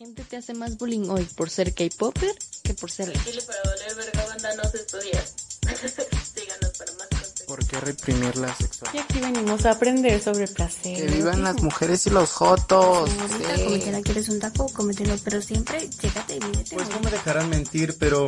gente 0.00 0.24
te 0.24 0.38
hace 0.38 0.54
más 0.54 0.78
bullying 0.78 1.10
hoy 1.10 1.24
por 1.36 1.50
ser 1.50 1.74
K-Popper 1.74 2.34
que 2.64 2.72
por 2.72 2.90
ser 2.90 3.12
Chile 3.22 3.42
para 3.46 3.58
valer 3.66 3.94
verga 3.96 4.26
banda 4.28 4.54
no 4.56 4.64
se 4.64 4.78
estudia. 4.78 5.22
Síganos 6.34 6.78
para 6.78 6.92
más 6.94 7.08
consejos. 7.08 7.42
¿Por 7.46 7.66
qué 7.66 7.80
reprimir 7.80 8.36
la 8.38 8.54
sexualidad? 8.54 8.94
Y 8.94 8.98
aquí 8.98 9.20
venimos 9.20 9.66
a 9.66 9.72
aprender 9.72 10.18
sobre 10.22 10.48
placer. 10.48 10.96
Que 10.96 11.14
vivan 11.14 11.42
las 11.42 11.62
mujeres 11.62 12.06
y 12.06 12.10
los 12.10 12.32
jotos. 12.32 13.10
Señorita, 13.10 13.56
Sí. 13.56 13.64
cométela, 13.64 14.00
quieres 14.00 14.28
un 14.30 14.40
taco, 14.40 14.72
cómetelo, 14.72 15.14
pero 15.22 15.42
siempre 15.42 15.90
chécate 15.90 16.36
y 16.36 16.40
mídete. 16.40 16.76
Pues 16.76 16.88
no 16.88 17.00
me 17.00 17.10
dejarán 17.10 17.50
mentir, 17.50 17.98
pero 17.98 18.24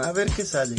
a 0.00 0.12
ver 0.12 0.30
qué 0.30 0.44
sale. 0.44 0.76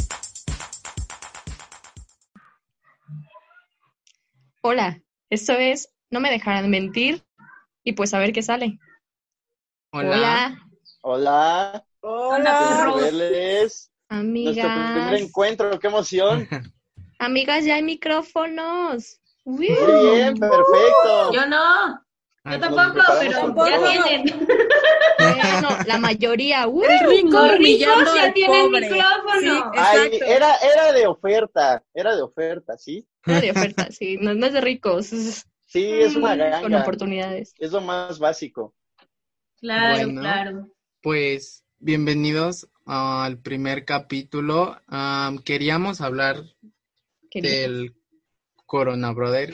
Hola, 4.61 5.02
esto 5.29 5.52
es 5.52 5.89
No 6.09 6.21
me 6.21 6.32
dejarán 6.32 6.70
mentir 6.70 7.25
y 7.84 7.91
pues 7.91 8.14
a 8.14 8.20
ver 8.20 8.32
qué 8.32 8.41
sale. 8.41 8.79
Hola. 9.98 10.61
Hola, 11.02 11.84
Hola, 12.02 12.93
qué 12.96 13.01
verles. 13.01 13.92
Nuestro 14.10 14.64
primer 14.64 14.69
amigas. 14.69 15.21
encuentro, 15.21 15.79
qué 15.79 15.88
emoción. 15.88 16.47
Amigas, 17.19 17.65
ya 17.65 17.75
hay 17.75 17.83
micrófonos. 17.83 19.19
Muy 19.43 19.68
bien, 19.68 20.36
perfecto. 20.38 21.33
Yo 21.33 21.47
no. 21.47 22.00
Yo 22.46 22.60
tampoco, 22.60 23.04
pero 23.19 23.54
con 23.55 23.69
ya 23.69 24.04
tienen. 24.05 24.47
Bueno, 25.19 25.69
la 25.88 25.97
mayoría. 25.97 26.64
El 26.64 27.10
rico 27.10 27.47
ricos 27.57 28.16
ya 28.16 28.32
tienen 28.33 28.68
pobre. 28.68 28.82
micrófono. 28.82 29.39
Sí, 29.41 29.61
Ay, 29.75 30.19
era, 30.27 30.55
era 30.57 30.91
de 30.93 31.07
oferta, 31.07 31.83
era 31.93 32.16
de 32.16 32.22
oferta, 32.22 32.77
¿sí? 32.77 33.05
Era 33.25 33.41
de 33.41 33.52
oferta, 33.52 33.91
sí. 33.91 34.17
No, 34.22 34.36
no 34.36 34.45
es 34.45 34.53
de 34.53 34.61
ricos. 34.61 35.08
Sí, 35.66 35.91
es 35.91 36.16
una 36.16 36.30
con 36.61 36.72
ganga. 36.72 36.81
oportunidades. 36.81 37.53
Es 37.58 37.72
lo 37.72 37.81
más 37.81 38.19
básico. 38.19 38.73
Claro, 39.59 40.06
Bueno. 40.06 40.22
claro. 40.22 40.67
Pues 41.02 41.64
bienvenidos 41.80 42.67
al 42.86 43.39
primer 43.39 43.86
capítulo. 43.86 44.80
Am, 44.88 45.39
queríamos 45.39 46.02
hablar 46.02 46.44
Querido. 47.30 47.53
del 47.53 47.95
Corona 48.66 49.11
Brother 49.13 49.53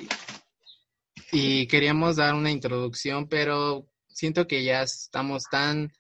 y 1.32 1.68
queríamos 1.68 2.18
dar 2.18 2.36
una 2.36 2.52
introducción, 2.52 3.28
pero 3.28 3.88
siento 4.08 4.48
que 4.48 4.64
ya 4.64 4.84
estamos 4.84 5.44
tan 5.50 5.92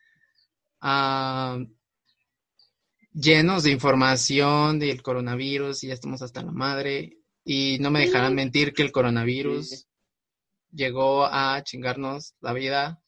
ah, 0.82 1.60
llenos 3.14 3.64
de 3.64 3.72
información 3.72 4.80
del 4.80 5.02
coronavirus 5.02 5.84
y 5.84 5.88
ya 5.88 5.94
estamos 5.94 6.22
hasta 6.22 6.42
la 6.44 6.52
madre 6.52 7.18
y 7.46 7.78
no 7.80 7.90
me 7.92 8.02
dejarán 8.02 8.36
mentir 8.36 8.74
que 8.74 8.82
el 8.84 8.92
coronavirus 8.92 9.70
Sí. 9.70 9.86
llegó 10.72 11.26
a 11.26 11.62
chingarnos 11.64 12.34
la 12.42 12.54
vida. 12.54 13.03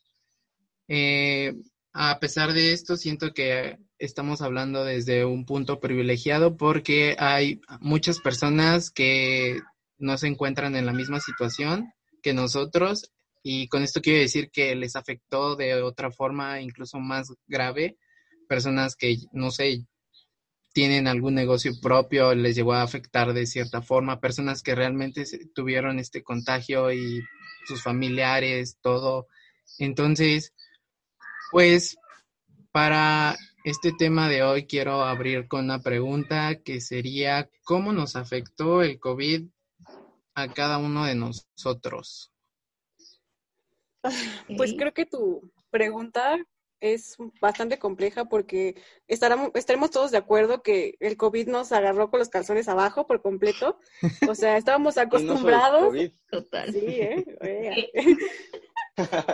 Eh, 0.87 1.53
a 1.93 2.19
pesar 2.19 2.53
de 2.53 2.73
esto, 2.73 2.97
siento 2.97 3.33
que 3.33 3.77
estamos 3.97 4.41
hablando 4.41 4.83
desde 4.83 5.25
un 5.25 5.45
punto 5.45 5.79
privilegiado 5.79 6.57
porque 6.57 7.15
hay 7.17 7.61
muchas 7.79 8.19
personas 8.19 8.91
que 8.91 9.59
no 9.97 10.17
se 10.17 10.27
encuentran 10.27 10.75
en 10.75 10.85
la 10.85 10.93
misma 10.93 11.19
situación 11.19 11.93
que 12.21 12.33
nosotros 12.33 13.11
y 13.47 13.67
con 13.67 13.83
esto 13.83 14.01
quiero 14.01 14.19
decir 14.19 14.49
que 14.49 14.75
les 14.75 14.95
afectó 14.95 15.55
de 15.55 15.81
otra 15.83 16.09
forma 16.09 16.61
incluso 16.61 16.99
más 16.99 17.31
grave. 17.45 17.95
Personas 18.49 18.95
que, 18.95 19.17
no 19.33 19.51
sé, 19.51 19.85
tienen 20.73 21.07
algún 21.07 21.35
negocio 21.35 21.71
propio, 21.79 22.33
les 22.33 22.55
llegó 22.55 22.73
a 22.73 22.81
afectar 22.81 23.33
de 23.33 23.45
cierta 23.45 23.83
forma. 23.83 24.19
Personas 24.19 24.63
que 24.63 24.73
realmente 24.73 25.25
tuvieron 25.53 25.99
este 25.99 26.23
contagio 26.23 26.91
y 26.91 27.23
sus 27.67 27.83
familiares, 27.83 28.79
todo. 28.81 29.27
Entonces, 29.77 30.53
pues 31.51 31.97
para 32.71 33.35
este 33.63 33.91
tema 33.93 34.29
de 34.29 34.43
hoy 34.43 34.67
quiero 34.67 35.03
abrir 35.03 35.47
con 35.47 35.65
una 35.65 35.79
pregunta 35.79 36.61
que 36.63 36.81
sería, 36.81 37.49
¿cómo 37.63 37.91
nos 37.93 38.15
afectó 38.15 38.81
el 38.81 38.99
COVID 38.99 39.47
a 40.35 40.53
cada 40.53 40.77
uno 40.77 41.05
de 41.05 41.15
nosotros? 41.15 42.31
Pues 44.55 44.73
Ok. 44.73 44.77
creo 44.77 44.93
que 44.93 45.05
tu 45.05 45.51
pregunta 45.71 46.37
es 46.79 47.15
bastante 47.41 47.79
compleja 47.79 48.25
porque 48.25 48.75
estaremos, 49.07 49.49
estaremos 49.55 49.89
todos 49.89 50.11
de 50.11 50.17
acuerdo 50.17 50.61
que 50.61 50.95
el 50.99 51.17
COVID 51.17 51.47
nos 51.47 51.71
agarró 51.71 52.11
con 52.11 52.19
los 52.19 52.29
calzones 52.29 52.67
abajo 52.67 53.07
por 53.07 53.21
completo. 53.21 53.79
O 54.27 54.35
sea, 54.35 54.57
estábamos 54.57 54.95
no 54.97 55.01
acostumbrados. 55.01 55.87
COVID. 55.87 56.11
Total. 56.29 56.71
Sí, 56.71 56.85
¿eh? 56.85 57.25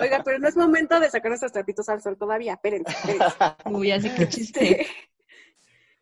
Oiga. 0.01 0.21
Pero 0.23 0.39
no 0.39 0.47
es 0.47 0.55
momento 0.55 0.99
de 0.99 1.09
sacar 1.09 1.29
nuestros 1.29 1.51
trapitos 1.51 1.87
al 1.89 2.01
sol 2.01 2.17
todavía. 2.17 2.53
Espérense, 2.53 2.91
espérense. 2.91 3.35
Uy, 3.65 3.91
así 3.91 4.09
que 4.13 4.27
chiste. 4.29 4.87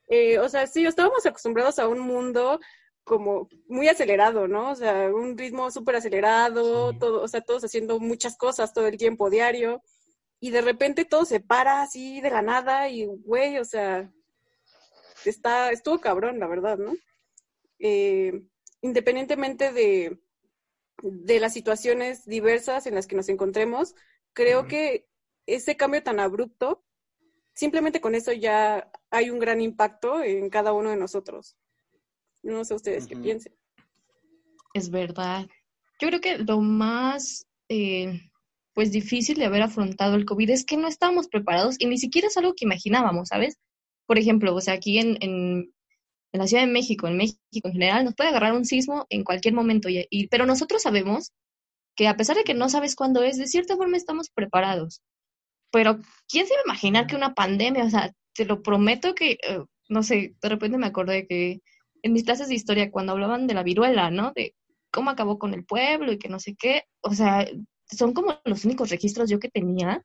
Eh, 0.07 0.39
o 0.39 0.49
sea, 0.49 0.65
sí, 0.65 0.85
estábamos 0.85 1.25
acostumbrados 1.25 1.77
a 1.77 1.87
un 1.87 1.99
mundo 1.99 2.59
como 3.03 3.49
muy 3.67 3.87
acelerado, 3.87 4.47
¿no? 4.47 4.71
O 4.71 4.75
sea, 4.75 5.09
un 5.13 5.37
ritmo 5.37 5.71
súper 5.71 5.95
acelerado, 5.95 6.91
Sí. 6.91 6.99
todo, 6.99 7.21
o 7.23 7.27
sea, 7.27 7.41
todos 7.41 7.63
haciendo 7.63 7.99
muchas 7.99 8.37
cosas 8.37 8.73
todo 8.73 8.87
el 8.87 8.97
tiempo 8.97 9.31
diario, 9.31 9.81
y 10.39 10.51
de 10.51 10.61
repente 10.61 11.05
todo 11.05 11.25
se 11.25 11.39
para 11.39 11.81
así 11.81 12.21
de 12.21 12.29
la 12.29 12.43
nada, 12.43 12.87
y 12.89 13.05
güey, 13.05 13.57
o 13.57 13.65
sea, 13.65 14.11
está, 15.25 15.71
estuvo 15.71 15.99
cabrón, 15.99 16.39
la 16.39 16.47
verdad, 16.47 16.77
¿no? 16.77 16.93
Eh, 17.79 18.43
independientemente 18.81 19.73
de, 19.73 20.19
de 21.03 21.39
las 21.39 21.53
situaciones 21.53 22.25
diversas 22.25 22.87
en 22.87 22.95
las 22.95 23.07
que 23.07 23.15
nos 23.15 23.29
encontremos, 23.29 23.95
creo 24.33 24.67
que 24.67 25.07
ese 25.45 25.77
cambio 25.77 26.03
tan 26.03 26.19
abrupto 26.19 26.83
simplemente 27.53 27.99
con 27.99 28.15
eso 28.15 28.31
ya 28.31 28.89
hay 29.09 29.29
un 29.29 29.39
gran 29.39 29.59
impacto 29.59 30.23
en 30.23 30.49
cada 30.49 30.71
uno 30.71 30.91
de 30.91 30.95
nosotros. 30.95 31.57
No 32.41 32.63
sé 32.63 32.73
ustedes 32.73 33.05
qué 33.05 33.17
piensen. 33.17 33.53
Es 34.73 34.89
verdad. 34.89 35.45
Yo 35.99 36.07
creo 36.07 36.21
que 36.21 36.37
lo 36.37 36.61
más 36.61 37.45
eh, 37.67 38.21
pues 38.73 38.91
difícil 38.91 39.37
de 39.37 39.45
haber 39.45 39.61
afrontado 39.61 40.15
el 40.15 40.23
COVID 40.23 40.51
es 40.51 40.63
que 40.63 40.77
no 40.77 40.87
estábamos 40.87 41.27
preparados 41.27 41.75
y 41.79 41.87
ni 41.87 41.97
siquiera 41.97 42.29
es 42.29 42.37
algo 42.37 42.53
que 42.55 42.63
imaginábamos, 42.63 43.27
¿sabes? 43.27 43.57
Por 44.05 44.17
ejemplo, 44.17 44.55
o 44.55 44.61
sea, 44.61 44.75
aquí 44.75 44.99
en, 44.99 45.17
en, 45.19 45.73
en 46.31 46.39
la 46.39 46.47
Ciudad 46.47 46.63
de 46.65 46.71
México, 46.71 47.07
en 47.07 47.17
México 47.17 47.39
en 47.63 47.73
general, 47.73 48.05
nos 48.05 48.15
puede 48.15 48.29
agarrar 48.29 48.53
un 48.53 48.65
sismo 48.65 49.05
en 49.09 49.23
cualquier 49.23 49.53
momento, 49.53 49.89
y, 49.89 50.05
y- 50.09 50.27
pero 50.27 50.45
nosotros 50.45 50.81
sabemos 50.83 51.31
que 51.95 52.07
a 52.07 52.17
pesar 52.17 52.37
de 52.37 52.43
que 52.43 52.53
no 52.53 52.69
sabes 52.69 52.95
cuándo 52.95 53.23
es, 53.23 53.37
de 53.37 53.47
cierta 53.47 53.75
forma 53.77 53.97
estamos 53.97 54.29
preparados. 54.29 55.01
Pero, 55.71 55.99
¿quién 56.27 56.47
se 56.47 56.53
iba 56.53 56.61
a 56.61 56.65
imaginar 56.69 57.07
que 57.07 57.15
una 57.15 57.33
pandemia, 57.35 57.85
o 57.85 57.89
sea, 57.89 58.11
te 58.33 58.45
lo 58.45 58.61
prometo 58.63 59.13
que, 59.15 59.33
eh, 59.33 59.59
no 59.89 60.03
sé, 60.03 60.35
de 60.41 60.49
repente 60.49 60.77
me 60.77 60.87
acordé 60.87 61.27
que 61.27 61.61
en 62.03 62.13
mis 62.13 62.23
clases 62.23 62.47
de 62.49 62.55
historia, 62.55 62.91
cuando 62.91 63.11
hablaban 63.13 63.47
de 63.47 63.53
la 63.53 63.63
viruela, 63.63 64.09
¿no? 64.11 64.31
De 64.35 64.55
cómo 64.91 65.09
acabó 65.11 65.37
con 65.39 65.53
el 65.53 65.65
pueblo 65.65 66.11
y 66.11 66.17
que 66.19 66.29
no 66.29 66.39
sé 66.39 66.55
qué, 66.55 66.83
o 67.01 67.13
sea, 67.13 67.47
son 67.87 68.13
como 68.13 68.39
los 68.45 68.65
únicos 68.65 68.89
registros 68.89 69.29
yo 69.29 69.39
que 69.39 69.49
tenía 69.49 70.03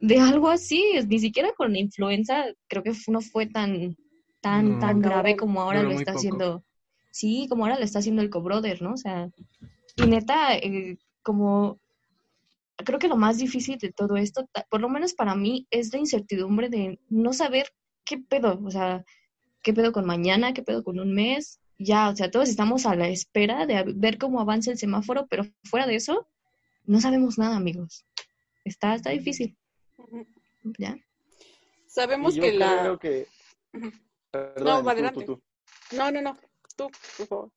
de 0.00 0.18
algo 0.20 0.48
así, 0.50 0.82
ni 1.08 1.18
siquiera 1.18 1.52
con 1.56 1.72
la 1.72 1.78
influenza, 1.78 2.46
creo 2.68 2.82
que 2.82 2.92
no 3.08 3.20
fue 3.20 3.46
tan, 3.46 3.96
tan, 4.44 4.74
No. 4.74 4.78
tan 4.78 5.00
grave 5.00 5.36
como 5.36 5.60
ahora 5.62 5.82
lo 5.82 5.90
está 5.90 6.12
poco. 6.12 6.18
haciendo, 6.18 6.64
sí, 7.10 7.46
como 7.48 7.64
ahora 7.64 7.78
lo 7.78 7.84
está 7.84 7.98
haciendo 8.00 8.20
el 8.22 8.28
cobrother, 8.30 8.82
¿no? 8.82 8.92
O 8.92 8.96
sea, 8.96 9.30
y 9.96 10.06
neta, 10.06 10.54
eh, 10.56 10.98
como 11.22 11.78
creo 12.76 12.98
que 12.98 13.08
lo 13.08 13.16
más 13.16 13.38
difícil 13.38 13.78
de 13.78 13.90
todo 13.92 14.16
esto, 14.16 14.46
por 14.68 14.80
lo 14.80 14.88
menos 14.88 15.14
para 15.14 15.34
mí, 15.34 15.66
es 15.70 15.92
la 15.92 15.98
incertidumbre 15.98 16.68
de 16.68 16.98
no 17.08 17.32
saber 17.32 17.66
qué 18.04 18.18
pedo, 18.18 18.60
o 18.62 18.70
sea, 18.70 19.04
qué 19.62 19.72
pedo 19.72 19.92
con 19.92 20.04
mañana, 20.04 20.52
qué 20.52 20.62
pedo 20.62 20.82
con 20.84 20.98
un 21.00 21.14
mes, 21.14 21.58
ya, 21.78 22.10
o 22.10 22.16
sea, 22.16 22.30
todos 22.30 22.48
estamos 22.50 22.84
a 22.84 22.94
la 22.96 23.08
espera 23.08 23.64
de 23.66 23.82
ver 23.96 24.18
cómo 24.18 24.40
avanza 24.40 24.70
el 24.70 24.78
semáforo, 24.78 25.26
pero 25.30 25.44
fuera 25.64 25.86
de 25.86 25.94
eso, 25.96 26.26
no 26.84 27.00
sabemos 27.00 27.38
nada, 27.38 27.56
amigos. 27.56 28.04
Está, 28.64 28.94
está 28.94 29.10
difícil, 29.10 29.56
¿ya? 30.78 30.96
Sabemos 31.86 32.34
Y 32.34 32.38
yo 32.38 32.42
que 32.42 32.52
la... 32.52 32.80
creo 32.80 32.98
que... 32.98 33.26
Perdón, 34.34 34.84
No, 34.84 34.90
adelante. 34.90 35.24
tú, 35.24 35.36
tú. 35.36 35.96
No, 35.96 36.10
no, 36.10 36.20
no. 36.22 36.36
Tú, 36.76 36.90
por 37.18 37.26
favor. 37.26 37.50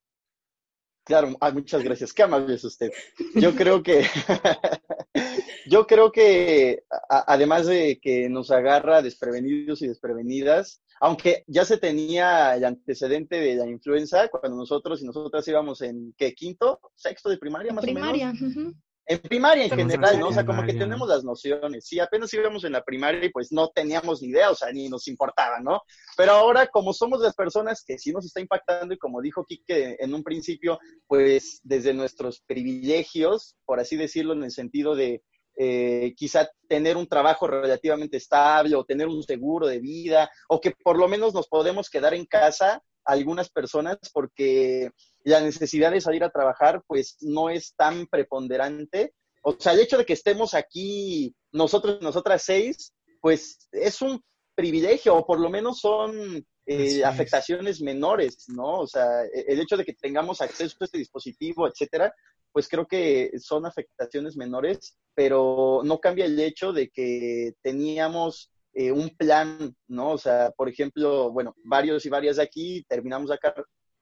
Claro, 1.03 1.35
ah, 1.39 1.51
muchas 1.51 1.81
gracias. 1.83 2.13
Qué 2.13 2.21
amable 2.23 2.53
es 2.55 2.63
usted. 2.65 2.91
Yo 3.35 3.55
creo 3.55 3.81
que, 3.81 4.03
yo 5.65 5.87
creo 5.87 6.11
que 6.11 6.83
a- 7.09 7.23
además 7.33 7.65
de 7.65 7.99
que 8.01 8.29
nos 8.29 8.51
agarra 8.51 9.01
desprevenidos 9.01 9.81
y 9.81 9.87
desprevenidas, 9.87 10.81
aunque 10.99 11.43
ya 11.47 11.63
se 11.65 11.77
tenía 11.77 12.55
el 12.55 12.65
antecedente 12.65 13.39
de 13.39 13.55
la 13.55 13.67
influenza 13.67 14.27
cuando 14.27 14.57
nosotros 14.57 15.01
y 15.01 15.05
nosotras 15.05 15.47
íbamos 15.47 15.81
en 15.81 16.13
qué 16.17 16.33
quinto, 16.33 16.79
sexto 16.95 17.29
de 17.29 17.37
primaria 17.37 17.71
más 17.73 17.83
o 17.83 17.85
Primaria, 17.87 18.33
menos. 18.33 18.55
ujú. 18.55 18.73
En 19.09 19.19
primaria 19.19 19.63
en 19.63 19.69
general, 19.69 20.19
¿no? 20.19 20.27
O 20.27 20.33
sea, 20.33 20.45
como 20.45 20.65
que 20.65 20.73
tenemos 20.73 21.07
las 21.07 21.23
nociones. 21.23 21.85
Sí, 21.85 21.97
apenas 21.97 22.33
íbamos 22.33 22.65
en 22.65 22.73
la 22.73 22.83
primaria 22.83 23.23
y 23.23 23.29
pues 23.29 23.53
no 23.53 23.69
teníamos 23.69 24.21
ni 24.21 24.29
idea, 24.29 24.51
o 24.51 24.55
sea, 24.55 24.69
ni 24.73 24.89
nos 24.89 25.07
importaba, 25.07 25.61
¿no? 25.61 25.81
Pero 26.17 26.33
ahora, 26.33 26.67
como 26.67 26.91
somos 26.91 27.21
las 27.21 27.33
personas 27.33 27.85
que 27.87 27.97
sí 27.97 28.11
nos 28.11 28.25
está 28.25 28.41
impactando 28.41 28.93
y 28.93 28.97
como 28.97 29.21
dijo 29.21 29.45
Kike 29.45 30.03
en 30.03 30.13
un 30.13 30.23
principio, 30.23 30.77
pues 31.07 31.61
desde 31.63 31.93
nuestros 31.93 32.41
privilegios, 32.41 33.55
por 33.65 33.79
así 33.79 33.95
decirlo, 33.95 34.33
en 34.33 34.43
el 34.43 34.51
sentido 34.51 34.93
de 34.93 35.23
eh, 35.55 36.13
quizá 36.15 36.49
tener 36.67 36.97
un 36.97 37.07
trabajo 37.07 37.47
relativamente 37.47 38.17
estable 38.17 38.75
o 38.75 38.85
tener 38.85 39.07
un 39.07 39.23
seguro 39.23 39.67
de 39.67 39.79
vida 39.79 40.29
o 40.49 40.61
que 40.61 40.71
por 40.71 40.99
lo 40.99 41.07
menos 41.07 41.33
nos 41.33 41.47
podemos 41.47 41.89
quedar 41.89 42.13
en 42.13 42.25
casa 42.25 42.83
algunas 43.07 43.49
personas 43.49 43.97
porque 44.13 44.91
la 45.23 45.41
necesidad 45.41 45.91
de 45.91 46.01
salir 46.01 46.23
a 46.23 46.29
trabajar 46.29 46.83
pues 46.85 47.17
no 47.21 47.49
es 47.49 47.73
tan 47.75 48.05
preponderante. 48.07 49.13
O 49.41 49.55
sea, 49.57 49.73
el 49.73 49.79
hecho 49.79 49.97
de 49.97 50.05
que 50.05 50.13
estemos 50.13 50.53
aquí 50.53 51.33
nosotros, 51.51 52.01
nosotras 52.01 52.43
seis, 52.43 52.93
pues 53.21 53.67
es 53.71 54.01
un 54.01 54.21
privilegio 54.55 55.15
o 55.15 55.25
por 55.25 55.39
lo 55.39 55.49
menos 55.49 55.79
son 55.79 56.45
eh, 56.65 57.05
afectaciones 57.05 57.81
menores, 57.81 58.49
¿no? 58.49 58.79
O 58.79 58.87
sea, 58.87 59.23
e-, 59.23 59.45
el 59.47 59.61
hecho 59.61 59.77
de 59.77 59.85
que 59.85 59.93
tengamos 59.93 60.41
acceso 60.41 60.75
a 60.81 60.85
este 60.85 60.97
dispositivo, 60.97 61.67
etcétera, 61.67 62.13
pues 62.51 62.67
creo 62.67 62.87
que 62.87 63.31
son 63.39 63.65
afectaciones 63.65 64.35
menores, 64.35 64.97
pero 65.13 65.81
no 65.83 65.99
cambia 65.99 66.25
el 66.25 66.39
hecho 66.39 66.73
de 66.73 66.89
que 66.89 67.53
teníamos 67.61 68.51
eh, 68.79 68.91
un 68.91 69.09
plan, 69.09 69.75
¿no? 69.87 70.11
O 70.11 70.17
sea, 70.19 70.51
por 70.51 70.69
ejemplo, 70.69 71.31
bueno, 71.31 71.55
varios 71.63 72.05
y 72.05 72.09
varias 72.09 72.35
de 72.35 72.43
aquí 72.43 72.85
terminamos 72.87 73.31
acá, 73.31 73.51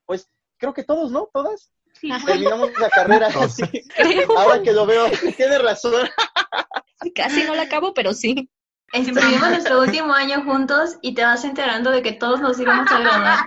pues 0.06 0.30
creo 0.58 0.74
que 0.74 0.84
todos, 0.84 1.12
¿no? 1.12 1.30
¿Todas? 1.34 1.72
Terminamos 2.02 2.78
la 2.78 2.90
carrera 2.90 3.28
así. 3.28 3.64
Ahora 4.38 4.62
que 4.62 4.74
lo 4.74 4.86
veo, 4.86 5.06
tiene 5.38 5.60
razón. 5.60 6.10
Casi 7.16 7.44
no 7.44 7.56
la 7.56 7.62
acabo, 7.64 7.94
pero 7.94 8.14
sí. 8.14 8.50
Estuvimos 8.92 9.50
nuestro 9.50 9.80
último 9.80 10.14
año 10.14 10.44
juntos 10.44 10.98
y 11.02 11.14
te 11.14 11.24
vas 11.24 11.46
enterando 11.46 11.92
de 11.92 12.02
que 12.02 12.12
todos 12.12 12.42
nos 12.42 12.60
íbamos 12.60 12.92
a 12.92 13.00
graduar. 13.00 13.40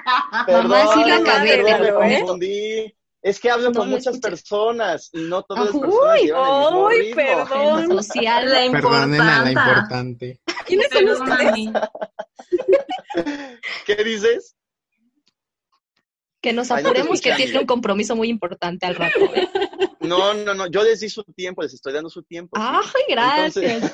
Perdón, 0.47 0.69
Mamá, 0.69 0.95
sí 0.95 1.11
la 1.11 1.17
acabé, 1.17 1.63
perdón, 1.63 2.01
me 2.01 2.15
¿eh? 2.15 2.21
confundí. 2.21 2.98
Es 3.29 3.41
que 3.41 3.51
hablo 3.51 3.71
No 3.71 3.81
con 3.81 3.91
muchas 3.91 4.15
escuché. 4.15 4.21
personas 4.31 5.11
y 5.13 5.21
no 5.23 5.43
todas 5.43 5.67
las 5.67 5.75
Uy, 5.75 5.81
personas 5.83 6.73
uy, 6.73 6.95
ritmo. 7.03 7.15
perdón. 7.17 8.03
Social. 8.03 8.45
La 8.49 8.57
a 8.57 8.61
la 8.61 8.65
importante. 8.65 9.51
importante. 9.53 10.41
¿Quiénes 10.67 10.89
son 10.91 11.09
ustedes? 11.09 11.71
¿Qué 13.87 13.97
dices? 14.05 14.57
Que 16.41 16.53
nos 16.53 16.71
apuremos, 16.71 17.21
que 17.21 17.33
tiene 17.35 17.59
un 17.59 17.67
compromiso 17.67 18.17
muy 18.17 18.29
importante 18.29 18.87
al 18.87 18.95
rato. 18.95 19.19
¿eh? 19.35 19.49
No, 20.01 20.33
no, 20.35 20.55
no, 20.55 20.67
yo 20.69 20.83
les 20.85 21.01
di 21.01 21.11
su 21.11 21.23
tiempo, 21.25 21.63
les 21.63 21.75
estoy 21.75 21.93
dando 21.93 22.09
su 22.09 22.23
tiempo. 22.23 22.57
sí. 22.57 22.63
Ay, 22.65 23.03
gracias. 23.09 23.57
Entonces, 23.57 23.93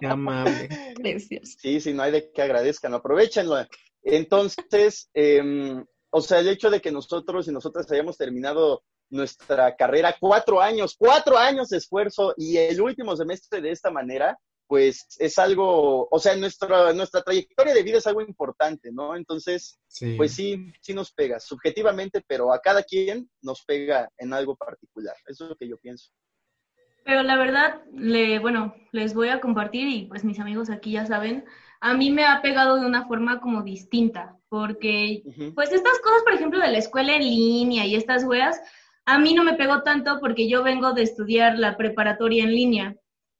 Qué 0.00 0.06
amable. 0.10 0.68
Gracias. 0.98 1.56
sí, 1.58 1.80
sí, 1.80 1.92
no 1.94 2.02
hay 2.04 2.12
de 2.12 2.30
qué 2.30 2.42
agradezcan, 2.42 2.94
aprovechenlo. 2.94 3.56
Entonces, 4.02 5.10
em, 5.14 5.84
o 6.10 6.20
sea, 6.20 6.40
el 6.40 6.48
hecho 6.48 6.70
de 6.70 6.80
que 6.80 6.90
nosotros 6.92 7.48
y 7.48 7.52
nosotras 7.52 7.90
hayamos 7.90 8.16
terminado 8.16 8.82
nuestra 9.10 9.74
carrera 9.76 10.16
cuatro 10.20 10.60
años, 10.60 10.94
cuatro 10.98 11.38
años 11.38 11.68
de 11.68 11.78
esfuerzo 11.78 12.34
y 12.36 12.56
el 12.58 12.80
último 12.80 13.16
semestre 13.16 13.60
de 13.60 13.70
esta 13.70 13.90
manera, 13.90 14.38
pues 14.66 15.06
es 15.18 15.38
algo, 15.38 16.06
o 16.10 16.18
sea, 16.18 16.36
nuestra, 16.36 16.92
nuestra 16.92 17.22
trayectoria 17.22 17.72
de 17.72 17.82
vida 17.82 17.98
es 17.98 18.06
algo 18.06 18.20
importante, 18.20 18.90
¿no? 18.92 19.16
Entonces, 19.16 19.78
Sí. 19.86 20.14
pues 20.16 20.34
sí, 20.34 20.70
sí 20.82 20.92
nos 20.92 21.10
pega, 21.12 21.40
subjetivamente, 21.40 22.22
pero 22.26 22.52
a 22.52 22.60
cada 22.60 22.82
quien 22.82 23.30
nos 23.40 23.64
pega 23.64 24.10
en 24.18 24.34
algo 24.34 24.56
particular. 24.56 25.16
Eso 25.26 25.44
es 25.44 25.50
lo 25.50 25.56
que 25.56 25.68
yo 25.68 25.78
pienso. 25.78 26.10
Pero 27.02 27.22
la 27.22 27.38
verdad, 27.38 27.80
le, 27.94 28.38
bueno, 28.38 28.74
les 28.92 29.14
voy 29.14 29.30
a 29.30 29.40
compartir 29.40 29.88
y 29.88 30.04
pues 30.06 30.24
mis 30.24 30.38
amigos 30.38 30.68
aquí 30.68 30.92
ya 30.92 31.06
saben, 31.06 31.46
a 31.80 31.94
mí 31.94 32.10
me 32.10 32.24
ha 32.24 32.42
pegado 32.42 32.80
de 32.80 32.86
una 32.86 33.06
forma 33.06 33.40
como 33.40 33.62
distinta, 33.62 34.36
porque 34.48 35.22
pues 35.54 35.72
estas 35.72 35.98
cosas, 36.00 36.22
por 36.24 36.34
ejemplo, 36.34 36.58
de 36.60 36.72
la 36.72 36.78
escuela 36.78 37.14
en 37.14 37.22
línea 37.22 37.86
y 37.86 37.94
estas 37.94 38.24
weas, 38.24 38.60
a 39.06 39.18
mí 39.18 39.34
no 39.34 39.44
me 39.44 39.54
pegó 39.54 39.82
tanto 39.82 40.18
porque 40.20 40.48
yo 40.48 40.62
vengo 40.62 40.92
de 40.92 41.02
estudiar 41.02 41.58
la 41.58 41.76
preparatoria 41.76 42.44
en 42.44 42.52
línea. 42.52 42.96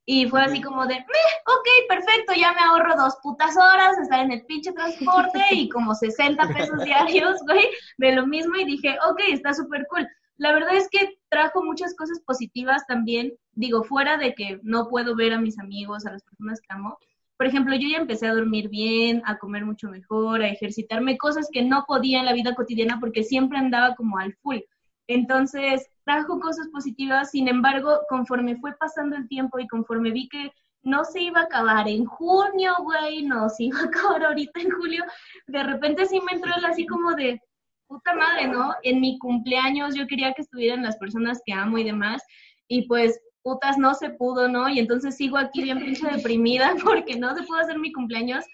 Y 0.06 0.26
fue 0.26 0.40
así 0.40 0.62
como 0.62 0.87
de, 0.87 0.94
"Meh, 0.94 1.35
ok, 1.46 1.69
perfecto, 1.87 2.32
ya 2.35 2.55
me 2.55 2.61
ahorro 2.61 2.96
dos 2.96 3.17
putas 3.23 3.55
horas, 3.58 3.99
estar 3.99 4.20
en 4.25 4.32
el 4.32 4.46
pinche 4.46 4.73
transporte 4.73 5.38
y 5.50 5.69
como 5.69 5.94
60 5.94 6.49
pesos 6.49 6.82
diarios, 6.82 7.43
güey, 7.46 7.69
de 7.99 8.12
lo 8.12 8.26
mismo. 8.26 8.56
Y 8.56 8.64
dije, 8.64 8.96
ok, 9.06 9.20
está 9.31 9.52
súper 9.52 9.87
cool. 9.91 10.08
La 10.38 10.52
verdad 10.52 10.75
es 10.76 10.88
que 10.88 11.19
trajo 11.29 11.62
muchas 11.62 11.94
cosas 11.94 12.20
positivas 12.25 12.87
también, 12.87 13.34
digo, 13.52 13.82
fuera 13.82 14.17
de 14.17 14.34
que 14.34 14.61
no 14.62 14.88
puedo 14.88 15.14
ver 15.14 15.34
a 15.34 15.41
mis 15.41 15.58
amigos, 15.58 16.06
a 16.06 16.12
las 16.12 16.23
personas 16.23 16.61
que 16.62 16.69
amo. 16.70 16.96
Por 17.38 17.46
ejemplo, 17.46 17.75
yo 17.76 17.88
ya 17.88 17.99
empecé 17.99 18.26
a 18.26 18.35
dormir 18.35 18.69
bien, 18.69 19.23
a 19.25 19.38
comer 19.38 19.64
mucho 19.64 19.88
mejor, 19.88 20.43
a 20.43 20.49
ejercitarme, 20.49 21.17
cosas 21.17 21.49
que 21.50 21.62
no 21.62 21.85
podía 21.87 22.19
en 22.19 22.26
la 22.26 22.32
vida 22.32 22.55
cotidiana 22.55 22.99
porque 23.00 23.23
siempre 23.23 23.58
andaba 23.58 23.94
como 23.94 24.19
al 24.19 24.35
full. 24.43 24.58
Entonces, 25.06 25.88
trajo 26.05 26.40
cosas 26.40 26.69
positivas, 26.69 27.31
sin 27.31 27.49
embargo, 27.49 28.00
conforme 28.08 28.56
fue 28.56 28.76
pasando 28.76 29.17
el 29.17 29.29
tiempo 29.29 29.58
y 29.61 29.69
conforme 29.69 30.11
vi 30.11 30.29
que 30.29 30.52
no 30.82 31.05
se 31.05 31.23
iba 31.23 31.40
a 31.40 31.44
acabar 31.44 31.88
en 31.88 32.05
junio, 32.05 32.75
güey, 32.82 33.23
no 33.23 33.49
se 33.49 33.64
iba 33.64 33.81
a 33.81 33.84
acabar 33.84 34.25
ahorita 34.25 34.61
en 34.61 34.70
julio, 34.70 35.05
de 35.46 35.62
repente 35.62 36.06
sí 36.06 36.20
me 36.20 36.32
entró 36.32 36.52
el 36.56 36.64
así 36.64 36.87
como 36.87 37.14
de, 37.14 37.41
puta 37.87 38.14
madre, 38.14 38.49
¿no? 38.49 38.75
En 38.82 39.00
mi 39.00 39.19
cumpleaños 39.19 39.94
yo 39.94 40.06
quería 40.06 40.34
que 40.34 40.43
estuvieran 40.43 40.82
las 40.82 40.96
personas 40.99 41.41
que 41.44 41.52
amo 41.52 41.79
y 41.79 41.84
demás, 41.84 42.23
y 42.67 42.87
pues, 42.87 43.20
putas, 43.43 43.79
no 43.79 43.94
se 43.94 44.11
pudo, 44.11 44.49
¿no? 44.49 44.69
Y 44.69 44.79
entonces 44.79 45.17
sigo 45.17 45.38
aquí 45.38 45.62
bien 45.62 45.79
pinche 45.79 46.08
deprimida 46.08 46.75
porque 46.85 47.17
no 47.17 47.35
se 47.37 47.43
pudo 47.44 47.58
hacer 47.58 47.79
mi 47.79 47.93
cumpleaños. 47.93 48.44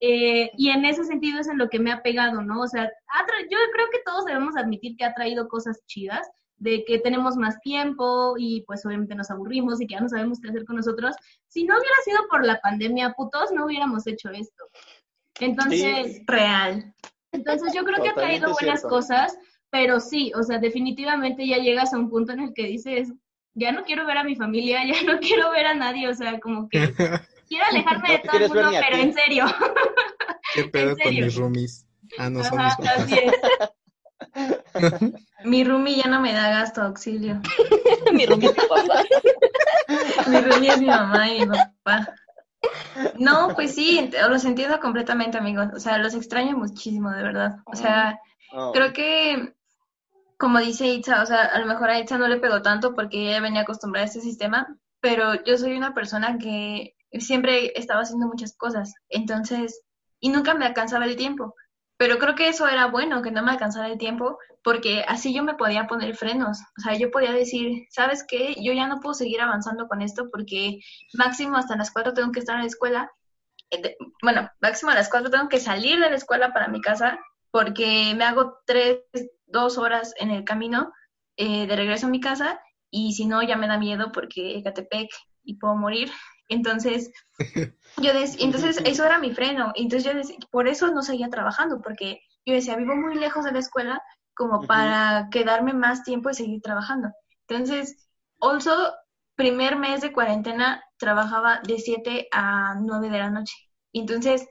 Eh, 0.00 0.50
y 0.56 0.70
en 0.70 0.84
ese 0.84 1.04
sentido 1.04 1.38
es 1.38 1.48
en 1.48 1.58
lo 1.58 1.68
que 1.68 1.78
me 1.78 1.92
ha 1.92 2.02
pegado, 2.02 2.42
¿no? 2.42 2.62
O 2.62 2.66
sea, 2.66 2.84
yo 2.84 3.58
creo 3.72 3.86
que 3.92 4.00
todos 4.04 4.24
debemos 4.24 4.56
admitir 4.56 4.96
que 4.96 5.04
ha 5.04 5.14
traído 5.14 5.46
cosas 5.48 5.84
chidas, 5.86 6.28
de 6.56 6.84
que 6.84 6.98
tenemos 6.98 7.36
más 7.36 7.60
tiempo 7.60 8.34
y 8.36 8.62
pues 8.66 8.84
obviamente 8.86 9.14
nos 9.14 9.30
aburrimos 9.30 9.80
y 9.80 9.86
que 9.86 9.94
ya 9.94 10.00
no 10.00 10.08
sabemos 10.08 10.40
qué 10.40 10.48
hacer 10.48 10.64
con 10.64 10.76
nosotros. 10.76 11.14
Si 11.48 11.64
no 11.64 11.74
hubiera 11.74 11.96
sido 12.04 12.18
por 12.30 12.44
la 12.44 12.60
pandemia, 12.60 13.14
putos, 13.16 13.52
no 13.52 13.66
hubiéramos 13.66 14.06
hecho 14.06 14.30
esto. 14.30 14.64
Entonces, 15.40 16.22
Real. 16.26 16.74
Totalmente 16.74 17.12
entonces 17.32 17.72
yo 17.74 17.84
creo 17.84 18.02
que 18.02 18.10
ha 18.10 18.14
traído 18.14 18.52
buenas 18.52 18.80
cierto. 18.80 18.88
cosas, 18.88 19.38
pero 19.70 20.00
sí, 20.00 20.32
o 20.36 20.42
sea, 20.42 20.58
definitivamente 20.58 21.46
ya 21.46 21.56
llegas 21.56 21.92
a 21.92 21.98
un 21.98 22.10
punto 22.10 22.32
en 22.32 22.40
el 22.40 22.54
que 22.54 22.66
dices, 22.66 23.12
ya 23.54 23.72
no 23.72 23.84
quiero 23.84 24.06
ver 24.06 24.18
a 24.18 24.24
mi 24.24 24.36
familia, 24.36 24.80
ya 24.86 25.02
no 25.02 25.18
quiero 25.18 25.50
ver 25.50 25.66
a 25.66 25.74
nadie, 25.74 26.08
o 26.08 26.14
sea, 26.14 26.38
como 26.40 26.68
que 26.68 26.78
quiero 27.48 27.64
alejarme 27.70 28.08
No 28.08 28.14
de 28.14 28.18
todo 28.20 28.36
el 28.38 28.48
mundo, 28.48 28.80
pero 28.88 28.96
en 28.96 29.14
serio. 29.14 29.44
¿Qué 30.54 30.64
pedo 30.72 30.96
con 30.96 31.14
mis 31.14 31.34
roomies? 31.36 31.86
Ah, 32.18 32.28
no 32.30 32.42
son 32.44 32.62
mis 32.64 32.74
papás. 32.76 32.98
así 32.98 33.14
es. 33.14 33.32
Mi 35.44 35.64
roomie 35.64 35.96
ya 35.96 36.08
no 36.08 36.20
me 36.20 36.32
da 36.32 36.50
gasto, 36.50 36.82
auxilio. 36.82 37.40
Mi 38.12 38.26
roomie, 38.26 38.48
mi 38.48 38.54
papá. 38.54 39.02
Mi 40.28 40.40
roomie 40.40 40.70
es 40.70 40.80
mi 40.80 40.86
mamá 40.86 41.28
y 41.28 41.40
mi 41.40 41.46
papá. 41.46 42.14
No, 43.18 43.54
pues 43.54 43.74
sí, 43.74 44.10
los 44.28 44.44
entiendo 44.44 44.78
completamente, 44.80 45.38
amigos. 45.38 45.68
O 45.74 45.80
sea, 45.80 45.98
los 45.98 46.14
extraño 46.14 46.56
muchísimo, 46.56 47.10
de 47.10 47.22
verdad. 47.22 47.56
O 47.66 47.74
sea, 47.74 48.20
No. 48.52 48.72
creo 48.72 48.92
que, 48.92 49.52
como 50.42 50.58
dice 50.58 50.88
Itza, 50.88 51.22
o 51.22 51.26
sea, 51.26 51.44
a 51.44 51.60
lo 51.60 51.66
mejor 51.66 51.88
a 51.88 52.00
Itza 52.00 52.18
no 52.18 52.26
le 52.26 52.38
pegó 52.38 52.62
tanto 52.62 52.96
porque 52.96 53.28
ella 53.28 53.40
venía 53.40 53.60
acostumbrada 53.60 54.06
a 54.06 54.08
este 54.08 54.20
sistema, 54.20 54.76
pero 55.00 55.34
yo 55.44 55.56
soy 55.56 55.76
una 55.76 55.94
persona 55.94 56.36
que 56.36 56.96
siempre 57.12 57.70
estaba 57.78 58.00
haciendo 58.00 58.26
muchas 58.26 58.56
cosas. 58.56 58.92
Entonces, 59.08 59.84
y 60.18 60.30
nunca 60.30 60.54
me 60.54 60.66
alcanzaba 60.66 61.04
el 61.04 61.14
tiempo. 61.14 61.54
Pero 61.96 62.18
creo 62.18 62.34
que 62.34 62.48
eso 62.48 62.66
era 62.66 62.86
bueno, 62.86 63.22
que 63.22 63.30
no 63.30 63.44
me 63.44 63.52
alcanzara 63.52 63.86
el 63.86 63.98
tiempo, 63.98 64.36
porque 64.64 65.04
así 65.06 65.32
yo 65.32 65.44
me 65.44 65.54
podía 65.54 65.86
poner 65.86 66.16
frenos. 66.16 66.58
O 66.76 66.80
sea, 66.80 66.98
yo 66.98 67.12
podía 67.12 67.30
decir, 67.30 67.86
¿sabes 67.90 68.24
qué? 68.26 68.56
Yo 68.60 68.72
ya 68.72 68.88
no 68.88 68.98
puedo 68.98 69.14
seguir 69.14 69.40
avanzando 69.40 69.86
con 69.86 70.02
esto 70.02 70.28
porque 70.28 70.80
máximo 71.14 71.56
hasta 71.56 71.76
las 71.76 71.92
4 71.92 72.14
tengo 72.14 72.32
que 72.32 72.40
estar 72.40 72.56
en 72.56 72.62
la 72.62 72.66
escuela. 72.66 73.12
Eh, 73.70 73.96
Bueno, 74.20 74.50
máximo 74.60 74.90
a 74.90 74.96
las 74.96 75.08
4 75.08 75.30
tengo 75.30 75.48
que 75.48 75.60
salir 75.60 76.00
de 76.00 76.10
la 76.10 76.16
escuela 76.16 76.52
para 76.52 76.66
mi 76.66 76.80
casa 76.80 77.20
porque 77.52 78.14
me 78.16 78.24
hago 78.24 78.58
tres, 78.66 78.98
dos 79.52 79.78
horas 79.78 80.14
en 80.18 80.30
el 80.30 80.44
camino 80.44 80.92
eh, 81.36 81.66
de 81.66 81.76
regreso 81.76 82.06
a 82.06 82.10
mi 82.10 82.20
casa 82.20 82.60
y 82.90 83.14
si 83.14 83.26
no 83.26 83.42
ya 83.42 83.56
me 83.56 83.68
da 83.68 83.78
miedo 83.78 84.12
porque 84.12 84.58
Ecatepec 84.58 85.10
y 85.44 85.56
puedo 85.58 85.76
morir. 85.76 86.10
Entonces, 86.48 87.10
yo 87.96 88.12
entonces 88.38 88.80
eso 88.84 89.04
era 89.04 89.18
mi 89.18 89.32
freno. 89.32 89.72
Entonces 89.74 90.04
yo 90.12 90.18
dec- 90.18 90.48
por 90.50 90.68
eso 90.68 90.90
no 90.92 91.02
seguía 91.02 91.28
trabajando 91.28 91.80
porque 91.82 92.20
yo 92.44 92.54
decía, 92.54 92.76
vivo 92.76 92.96
muy 92.96 93.14
lejos 93.16 93.44
de 93.44 93.52
la 93.52 93.58
escuela 93.60 94.02
como 94.34 94.66
para 94.66 95.28
quedarme 95.30 95.72
más 95.74 96.02
tiempo 96.04 96.30
y 96.30 96.34
seguir 96.34 96.62
trabajando. 96.62 97.10
Entonces, 97.48 98.08
also, 98.40 98.92
primer 99.36 99.76
mes 99.76 100.00
de 100.00 100.12
cuarentena 100.12 100.82
trabajaba 100.98 101.60
de 101.66 101.78
7 101.78 102.28
a 102.32 102.74
9 102.80 103.10
de 103.10 103.18
la 103.18 103.30
noche. 103.30 103.54
Entonces, 103.92 104.48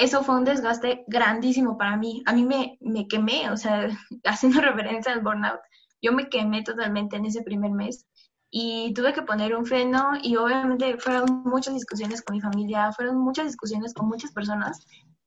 eso 0.00 0.24
fue 0.24 0.36
un 0.36 0.44
desgaste 0.44 1.04
grandísimo 1.06 1.76
para 1.76 1.96
mí. 1.96 2.22
A 2.26 2.32
mí 2.32 2.44
me, 2.44 2.78
me 2.80 3.06
quemé, 3.06 3.50
o 3.50 3.56
sea, 3.56 3.88
haciendo 4.24 4.60
referencia 4.60 5.12
al 5.12 5.20
burnout, 5.20 5.60
yo 6.02 6.12
me 6.12 6.28
quemé 6.28 6.62
totalmente 6.62 7.16
en 7.16 7.26
ese 7.26 7.42
primer 7.42 7.70
mes 7.72 8.06
y 8.50 8.92
tuve 8.94 9.12
que 9.12 9.22
poner 9.22 9.54
un 9.54 9.66
freno 9.66 10.12
y 10.22 10.36
obviamente 10.36 10.96
fueron 10.98 11.42
muchas 11.44 11.74
discusiones 11.74 12.22
con 12.22 12.34
mi 12.34 12.40
familia, 12.40 12.90
fueron 12.92 13.18
muchas 13.18 13.46
discusiones 13.46 13.94
con 13.94 14.08
muchas 14.08 14.32
personas 14.32 14.86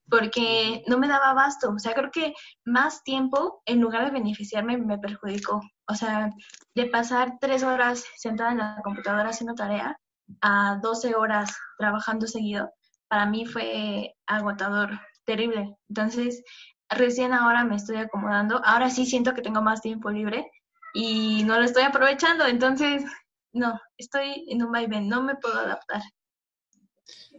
porque 0.10 0.84
no 0.88 0.98
me 0.98 1.08
daba 1.08 1.30
abasto. 1.30 1.72
O 1.72 1.80
sea, 1.80 1.94
creo 1.94 2.12
que 2.12 2.34
más 2.66 3.04
tiempo, 3.04 3.62
en 3.66 3.80
lugar 3.80 4.06
de 4.06 4.12
beneficiarme, 4.12 4.78
me 4.78 4.98
perjudicó. 4.98 5.62
O 5.88 5.96
sea, 5.96 6.32
de 6.76 6.86
pasar 6.88 7.38
tres 7.40 7.64
horas 7.64 8.04
sentada 8.18 8.52
en 8.52 8.58
la 8.58 8.82
computadora 8.84 9.30
haciendo 9.30 9.56
tarea, 9.56 9.98
a 10.42 10.80
12 10.82 11.16
horas 11.16 11.56
trabajando 11.78 12.28
seguido, 12.28 12.70
para 13.14 13.28
mí 13.28 13.46
fue 13.46 14.16
agotador, 14.26 14.90
terrible. 15.24 15.78
Entonces, 15.88 16.44
recién 16.90 17.32
ahora 17.32 17.64
me 17.64 17.76
estoy 17.76 17.98
acomodando. 17.98 18.60
Ahora 18.66 18.90
sí 18.90 19.06
siento 19.06 19.36
que 19.36 19.44
tengo 19.44 19.62
más 19.62 19.82
tiempo 19.82 20.10
libre 20.10 20.50
y 20.96 21.44
no 21.44 21.60
lo 21.60 21.64
estoy 21.64 21.84
aprovechando. 21.84 22.48
Entonces, 22.48 23.04
no, 23.54 23.80
estoy 24.00 24.48
en 24.50 24.64
un 24.64 24.72
vaivén, 24.72 25.08
no 25.08 25.22
me 25.22 25.36
puedo 25.36 25.60
adaptar. 25.60 26.02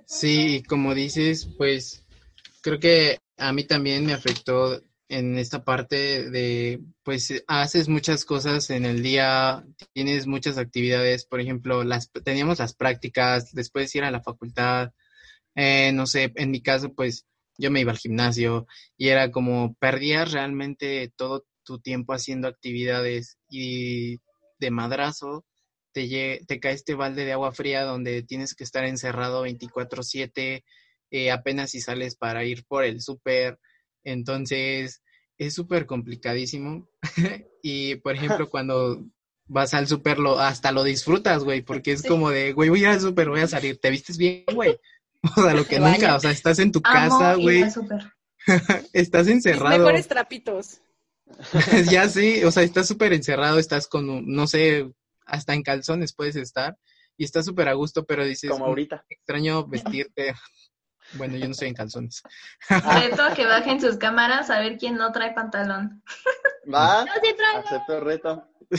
Sí, 0.06 0.62
como 0.68 0.94
dices, 0.94 1.48
pues 1.58 2.06
creo 2.62 2.78
que 2.78 3.18
a 3.36 3.52
mí 3.52 3.64
también 3.64 4.06
me 4.06 4.12
afectó 4.12 4.80
en 5.08 5.38
esta 5.38 5.64
parte 5.64 6.30
de, 6.30 6.84
pues 7.02 7.42
haces 7.48 7.88
muchas 7.88 8.24
cosas 8.24 8.70
en 8.70 8.84
el 8.84 9.02
día, 9.02 9.64
tienes 9.92 10.28
muchas 10.28 10.56
actividades, 10.56 11.26
por 11.26 11.40
ejemplo, 11.40 11.82
las 11.82 12.12
teníamos 12.12 12.60
las 12.60 12.74
prácticas, 12.74 13.52
después 13.52 13.92
ir 13.96 14.04
a 14.04 14.12
la 14.12 14.22
facultad, 14.22 14.92
eh, 15.54 15.92
no 15.92 16.06
sé, 16.06 16.32
en 16.36 16.50
mi 16.50 16.62
caso, 16.62 16.92
pues 16.94 17.26
yo 17.58 17.70
me 17.70 17.80
iba 17.80 17.92
al 17.92 17.98
gimnasio 17.98 18.66
y 18.96 19.08
era 19.08 19.30
como 19.30 19.74
perdías 19.74 20.32
realmente 20.32 21.12
todo 21.16 21.44
tu 21.64 21.78
tiempo 21.78 22.12
haciendo 22.12 22.48
actividades 22.48 23.38
y 23.48 24.18
de 24.58 24.70
madrazo 24.70 25.44
te, 25.92 26.40
te 26.46 26.60
cae 26.60 26.72
este 26.74 26.94
balde 26.94 27.24
de 27.24 27.32
agua 27.32 27.52
fría 27.52 27.84
donde 27.84 28.22
tienes 28.24 28.54
que 28.54 28.64
estar 28.64 28.84
encerrado 28.84 29.44
24/7, 29.46 30.64
eh, 31.10 31.30
apenas 31.30 31.70
si 31.70 31.80
sales 31.80 32.16
para 32.16 32.44
ir 32.44 32.64
por 32.66 32.82
el 32.84 33.00
súper, 33.00 33.58
entonces 34.02 35.02
es 35.38 35.54
súper 35.54 35.86
complicadísimo 35.86 36.88
y 37.62 37.96
por 37.96 38.16
ejemplo 38.16 38.50
cuando 38.50 39.04
vas 39.46 39.74
al 39.74 39.86
súper 39.86 40.18
lo, 40.18 40.38
hasta 40.40 40.72
lo 40.72 40.82
disfrutas, 40.84 41.44
güey, 41.44 41.62
porque 41.62 41.92
es 41.92 42.00
Sí. 42.02 42.08
como 42.08 42.30
de, 42.30 42.52
güey, 42.52 42.70
voy 42.70 42.80
a 42.80 42.82
ir 42.82 42.88
al 42.88 43.00
súper, 43.00 43.28
voy 43.28 43.40
a 43.40 43.46
salir, 43.46 43.78
te 43.78 43.90
vistes 43.90 44.16
bien, 44.16 44.44
güey. 44.52 44.78
O 45.36 45.42
sea, 45.42 45.54
lo 45.54 45.64
que 45.64 45.78
nunca, 45.80 46.16
o 46.16 46.20
sea, 46.20 46.30
estás 46.30 46.58
en 46.58 46.70
tu 46.72 46.80
Amo 46.84 47.18
casa, 47.18 47.34
güey, 47.36 47.64
estás 48.92 49.26
Mis 49.26 49.34
encerrado. 49.36 49.78
mejores 49.78 50.06
trapitos. 50.08 50.80
ya 51.90 52.08
sí, 52.08 52.44
o 52.44 52.50
sea, 52.50 52.62
estás 52.62 52.86
súper 52.86 53.12
encerrado, 53.14 53.58
estás 53.58 53.86
con, 53.88 54.08
un- 54.10 54.26
no 54.34 54.46
sé, 54.46 54.90
hasta 55.26 55.54
en 55.54 55.62
calzones 55.62 56.12
puedes 56.14 56.36
estar 56.36 56.76
y 57.16 57.24
estás 57.24 57.46
súper 57.46 57.68
a 57.68 57.72
gusto, 57.72 58.04
pero 58.04 58.24
dices, 58.26 58.50
Como 58.50 58.66
"Mm, 58.66 58.68
ahorita. 58.68 59.04
extraño 59.08 59.66
vestirte. 59.66 60.34
Bueno, 61.14 61.36
yo 61.36 61.44
no 61.46 61.52
estoy 61.52 61.68
en 61.68 61.74
calzones. 61.74 62.22
Reto 62.68 63.22
a 63.22 63.34
que 63.34 63.46
bajen 63.46 63.80
sus 63.80 63.96
cámaras 63.96 64.50
a 64.50 64.58
ver 64.60 64.76
quién 64.78 64.96
no 64.96 65.12
trae 65.12 65.32
pantalón. 65.32 66.02
Va, 66.72 67.04
Yo 67.06 67.12
sí 67.22 67.34
traigo. 67.36 67.66
acepto 67.68 67.98
el 67.98 68.04
reto. 68.04 68.48
Yo 68.70 68.76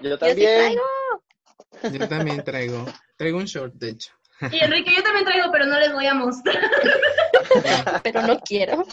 Yo 0.00 0.14
sí 0.14 0.18
también. 0.20 0.58
traigo. 0.60 1.98
Yo 1.98 2.08
también 2.08 2.44
traigo, 2.44 2.86
traigo 3.16 3.38
un 3.38 3.44
short, 3.46 3.74
de 3.74 3.90
hecho. 3.90 4.12
Y 4.52 4.58
Enrique, 4.62 4.92
yo 4.94 5.02
también 5.02 5.24
traigo, 5.24 5.50
pero 5.50 5.64
no 5.66 5.78
les 5.78 5.92
voy 5.92 6.06
a 6.06 6.14
mostrar. 6.14 6.58
Pero 8.02 8.22
no 8.22 8.38
quiero. 8.40 8.84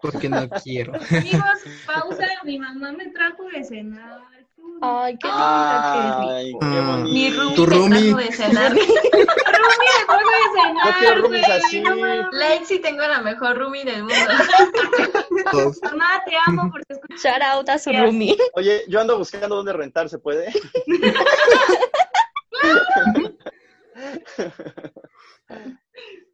Porque 0.00 0.28
no 0.28 0.48
quiero. 0.48 0.92
Amigos, 0.94 1.44
pausa. 1.86 2.26
Mi 2.44 2.58
mamá 2.58 2.92
me 2.92 3.08
trajo 3.08 3.44
de 3.52 3.64
cenar. 3.64 4.20
Ay, 4.80 5.16
qué 5.20 5.28
Ay, 5.30 6.52
qué 6.60 6.80
bonito. 6.80 7.12
Mi 7.12 7.30
roomie 7.30 7.56
Tu 7.56 7.66
me 7.66 7.76
roomie. 7.76 8.00
trajo 8.12 8.16
de 8.18 8.32
cenar. 8.32 8.72
Mi 8.72 8.80
roomie 8.80 8.98
me 9.98 10.04
trajo 10.06 11.28
de 11.28 11.40
No 11.40 11.58
cenar. 11.68 11.96
no. 11.98 12.30
Lexi, 12.32 12.78
tengo 12.78 13.02
la 13.02 13.20
mejor 13.20 13.58
roomie 13.58 13.84
del 13.84 14.02
mundo. 14.04 14.14
Mamá, 15.82 16.22
te 16.24 16.32
amo 16.46 16.70
porque 16.70 16.94
escuchas. 16.94 17.22
Shout 17.22 17.42
out 17.42 17.68
a 17.68 17.78
su 17.78 17.92
roomie. 17.92 18.36
Oye, 18.54 18.84
yo 18.88 19.00
ando 19.00 19.18
buscando 19.18 19.56
dónde 19.56 19.72
rentar, 19.72 20.08
¿se 20.08 20.18
puede? 20.18 20.52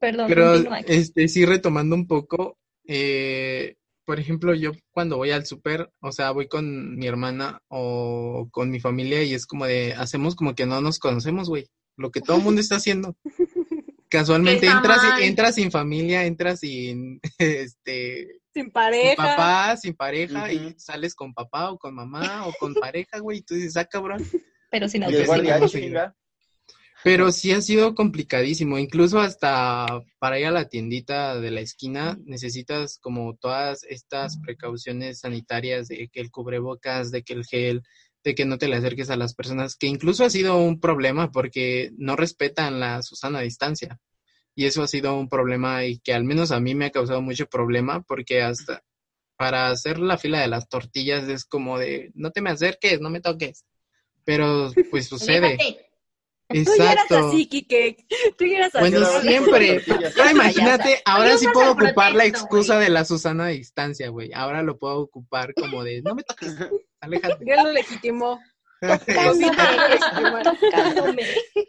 Perdón, 0.00 0.26
Pero, 0.28 0.54
este, 0.86 1.28
sí, 1.28 1.44
retomando 1.46 1.94
un 1.94 2.06
poco, 2.06 2.58
eh, 2.86 3.76
por 4.04 4.20
ejemplo, 4.20 4.54
yo 4.54 4.72
cuando 4.90 5.16
voy 5.16 5.30
al 5.30 5.46
súper, 5.46 5.90
o 6.00 6.12
sea, 6.12 6.30
voy 6.30 6.48
con 6.48 6.96
mi 6.96 7.06
hermana 7.06 7.62
o 7.68 8.48
con 8.50 8.70
mi 8.70 8.80
familia 8.80 9.22
y 9.22 9.34
es 9.34 9.46
como 9.46 9.66
de, 9.66 9.94
hacemos 9.94 10.36
como 10.36 10.54
que 10.54 10.66
no 10.66 10.80
nos 10.80 10.98
conocemos, 10.98 11.48
güey. 11.48 11.68
Lo 11.96 12.10
que 12.10 12.20
todo 12.20 12.36
el 12.38 12.42
mundo 12.42 12.60
está 12.60 12.76
haciendo. 12.76 13.16
Casualmente 14.10 14.66
entras, 14.66 15.00
entras 15.20 15.54
sin 15.56 15.70
familia, 15.70 16.24
entras 16.24 16.60
sin, 16.60 17.20
este, 17.38 18.28
Sin 18.52 18.64
sin 18.64 18.70
pareja. 18.70 19.16
papá, 19.16 19.76
sin 19.76 19.94
pareja 19.94 20.52
y 20.52 20.74
sales 20.78 21.14
con 21.14 21.34
papá 21.34 21.70
o 21.70 21.78
con 21.78 21.94
mamá 21.94 22.46
o 22.46 22.52
con 22.60 22.74
pareja, 22.74 23.18
güey, 23.18 23.38
y 23.38 23.42
tú 23.42 23.54
dices, 23.54 23.76
ah, 23.76 23.86
cabrón. 23.86 24.22
Pero 24.70 24.88
sin 24.88 25.02
Y 25.02 25.06
Pero 27.04 27.30
sí 27.32 27.52
ha 27.52 27.60
sido 27.60 27.94
complicadísimo, 27.94 28.78
incluso 28.78 29.20
hasta 29.20 29.86
para 30.18 30.40
ir 30.40 30.46
a 30.46 30.50
la 30.50 30.70
tiendita 30.70 31.38
de 31.38 31.50
la 31.50 31.60
esquina 31.60 32.18
necesitas 32.24 32.98
como 32.98 33.36
todas 33.36 33.84
estas 33.84 34.38
precauciones 34.38 35.20
sanitarias 35.20 35.88
de 35.88 36.08
que 36.08 36.20
el 36.20 36.30
cubrebocas, 36.30 37.10
de 37.10 37.22
que 37.22 37.34
el 37.34 37.44
gel, 37.44 37.82
de 38.24 38.34
que 38.34 38.46
no 38.46 38.56
te 38.56 38.68
le 38.68 38.76
acerques 38.76 39.10
a 39.10 39.16
las 39.16 39.34
personas, 39.34 39.76
que 39.76 39.86
incluso 39.86 40.24
ha 40.24 40.30
sido 40.30 40.56
un 40.56 40.80
problema 40.80 41.30
porque 41.30 41.90
no 41.98 42.16
respetan 42.16 42.80
la 42.80 43.02
Susana 43.02 43.40
distancia. 43.40 44.00
Y 44.54 44.64
eso 44.64 44.82
ha 44.82 44.88
sido 44.88 45.14
un 45.14 45.28
problema 45.28 45.84
y 45.84 45.98
que 45.98 46.14
al 46.14 46.24
menos 46.24 46.52
a 46.52 46.60
mí 46.60 46.74
me 46.74 46.86
ha 46.86 46.90
causado 46.90 47.20
mucho 47.20 47.44
problema 47.44 48.00
porque 48.00 48.40
hasta 48.40 48.82
para 49.36 49.68
hacer 49.68 49.98
la 49.98 50.16
fila 50.16 50.40
de 50.40 50.48
las 50.48 50.70
tortillas 50.70 51.28
es 51.28 51.44
como 51.44 51.78
de 51.78 52.12
no 52.14 52.30
te 52.30 52.40
me 52.40 52.48
acerques, 52.48 52.98
no 53.02 53.10
me 53.10 53.20
toques. 53.20 53.66
Pero 54.24 54.72
pues 54.90 55.06
sucede. 55.06 55.58
Aléjate. 56.62 56.64
Tú 56.64 56.76
ya 56.78 56.92
eras 56.92 57.04
Exacto. 57.04 57.28
así, 57.28 57.46
Kike. 57.46 58.06
Tú 58.38 58.44
ya 58.46 58.56
eras 58.58 58.74
así. 58.74 58.90
Bueno, 58.90 59.06
siempre. 59.20 59.82
Ahora 60.18 60.30
imagínate, 60.30 61.02
ahora 61.04 61.36
sí 61.36 61.46
puedo 61.52 61.72
ocupar 61.72 62.14
la 62.14 62.24
excusa 62.26 62.78
de 62.78 62.88
la 62.90 63.04
Susana 63.04 63.46
a 63.46 63.48
distancia, 63.48 64.08
güey. 64.08 64.32
Ahora 64.34 64.62
lo 64.62 64.78
puedo 64.78 64.98
ocupar 65.00 65.52
como 65.54 65.82
de, 65.84 66.02
no 66.02 66.14
me 66.14 66.22
toques, 66.22 66.54
aléjate. 67.00 67.44
Ya 67.46 67.62
lo 67.62 67.72
legitimó. 67.72 68.40
Tocándome. 70.42 71.22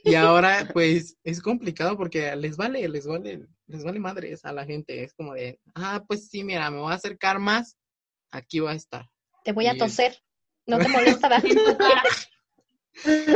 Y 0.04 0.16
ahora, 0.16 0.70
pues, 0.74 1.18
es 1.24 1.42
complicado 1.42 1.98
porque 1.98 2.36
les 2.36 2.58
vale, 2.58 2.88
les 2.90 3.08
vale, 3.08 3.46
les 3.68 3.84
vale 3.84 4.00
madres 4.00 4.44
a 4.46 4.52
la 4.52 4.66
gente. 4.66 5.04
Es 5.04 5.14
como 5.14 5.34
de, 5.34 5.60
ah, 5.76 6.04
pues 6.08 6.28
sí, 6.30 6.44
mira, 6.44 6.70
me 6.72 6.80
voy 6.80 6.92
a 6.92 6.96
acercar 6.96 7.40
más, 7.40 7.78
aquí 8.32 8.60
va 8.60 8.72
a 8.72 8.76
estar. 8.76 9.10
Te 9.44 9.52
voy 9.52 9.68
a 9.68 9.74
Y- 9.76 9.78
toser. 9.78 10.18
No 10.68 10.80
te 10.80 10.88
molesta, 10.88 11.30
tu 11.42 11.48
cara. 11.78 12.02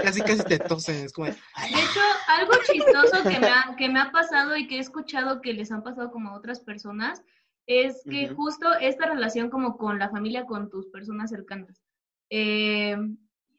Casi, 0.03 0.21
casi 0.21 0.43
te 0.43 0.59
tosen, 0.59 1.05
es 1.05 1.13
como 1.13 1.27
de, 1.27 1.33
hecho, 1.33 1.99
algo 2.27 2.53
chistoso 2.63 3.23
que 3.23 3.39
me, 3.39 3.47
ha, 3.47 3.75
que 3.77 3.89
me 3.89 3.99
ha 3.99 4.11
pasado 4.11 4.55
y 4.55 4.67
que 4.67 4.77
he 4.77 4.79
escuchado 4.79 5.41
que 5.41 5.53
les 5.53 5.71
han 5.71 5.83
pasado 5.83 6.11
como 6.11 6.29
a 6.29 6.37
otras 6.37 6.61
personas 6.61 7.21
es 7.67 8.03
que 8.09 8.25
Ujú. 8.25 8.35
justo 8.35 8.73
esta 8.79 9.05
relación 9.05 9.49
como 9.49 9.77
con 9.77 9.99
la 9.99 10.09
familia, 10.09 10.45
con 10.45 10.69
tus 10.69 10.87
personas 10.87 11.29
cercanas. 11.29 11.83
Eh, 12.31 12.97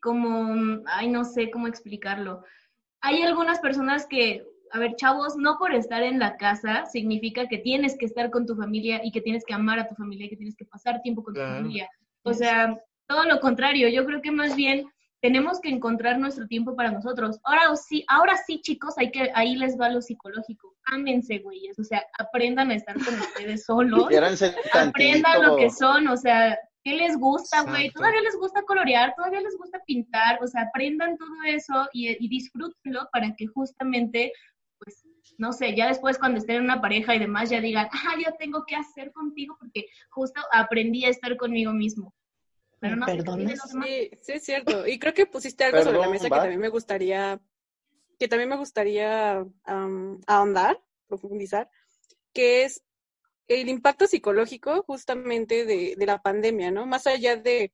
como, 0.00 0.82
ay, 0.86 1.08
no 1.08 1.24
sé 1.24 1.50
cómo 1.50 1.68
explicarlo. 1.68 2.42
Hay 3.02 3.22
algunas 3.22 3.60
personas 3.60 4.06
que, 4.06 4.44
a 4.72 4.78
ver, 4.78 4.96
chavos, 4.96 5.36
no 5.36 5.58
por 5.58 5.74
estar 5.74 6.02
en 6.02 6.18
la 6.18 6.36
casa 6.36 6.86
significa 6.86 7.46
que 7.46 7.58
tienes 7.58 7.96
que 7.96 8.06
estar 8.06 8.30
con 8.30 8.46
tu 8.46 8.56
familia 8.56 9.00
y 9.04 9.12
que 9.12 9.20
tienes 9.20 9.44
que 9.44 9.54
amar 9.54 9.78
a 9.78 9.88
tu 9.88 9.94
familia 9.94 10.26
y 10.26 10.30
que 10.30 10.36
tienes 10.36 10.56
que 10.56 10.64
pasar 10.64 11.02
tiempo 11.02 11.22
con 11.22 11.34
tu 11.34 11.40
Claro. 11.40 11.56
familia. 11.56 11.88
O 12.22 12.32
sea, 12.32 12.76
todo 13.06 13.24
lo 13.24 13.40
contrario, 13.40 13.88
yo 13.88 14.04
creo 14.06 14.22
que 14.22 14.32
más 14.32 14.56
bien 14.56 14.86
tenemos 15.20 15.60
que 15.60 15.68
encontrar 15.68 16.18
nuestro 16.18 16.46
tiempo 16.46 16.74
para 16.74 16.90
nosotros. 16.90 17.40
Ahora 17.44 17.76
sí, 17.76 18.04
ahora 18.08 18.36
sí, 18.46 18.60
chicos, 18.62 18.94
hay 18.96 19.10
que, 19.10 19.30
ahí 19.34 19.54
les 19.56 19.78
va 19.78 19.90
lo 19.90 20.00
psicológico. 20.00 20.76
Ámense, 20.84 21.38
güeyes. 21.38 21.78
O 21.78 21.84
sea, 21.84 22.02
aprendan 22.18 22.70
a 22.70 22.74
estar 22.74 22.94
con 22.94 23.14
ustedes 23.14 23.64
solos. 23.64 24.08
Aprendan 24.72 25.42
lo 25.42 25.56
que 25.56 25.70
son, 25.70 26.08
o 26.08 26.16
sea, 26.16 26.58
¿qué 26.82 26.94
les 26.94 27.16
gusta, 27.18 27.62
güey? 27.62 27.90
Todavía 27.90 28.22
les 28.22 28.36
gusta 28.36 28.62
colorear, 28.62 29.14
todavía 29.14 29.40
les 29.40 29.56
gusta 29.56 29.80
pintar, 29.86 30.42
o 30.42 30.46
sea, 30.46 30.62
aprendan 30.62 31.18
todo 31.18 31.34
eso 31.46 31.88
y, 31.92 32.08
y 32.24 32.28
disfrútenlo 32.28 33.08
para 33.12 33.34
que 33.36 33.46
justamente, 33.46 34.32
pues, 34.78 35.04
no 35.36 35.52
sé, 35.52 35.74
ya 35.76 35.88
después 35.88 36.18
cuando 36.18 36.38
estén 36.38 36.56
en 36.56 36.64
una 36.64 36.80
pareja 36.80 37.14
y 37.14 37.18
demás 37.18 37.50
ya 37.50 37.60
digan, 37.60 37.88
ah, 37.92 38.14
ya 38.24 38.32
tengo 38.38 38.64
que 38.66 38.76
hacer 38.76 39.12
contigo 39.12 39.56
porque 39.58 39.86
justo 40.10 40.40
aprendí 40.52 41.04
a 41.04 41.10
estar 41.10 41.36
conmigo 41.36 41.72
mismo. 41.72 42.14
Pero 42.80 42.96
no. 42.96 43.06
Sí, 43.06 44.10
sí 44.22 44.32
es 44.32 44.42
cierto. 44.42 44.86
Y 44.86 44.98
creo 44.98 45.14
que 45.14 45.26
pusiste 45.26 45.64
algo 45.64 45.78
sobre 45.78 45.92
la 45.92 45.98
Perdón, 45.98 46.12
mesa 46.12 46.24
que 46.24 46.30
¿va? 46.30 46.40
también 46.40 46.60
me 46.60 46.68
gustaría, 46.68 47.40
que 48.18 48.28
también 48.28 48.48
me 48.48 48.56
gustaría 48.56 49.44
am, 49.64 50.20
ahondar, 50.26 50.82
profundizar, 51.06 51.70
que 52.32 52.64
es 52.64 52.82
el 53.48 53.68
impacto 53.68 54.06
psicológico 54.06 54.82
justamente 54.86 55.64
de, 55.66 55.94
de 55.96 56.06
la 56.06 56.22
pandemia, 56.22 56.70
¿no? 56.70 56.86
Más 56.86 57.06
allá 57.06 57.36
de, 57.36 57.72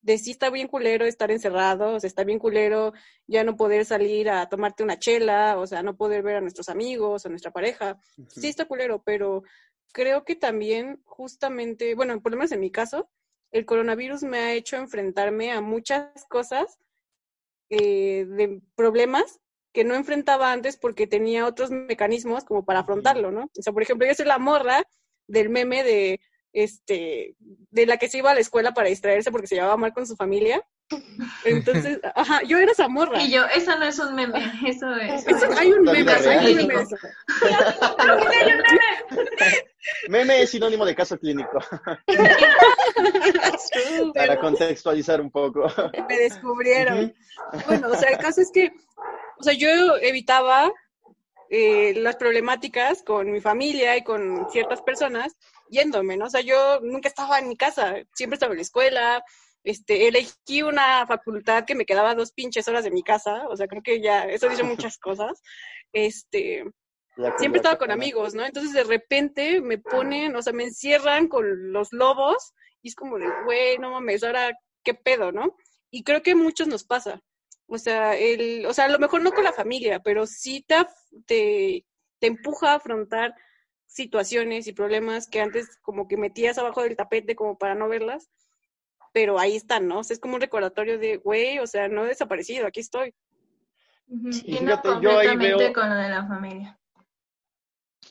de 0.00 0.18
si 0.18 0.30
está 0.30 0.50
bien 0.50 0.68
culero 0.68 1.04
estar 1.04 1.30
encerrado, 1.30 1.94
o 1.94 2.00
sea, 2.00 2.08
está 2.08 2.22
bien 2.24 2.38
culero 2.38 2.92
ya 3.26 3.42
no 3.42 3.56
poder 3.56 3.84
salir 3.84 4.30
a 4.30 4.48
tomarte 4.48 4.84
una 4.84 4.98
chela, 4.98 5.58
o 5.58 5.66
sea, 5.66 5.82
no 5.82 5.96
poder 5.96 6.22
ver 6.22 6.36
a 6.36 6.40
nuestros 6.40 6.68
amigos, 6.68 7.26
a 7.26 7.28
nuestra 7.28 7.50
pareja. 7.50 7.98
Sí 8.28 8.46
está 8.46 8.66
culero, 8.66 9.02
pero 9.02 9.42
creo 9.92 10.24
que 10.24 10.36
también 10.36 11.02
justamente, 11.04 11.94
bueno, 11.94 12.22
por 12.22 12.30
lo 12.32 12.38
menos 12.38 12.52
en 12.52 12.60
mi 12.60 12.70
caso, 12.70 13.10
el 13.52 13.64
coronavirus 13.64 14.22
me 14.22 14.38
ha 14.38 14.52
hecho 14.52 14.76
enfrentarme 14.76 15.52
a 15.52 15.60
muchas 15.60 16.24
cosas, 16.28 16.78
eh, 17.68 18.26
de 18.28 18.60
problemas 18.76 19.40
que 19.72 19.84
no 19.84 19.94
enfrentaba 19.94 20.52
antes 20.52 20.76
porque 20.76 21.06
tenía 21.06 21.46
otros 21.46 21.70
mecanismos 21.70 22.44
como 22.44 22.64
para 22.64 22.80
afrontarlo, 22.80 23.30
¿no? 23.30 23.50
O 23.58 23.62
sea, 23.62 23.72
por 23.72 23.82
ejemplo, 23.82 24.06
yo 24.06 24.14
soy 24.14 24.24
la 24.24 24.38
morra 24.38 24.84
del 25.26 25.50
meme 25.50 25.82
de 25.82 26.20
este 26.52 27.36
de 27.38 27.86
la 27.86 27.98
que 27.98 28.08
se 28.08 28.18
iba 28.18 28.30
a 28.30 28.34
la 28.34 28.40
escuela 28.40 28.72
para 28.72 28.88
distraerse 28.88 29.30
porque 29.30 29.48
se 29.48 29.56
llevaba 29.56 29.76
mal 29.76 29.92
con 29.92 30.06
su 30.06 30.16
familia. 30.16 30.66
Entonces, 31.44 31.98
ajá, 32.14 32.42
yo 32.44 32.58
era 32.58 32.70
esa 32.70 32.86
morra. 32.88 33.20
Y 33.20 33.30
yo, 33.32 33.44
eso 33.46 33.76
no 33.76 33.84
es 33.86 33.98
un 33.98 34.14
meme, 34.14 34.52
eso 34.66 34.94
es. 34.96 35.26
Eso- 35.26 35.48
hay 35.58 35.72
un 35.72 35.82
meme, 35.82 36.12
hay 36.12 36.54
un 36.54 36.66
meme. 36.68 36.84
Meme 40.08 40.42
es 40.42 40.50
sinónimo 40.50 40.84
de 40.84 40.94
caso 40.96 41.16
clínico, 41.18 41.58
para 44.14 44.38
contextualizar 44.40 45.20
un 45.20 45.30
poco. 45.30 45.66
me 46.08 46.18
descubrieron. 46.18 47.14
Bueno, 47.66 47.88
o 47.90 47.94
sea, 47.96 48.10
el 48.10 48.18
caso 48.18 48.40
es 48.40 48.50
que, 48.52 48.72
o 49.38 49.42
sea, 49.42 49.52
yo 49.52 49.96
evitaba 50.02 50.72
eh, 51.50 51.94
las 51.96 52.16
problemáticas 52.16 53.02
con 53.02 53.30
mi 53.30 53.40
familia 53.40 53.96
y 53.96 54.02
con 54.02 54.48
ciertas 54.50 54.82
personas 54.82 55.36
yéndome, 55.70 56.16
¿no? 56.16 56.26
O 56.26 56.30
sea, 56.30 56.40
yo 56.40 56.80
nunca 56.82 57.08
estaba 57.08 57.38
en 57.38 57.48
mi 57.48 57.56
casa, 57.56 57.94
siempre 58.14 58.34
estaba 58.34 58.52
en 58.52 58.58
la 58.58 58.62
escuela, 58.62 59.24
este, 59.66 60.06
elegí 60.06 60.62
una 60.62 61.04
facultad 61.08 61.64
que 61.64 61.74
me 61.74 61.86
quedaba 61.86 62.14
dos 62.14 62.30
pinches 62.30 62.68
horas 62.68 62.84
de 62.84 62.92
mi 62.92 63.02
casa, 63.02 63.48
o 63.48 63.56
sea, 63.56 63.66
creo 63.66 63.82
que 63.82 64.00
ya, 64.00 64.24
eso 64.24 64.48
dice 64.48 64.62
muchas 64.62 64.96
cosas. 64.96 65.42
Este, 65.92 66.64
siempre 67.36 67.58
estaba 67.58 67.76
con 67.76 67.90
amigos, 67.90 68.34
¿no? 68.34 68.46
Entonces 68.46 68.72
de 68.72 68.84
repente 68.84 69.60
me 69.60 69.78
ponen, 69.78 70.36
o 70.36 70.42
sea, 70.42 70.52
me 70.52 70.62
encierran 70.62 71.26
con 71.26 71.72
los 71.72 71.92
lobos 71.92 72.54
y 72.80 72.88
es 72.88 72.94
como 72.94 73.18
de, 73.18 73.26
güey, 73.44 73.76
no 73.78 73.90
mames, 73.90 74.22
ahora 74.22 74.56
qué 74.84 74.94
pedo, 74.94 75.32
¿no? 75.32 75.56
Y 75.90 76.04
creo 76.04 76.22
que 76.22 76.30
a 76.30 76.36
muchos 76.36 76.68
nos 76.68 76.84
pasa. 76.84 77.20
O 77.66 77.76
sea, 77.78 78.16
el, 78.16 78.66
o 78.66 78.72
sea, 78.72 78.84
a 78.84 78.88
lo 78.88 79.00
mejor 79.00 79.22
no 79.22 79.32
con 79.32 79.42
la 79.42 79.52
familia, 79.52 79.98
pero 79.98 80.26
sí 80.26 80.64
te, 80.68 80.76
te, 81.26 81.84
te 82.20 82.26
empuja 82.28 82.70
a 82.70 82.76
afrontar 82.76 83.34
situaciones 83.86 84.68
y 84.68 84.72
problemas 84.72 85.26
que 85.26 85.40
antes 85.40 85.76
como 85.82 86.06
que 86.06 86.16
metías 86.16 86.56
abajo 86.56 86.84
del 86.84 86.96
tapete 86.96 87.34
como 87.34 87.58
para 87.58 87.74
no 87.74 87.88
verlas, 87.88 88.30
pero 89.16 89.38
ahí 89.38 89.56
están, 89.56 89.88
¿no? 89.88 90.00
O 90.00 90.04
sea, 90.04 90.12
es 90.12 90.20
como 90.20 90.34
un 90.34 90.42
recordatorio 90.42 90.98
de, 90.98 91.16
güey, 91.16 91.58
o 91.58 91.66
sea, 91.66 91.88
no 91.88 92.04
he 92.04 92.08
desaparecido, 92.08 92.66
aquí 92.66 92.80
estoy. 92.80 93.14
Ujú. 94.08 94.28
Y 94.44 94.52
no 94.56 94.58
fíjate, 94.58 94.88
yo 95.00 95.18
ahí 95.18 95.28
completamente 95.28 95.56
veo- 95.56 95.72
con 95.72 95.88
lo 95.88 95.94
de 95.94 96.08
la 96.10 96.26
familia. 96.28 96.78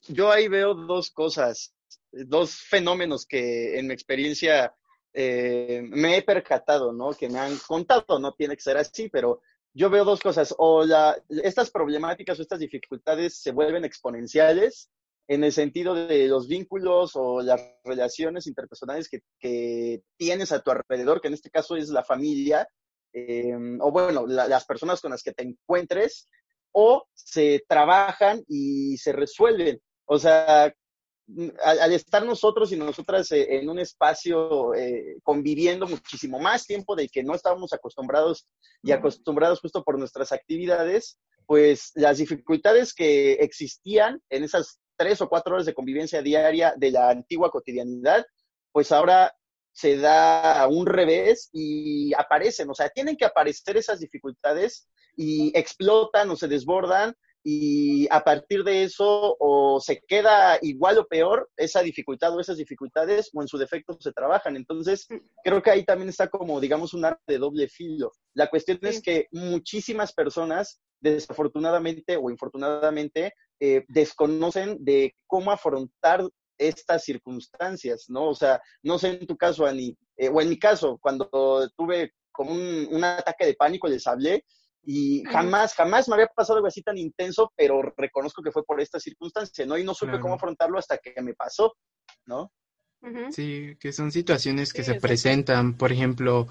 yo 0.07 0.31
ahí 0.31 0.47
veo 0.47 0.73
dos 0.73 1.11
cosas, 1.11 1.75
dos 2.11 2.55
fenómenos 2.55 3.27
que 3.27 3.77
en 3.77 3.85
mi 3.85 3.93
experiencia 3.93 4.73
eh, 5.13 5.83
me 5.83 6.17
he 6.17 6.23
percatado, 6.23 6.91
¿no? 6.91 7.13
Que 7.13 7.29
me 7.29 7.37
han 7.37 7.55
contado, 7.67 8.17
no 8.17 8.33
tiene 8.33 8.55
que 8.55 8.63
ser 8.63 8.77
así, 8.77 9.07
pero 9.07 9.41
yo 9.75 9.91
veo 9.91 10.05
dos 10.05 10.19
cosas, 10.21 10.55
o 10.57 10.83
la, 10.85 11.15
estas 11.43 11.69
problemáticas 11.69 12.39
o 12.39 12.41
estas 12.41 12.57
dificultades 12.59 13.37
se 13.43 13.51
vuelven 13.51 13.85
exponenciales 13.85 14.89
en 15.27 15.43
el 15.43 15.51
sentido 15.51 15.95
de 15.95 16.27
los 16.27 16.47
vínculos 16.47 17.11
o 17.15 17.41
las 17.41 17.61
relaciones 17.83 18.47
interpersonales 18.47 19.09
que, 19.09 19.21
que 19.39 20.01
tienes 20.17 20.51
a 20.51 20.61
tu 20.61 20.71
alrededor, 20.71 21.19
que 21.21 21.27
en 21.29 21.33
este 21.33 21.49
caso 21.49 21.75
es 21.75 21.89
la 21.89 22.03
familia, 22.03 22.67
eh, 23.13 23.53
o 23.79 23.91
bueno, 23.91 24.27
la- 24.27 24.47
las 24.47 24.65
personas 24.65 25.01
con 25.01 25.11
las 25.11 25.23
que 25.23 25.31
te 25.33 25.43
encuentres, 25.43 26.27
o 26.71 27.05
se 27.13 27.63
trabajan 27.67 28.43
y 28.47 28.97
se 28.97 29.13
resuelven. 29.13 29.79
O 30.05 30.19
sea, 30.19 30.65
al, 31.63 31.79
al 31.79 31.93
estar 31.93 32.23
nosotros 32.25 32.71
y 32.71 32.75
nosotras 32.75 33.31
eh, 33.31 33.57
en 33.57 33.69
un 33.69 33.79
espacio 33.79 34.73
eh, 34.75 35.15
conviviendo 35.23 35.87
muchísimo 35.87 36.37
más 36.39 36.65
tiempo 36.65 36.95
del 36.95 37.09
que 37.09 37.23
no 37.23 37.33
estábamos 37.33 37.73
acostumbrados 37.73 38.45
y 38.83 38.91
acostumbrados 38.91 39.59
justo 39.61 39.83
por 39.83 39.97
nuestras 39.97 40.31
actividades, 40.31 41.17
pues 41.47 41.91
las 41.95 42.17
dificultades 42.19 42.93
que 42.93 43.33
existían 43.33 44.21
en 44.29 44.43
esas 44.43 44.79
tres 44.97 45.21
o 45.21 45.29
cuatro 45.29 45.53
horas 45.55 45.65
de 45.65 45.73
convivencia 45.73 46.21
diaria 46.21 46.73
de 46.77 46.91
la 46.91 47.09
antigua 47.09 47.49
cotidianidad, 47.51 48.25
pues 48.71 48.91
ahora 48.91 49.33
se 49.71 49.97
da 49.97 50.61
a 50.61 50.67
un 50.67 50.85
revés 50.85 51.49
y 51.51 52.13
aparecen, 52.13 52.69
o 52.69 52.73
sea, 52.73 52.89
tienen 52.89 53.17
que 53.17 53.25
aparecer 53.25 53.75
esas 53.77 53.99
dificultades 53.99 54.87
y 55.17 55.51
explotan 55.57 56.29
o 56.29 56.35
se 56.35 56.47
desbordan 56.47 57.13
y 57.47 58.07
a 58.09 58.23
partir 58.23 58.63
de 58.63 58.83
eso 58.83 59.37
o 59.39 59.79
se 59.79 60.01
queda 60.07 60.57
igual 60.63 60.97
o 60.97 61.05
peor 61.07 61.47
esa 61.57 61.81
dificultad 61.83 62.33
o 62.35 62.39
esas 62.39 62.57
dificultades 62.57 63.29
o 63.33 63.41
en 63.41 63.47
su 63.47 63.57
defecto 63.59 63.95
se 63.99 64.11
trabajan. 64.13 64.55
Entonces, 64.55 65.07
creo 65.43 65.61
que 65.61 65.69
ahí 65.69 65.83
también 65.85 66.09
está 66.09 66.27
como, 66.27 66.59
digamos, 66.59 66.93
un 66.95 67.05
arte 67.05 67.21
de 67.27 67.37
doble 67.37 67.67
filo. 67.67 68.11
La 68.33 68.49
cuestión 68.49 68.79
es 68.81 68.95
Sí. 68.95 69.01
que 69.03 69.27
muchísimas 69.31 70.11
personas, 70.13 70.81
desafortunadamente 71.11 72.17
o 72.17 72.29
infortunadamente, 72.29 73.33
eh, 73.59 73.83
desconocen 73.87 74.77
de 74.79 75.15
cómo 75.27 75.51
afrontar 75.51 76.27
estas 76.57 77.03
circunstancias, 77.03 78.05
¿no? 78.07 78.29
O 78.29 78.35
sea, 78.35 78.61
no 78.83 78.97
sé 78.97 79.09
en 79.09 79.27
tu 79.27 79.35
caso, 79.37 79.65
Ani, 79.65 79.95
eh, 80.17 80.29
o 80.29 80.41
en 80.41 80.49
mi 80.49 80.57
caso, 80.57 80.97
cuando 81.01 81.29
tuve 81.75 82.11
como 82.31 82.51
un, 82.51 82.87
un 82.91 83.03
ataque 83.03 83.45
de 83.45 83.53
pánico, 83.55 83.87
les 83.87 84.07
hablé 84.07 84.43
y 84.83 85.23
jamás, 85.25 85.73
jamás 85.73 86.07
me 86.07 86.13
había 86.15 86.27
pasado 86.27 86.57
algo 86.57 86.67
así 86.67 86.81
tan 86.81 86.97
intenso, 86.97 87.51
pero 87.55 87.81
reconozco 87.97 88.43
que 88.43 88.51
fue 88.51 88.63
por 88.63 88.79
esta 88.79 88.99
circunstancia, 88.99 89.65
¿no? 89.65 89.77
Y 89.77 89.83
no 89.83 89.93
supe 89.93 90.11
Claro. 90.11 90.21
cómo 90.21 90.35
afrontarlo 90.35 90.77
hasta 90.77 90.97
que 90.97 91.19
me 91.21 91.33
pasó, 91.33 91.75
¿no? 92.25 92.51
Sí, 93.31 93.75
que 93.79 93.91
son 93.91 94.11
situaciones 94.11 94.73
que 94.73 94.83
Sí, 94.83 94.93
se 94.93 94.99
presentan, 94.99 95.77
por 95.77 95.91
ejemplo, 95.91 96.47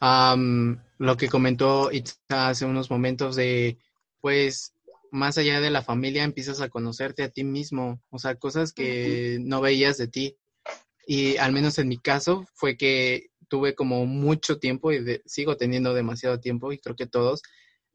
lo 0.00 1.16
que 1.16 1.28
comentó 1.28 1.90
Itza 1.90 2.48
hace 2.48 2.64
unos 2.64 2.90
momentos 2.90 3.36
de, 3.36 3.78
pues, 4.20 4.72
más 5.10 5.38
allá 5.38 5.60
de 5.60 5.70
la 5.70 5.82
familia, 5.82 6.24
empiezas 6.24 6.60
a 6.60 6.68
conocerte 6.68 7.22
a 7.22 7.30
ti 7.30 7.44
mismo, 7.44 8.00
o 8.10 8.18
sea, 8.18 8.34
cosas 8.34 8.72
que 8.72 9.38
no 9.40 9.60
veías 9.60 9.96
de 9.96 10.08
ti. 10.08 10.36
Y 11.06 11.36
al 11.38 11.52
menos 11.52 11.78
en 11.78 11.88
mi 11.88 11.98
caso 11.98 12.46
fue 12.54 12.76
que 12.76 13.28
tuve 13.48 13.74
como 13.74 14.04
mucho 14.04 14.58
tiempo 14.58 14.92
y 14.92 15.02
de- 15.02 15.22
sigo 15.24 15.56
teniendo 15.56 15.94
demasiado 15.94 16.38
tiempo, 16.40 16.72
y 16.72 16.78
creo 16.78 16.96
que 16.96 17.06
todos, 17.06 17.42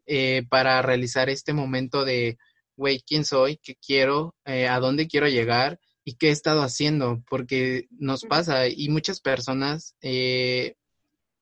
eh, 0.08 0.44
para 0.50 0.82
realizar 0.82 1.30
este 1.30 1.54
momento 1.54 2.04
de, 2.06 2.38
güey, 2.76 3.02
¿quién 3.06 3.24
soy? 3.26 3.58
¿Qué 3.58 3.76
quiero? 3.76 4.36
Eh, 4.46 4.68
¿A 4.68 4.80
dónde 4.80 5.08
quiero 5.08 5.28
llegar? 5.28 5.80
¿Y 6.04 6.16
qué 6.16 6.30
he 6.30 6.32
estado 6.32 6.64
haciendo? 6.64 7.24
Porque 7.30 7.88
nos 7.92 8.24
pasa 8.24 8.68
y 8.68 8.90
muchas 8.90 9.22
personas 9.22 9.96
eh, 10.02 10.76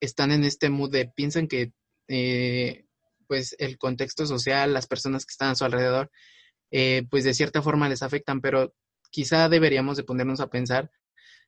están 0.01 0.31
en 0.31 0.43
este 0.43 0.69
mood 0.69 0.91
de, 0.91 1.07
piensan 1.07 1.47
que 1.47 1.71
eh, 2.09 2.85
pues 3.31 3.55
el 3.59 3.77
contexto 3.77 4.25
social, 4.25 4.73
las 4.73 4.87
personas 4.87 5.25
que 5.25 5.31
están 5.31 5.51
a 5.51 5.55
su 5.55 5.63
alrededor, 5.63 6.11
eh, 6.69 7.03
pues 7.09 7.23
de 7.23 7.33
cierta 7.33 7.61
forma 7.61 7.87
les 7.87 8.03
afectan, 8.03 8.41
pero 8.41 8.73
quizá 9.09 9.47
deberíamos 9.47 9.95
de 9.95 10.03
ponernos 10.03 10.41
a 10.41 10.49
pensar 10.49 10.91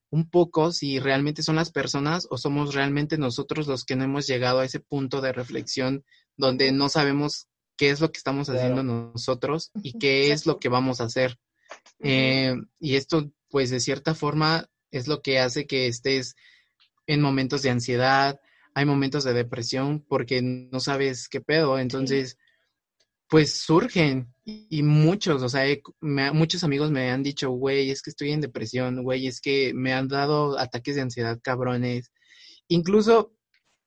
un 0.10 0.30
poco 0.30 0.72
si 0.72 1.00
realmente 1.00 1.44
son 1.44 1.58
las 1.58 1.74
personas 1.74 2.26
o 2.30 2.38
somos 2.38 2.74
realmente 2.74 3.18
nosotros 3.18 3.68
los 3.68 3.84
que 3.84 3.98
no 3.98 4.06
hemos 4.06 4.26
llegado 4.28 4.62
a 4.62 4.66
ese 4.66 4.80
punto 4.80 5.20
de 5.20 5.34
reflexión 5.34 6.06
donde 6.38 6.72
no 6.72 6.88
sabemos 6.88 7.50
qué 7.76 7.90
es 7.90 8.00
lo 8.00 8.14
que 8.14 8.18
estamos 8.20 8.48
Claro. 8.48 8.62
haciendo 8.62 8.84
nosotros 8.84 9.72
y 9.84 10.00
qué 10.00 10.32
es 10.32 10.46
lo 10.46 10.62
que 10.62 10.70
vamos 10.70 11.02
a 11.02 11.06
hacer. 11.06 11.38
Eh, 12.00 12.56
y 12.80 12.96
esto, 12.96 13.30
pues 13.50 13.72
de 13.72 13.82
cierta 13.82 14.16
forma, 14.16 14.70
es 14.90 15.10
lo 15.10 15.22
que 15.22 15.40
hace 15.40 15.68
que 15.68 15.88
estés 15.88 16.36
en 17.08 17.20
momentos 17.20 17.62
de 17.62 17.72
ansiedad, 17.72 18.40
hay 18.76 18.86
momentos 18.86 19.24
de 19.24 19.34
depresión 19.34 20.04
porque 20.08 20.42
no 20.42 20.80
sabes 20.80 21.28
qué 21.30 21.42
pedo. 21.42 21.80
Entonces, 21.80 22.38
pues 23.30 23.58
surgen 23.62 24.34
y 24.46 24.84
muchos, 24.84 25.42
o 25.42 25.50
sea, 25.50 25.64
me- 26.02 26.32
muchos 26.32 26.64
amigos 26.64 26.92
me 26.92 27.10
han 27.12 27.24
dicho, 27.24 27.50
güey, 27.52 27.90
es 27.90 28.02
que 28.02 28.12
estoy 28.12 28.32
en 28.32 28.42
depresión, 28.42 29.04
güey, 29.04 29.28
es 29.28 29.42
que 29.42 29.74
me 29.74 29.94
han 29.94 30.08
dado 30.08 30.60
ataques 30.60 30.96
de 30.96 31.02
ansiedad 31.02 31.40
cabrones. 31.44 32.12
Incluso 32.68 33.34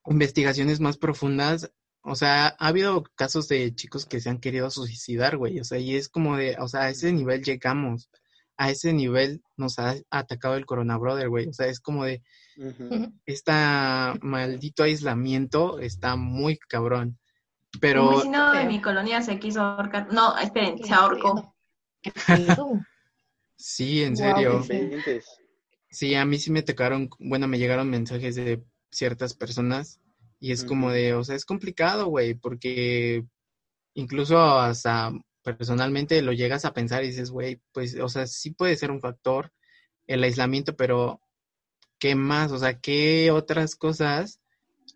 investigaciones 0.06 0.80
más 0.80 0.98
profundas, 0.98 1.70
o 2.02 2.14
sea, 2.16 2.48
ha 2.58 2.68
habido 2.68 3.04
casos 3.16 3.48
de 3.48 3.74
chicos 3.74 4.06
que 4.06 4.20
se 4.20 4.30
han 4.30 4.38
querido 4.40 4.70
suicidar, 4.70 5.36
güey, 5.36 5.60
o 5.60 5.64
sea, 5.64 5.78
y 5.78 5.96
es 5.96 6.08
como 6.08 6.36
de, 6.36 6.56
o 6.60 6.68
sea, 6.68 6.82
a 6.82 6.90
ese 6.90 7.12
nivel 7.12 7.42
llegamos, 7.44 8.08
a 8.56 8.70
ese 8.70 8.92
nivel 8.92 9.42
nos 9.56 9.78
ha 9.78 9.96
atacado 10.10 10.56
el 10.56 10.66
Corona 10.66 10.98
Brother, 10.98 11.28
güey, 11.28 11.48
o 11.48 11.52
sea, 11.52 11.66
es 11.68 11.80
como 11.80 12.04
de, 12.04 12.22
Ujú. 12.56 13.12
este 13.26 13.52
maldito 14.22 14.82
aislamiento 14.82 15.78
está 15.78 16.16
muy 16.16 16.58
cabrón, 16.58 17.18
Un 17.74 17.80
pero 17.80 18.10
vecino 18.10 18.52
de 18.52 18.58
feo. 18.60 18.68
mi 18.68 18.80
colonia 18.80 19.22
se 19.22 19.38
quiso 19.38 19.60
ahorcar. 19.60 20.12
No, 20.12 20.36
esperen, 20.38 20.82
se 20.82 20.94
ahorcó. 20.94 21.54
sí, 23.56 24.02
en 24.02 24.16
serio. 24.16 24.62
Sí, 25.90 26.14
a 26.14 26.24
mí 26.24 26.38
sí 26.38 26.50
me 26.50 26.62
tocaron, 26.62 27.08
bueno, 27.18 27.48
me 27.48 27.58
llegaron 27.58 27.88
mensajes 27.88 28.34
de 28.34 28.62
ciertas 28.90 29.34
personas 29.34 30.00
y 30.38 30.52
es 30.52 30.64
como 30.64 30.90
de, 30.90 31.14
o 31.14 31.24
sea, 31.24 31.36
es 31.36 31.44
complicado, 31.44 32.06
güey, 32.06 32.34
porque 32.34 33.24
incluso 33.94 34.38
hasta 34.38 35.12
personalmente 35.42 36.20
lo 36.22 36.32
llegas 36.32 36.64
a 36.64 36.72
pensar 36.74 37.04
y 37.04 37.08
dices, 37.08 37.30
güey, 37.30 37.60
pues, 37.72 37.98
o 37.98 38.08
sea, 38.08 38.26
sí 38.26 38.50
puede 38.50 38.76
ser 38.76 38.90
un 38.90 39.00
factor 39.00 39.52
el 40.06 40.22
aislamiento, 40.22 40.76
pero 40.76 41.20
¿qué 41.98 42.14
más? 42.14 42.52
O 42.52 42.58
sea, 42.58 42.78
¿qué 42.78 43.30
otras 43.30 43.76
cosas 43.76 44.40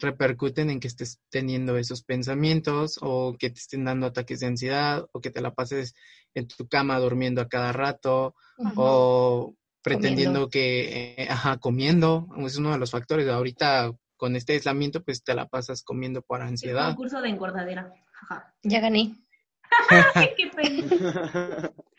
repercuten 0.01 0.71
en 0.71 0.81
que 0.81 0.89
estés 0.89 1.21
teniendo 1.29 1.77
esos 1.77 2.03
pensamientos 2.03 2.99
o 3.03 3.37
que 3.39 3.51
te 3.51 3.59
estén 3.59 3.85
dando 3.85 4.07
ataques 4.07 4.41
de 4.41 4.47
ansiedad 4.47 5.07
o 5.13 5.21
que 5.21 5.31
te 5.31 5.41
la 5.41 5.55
pases 5.55 5.95
en 6.35 6.49
tu 6.49 6.67
cama 6.69 6.99
durmiendo 6.99 7.41
a 7.41 7.49
cada 7.49 7.73
rato 7.73 8.35
o 8.77 9.55
pretendiendo 9.83 10.49
que, 10.49 11.15
eh, 11.17 11.29
ajá, 11.29 11.59
comiendo, 11.59 12.29
es 12.39 12.57
uno 12.57 12.73
de 12.73 12.79
los 12.79 12.91
factores. 12.91 13.29
Ahorita 13.29 13.93
con 14.17 14.37
este 14.37 14.53
aislamiento, 14.53 15.03
pues 15.03 15.25
te 15.25 15.35
la 15.35 15.49
pasas 15.49 15.83
comiendo 15.83 16.23
por 16.23 16.43
ansiedad. 16.43 16.89
concurso 16.89 17.21
de 17.21 17.31
engordadera. 17.31 17.93
Ajá. 18.23 18.55
Ya 18.63 18.81
gané. 18.81 19.17
Qué 20.37 20.51
pena. 20.55 21.73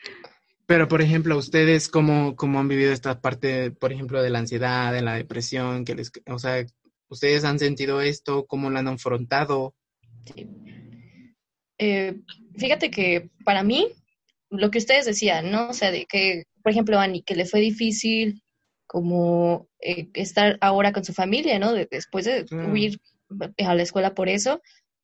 Pero, 0.71 0.87
por 0.87 1.01
ejemplo, 1.01 1.37
ustedes, 1.37 1.89
¿cómo, 1.89 2.37
cómo 2.37 2.57
han 2.61 2.69
vivido 2.69 2.93
esta 2.93 3.19
parte, 3.19 3.71
por 3.71 3.91
ejemplo, 3.91 4.23
de 4.23 4.29
la 4.29 4.39
ansiedad, 4.39 4.93
de 4.93 5.01
la 5.01 5.15
depresión? 5.15 5.83
Que 5.83 5.95
les, 5.95 6.13
o 6.29 6.39
sea, 6.39 6.65
¿ustedes 7.09 7.43
han 7.43 7.59
sentido 7.59 7.99
esto? 7.99 8.45
¿Cómo 8.45 8.69
lo 8.69 8.79
han 8.79 8.87
afrontado? 8.87 9.75
Sí. 10.33 10.47
Eh, 11.77 12.21
fíjate 12.55 12.89
que 12.89 13.29
para 13.43 13.63
mí, 13.63 13.89
lo 14.49 14.71
que 14.71 14.77
ustedes 14.77 15.05
decían, 15.05 15.51
¿no? 15.51 15.71
O 15.71 15.73
sea, 15.73 15.91
de 15.91 16.05
que, 16.05 16.45
por 16.63 16.71
ejemplo, 16.71 16.97
Ani, 16.99 17.21
que 17.21 17.35
le 17.35 17.43
fue 17.45 17.59
difícil 17.59 18.41
como 18.87 19.67
eh, 19.81 20.07
estar 20.13 20.57
ahora 20.61 20.93
con 20.93 21.03
su 21.03 21.11
familia, 21.11 21.59
¿no? 21.59 21.73
De- 21.73 21.89
después 21.91 22.23
de 22.23 22.45
Claro. 22.45 22.71
huir 22.71 22.97
a 23.65 23.75
la 23.75 23.83
escuela 23.83 24.13
por 24.15 24.29
eso, 24.29 24.61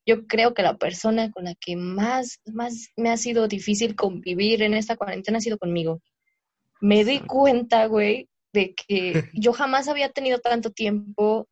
yo 0.07 0.25
creo 0.25 0.53
que 0.53 0.63
la 0.63 0.77
persona 0.77 1.29
con 1.31 1.43
la 1.43 1.53
que 1.55 1.75
más, 1.75 2.39
más 2.45 2.87
me 2.95 3.09
ha 3.09 3.17
sido 3.17 3.47
difícil 3.49 3.95
convivir 3.95 4.63
en 4.63 4.73
esta 4.73 4.95
cuarentena 4.95 5.39
ha 5.39 5.41
sido 5.41 5.57
conmigo. 5.57 6.01
Me 6.79 7.03
di 7.03 7.19
cuenta, 7.19 7.85
güey, 7.87 8.29
de 8.53 8.73
que 8.73 9.25
yo 9.33 9.51
jamás 9.51 9.89
había 9.89 10.09
tenido 10.09 10.39
tanto 10.39 10.71
tiempo 10.71 11.49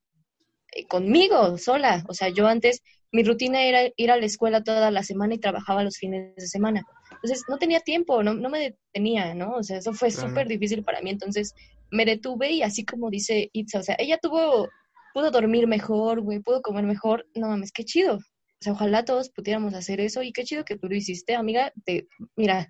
eh, 0.71 0.85
conmigo, 0.87 1.57
sola. 1.57 2.05
O 2.07 2.13
sea, 2.13 2.29
yo 2.29 2.47
antes, 2.47 2.81
mi 3.11 3.23
rutina 3.23 3.61
era 3.61 3.81
ir 3.97 4.09
a 4.09 4.17
la 4.17 4.25
escuela 4.25 4.63
toda 4.63 4.89
la 4.89 5.03
semana 5.03 5.33
y 5.35 5.39
trabajaba 5.39 5.83
los 5.83 5.97
fines 5.97 6.33
de 6.37 6.47
semana. 6.47 6.85
Entonces, 7.11 7.43
no 7.49 7.57
tenía 7.57 7.81
tiempo, 7.81 8.23
no, 8.23 8.33
no 8.33 8.49
me 8.49 8.59
detenía, 8.59 9.33
¿no? 9.35 9.55
O 9.55 9.63
sea, 9.63 9.79
eso 9.79 9.93
fue 9.93 10.11
Claro. 10.11 10.29
súper 10.29 10.47
difícil 10.47 10.81
para 10.81 11.01
mí. 11.01 11.09
Entonces, 11.09 11.53
me 11.91 12.05
detuve 12.05 12.51
y 12.51 12.61
así 12.61 12.85
como 12.85 13.09
dice 13.09 13.49
Itza, 13.51 13.79
o 13.79 13.83
sea, 13.83 13.95
ella 13.99 14.17
tuvo, 14.21 14.69
pudo 15.13 15.29
dormir 15.29 15.67
mejor, 15.67 16.21
güey, 16.21 16.39
pudo 16.39 16.61
comer 16.61 16.85
mejor. 16.85 17.27
No 17.35 17.49
mames, 17.49 17.73
qué 17.73 17.83
chido. 17.83 18.19
O 18.61 18.63
sea, 18.63 18.73
ojalá 18.73 19.05
todos 19.05 19.29
pudiéramos 19.29 19.73
hacer 19.73 19.99
eso 19.99 20.23
y 20.23 20.31
qué 20.31 20.43
chido 20.43 20.65
que 20.65 20.77
tú 20.77 20.87
lo 20.87 20.95
hiciste, 20.95 21.35
amiga. 21.35 21.73
Te, 21.85 22.07
mira, 22.35 22.69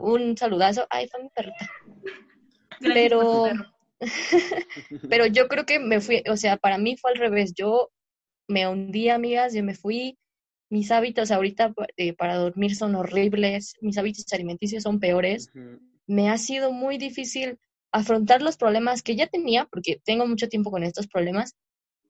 un 0.00 0.36
saludazo. 0.36 0.86
Ay, 0.90 1.08
fue 1.08 1.22
mi 1.22 1.28
perrita. 1.30 1.70
Gracias 2.80 2.94
Pero-. 2.94 3.44
Pero 5.10 5.26
yo 5.26 5.48
creo 5.48 5.66
que 5.66 5.78
me 5.80 6.00
fui, 6.00 6.22
o 6.30 6.36
sea, 6.36 6.56
para 6.56 6.78
mí 6.78 6.96
fue 6.96 7.10
al 7.10 7.18
revés. 7.18 7.52
Yo 7.54 7.90
me 8.46 8.66
hundí, 8.66 9.08
amigas, 9.08 9.54
yo 9.54 9.62
me 9.62 9.74
fui. 9.74 10.18
Mis 10.70 10.90
hábitos 10.90 11.30
ahorita 11.30 11.72
eh, 11.96 12.12
para 12.12 12.36
dormir 12.36 12.76
son 12.76 12.94
horribles, 12.94 13.76
mis 13.80 13.96
hábitos 13.96 14.30
alimenticios 14.32 14.82
son 14.82 15.00
peores. 15.00 15.50
Me 16.06 16.28
ha 16.28 16.36
sido 16.36 16.72
muy 16.72 16.98
difícil 16.98 17.58
afrontar 17.90 18.42
los 18.42 18.56
problemas 18.56 19.02
que 19.02 19.16
ya 19.16 19.26
tenía, 19.26 19.64
porque 19.64 20.00
tengo 20.04 20.26
mucho 20.26 20.48
tiempo 20.48 20.70
con 20.70 20.82
estos 20.82 21.06
problemas, 21.06 21.56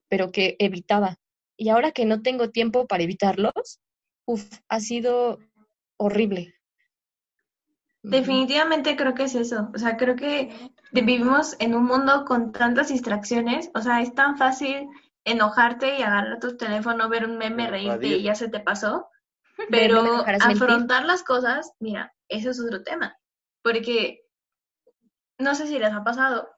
pero 0.08 0.32
que 0.32 0.56
evitaba. 0.58 1.18
Y 1.58 1.70
ahora 1.70 1.90
que 1.90 2.06
no 2.06 2.22
tengo 2.22 2.50
tiempo 2.50 2.86
para 2.86 3.02
evitarlos, 3.02 3.80
uf, 4.24 4.48
ha 4.68 4.80
sido 4.80 5.40
horrible. 5.96 6.54
Definitivamente 8.02 8.96
creo 8.96 9.14
que 9.14 9.24
es 9.24 9.34
eso. 9.34 9.68
O 9.74 9.78
sea, 9.78 9.96
creo 9.96 10.14
que 10.14 10.70
vivimos 10.92 11.56
en 11.58 11.74
un 11.74 11.84
mundo 11.84 12.24
con 12.24 12.52
tantas 12.52 12.88
distracciones. 12.88 13.70
O 13.74 13.82
sea, 13.82 14.00
es 14.00 14.14
tan 14.14 14.38
fácil 14.38 14.88
enojarte 15.24 15.98
y 15.98 16.02
agarrar 16.02 16.38
tu 16.38 16.56
teléfono, 16.56 17.08
ver 17.08 17.24
un 17.24 17.36
meme, 17.36 17.68
reírte 17.68 18.06
y 18.06 18.22
ya 18.22 18.36
se 18.36 18.48
te 18.48 18.60
pasó. 18.60 19.08
Pero 19.68 20.24
mentir. 20.24 20.36
afrontar 20.40 21.04
las 21.04 21.24
cosas, 21.24 21.72
mira, 21.80 22.14
eso 22.28 22.50
es 22.50 22.60
otro 22.60 22.84
tema. 22.84 23.18
Porque 23.62 24.20
no 25.38 25.56
sé 25.56 25.66
si 25.66 25.80
les 25.80 25.92
ha 25.92 26.04
pasado. 26.04 26.48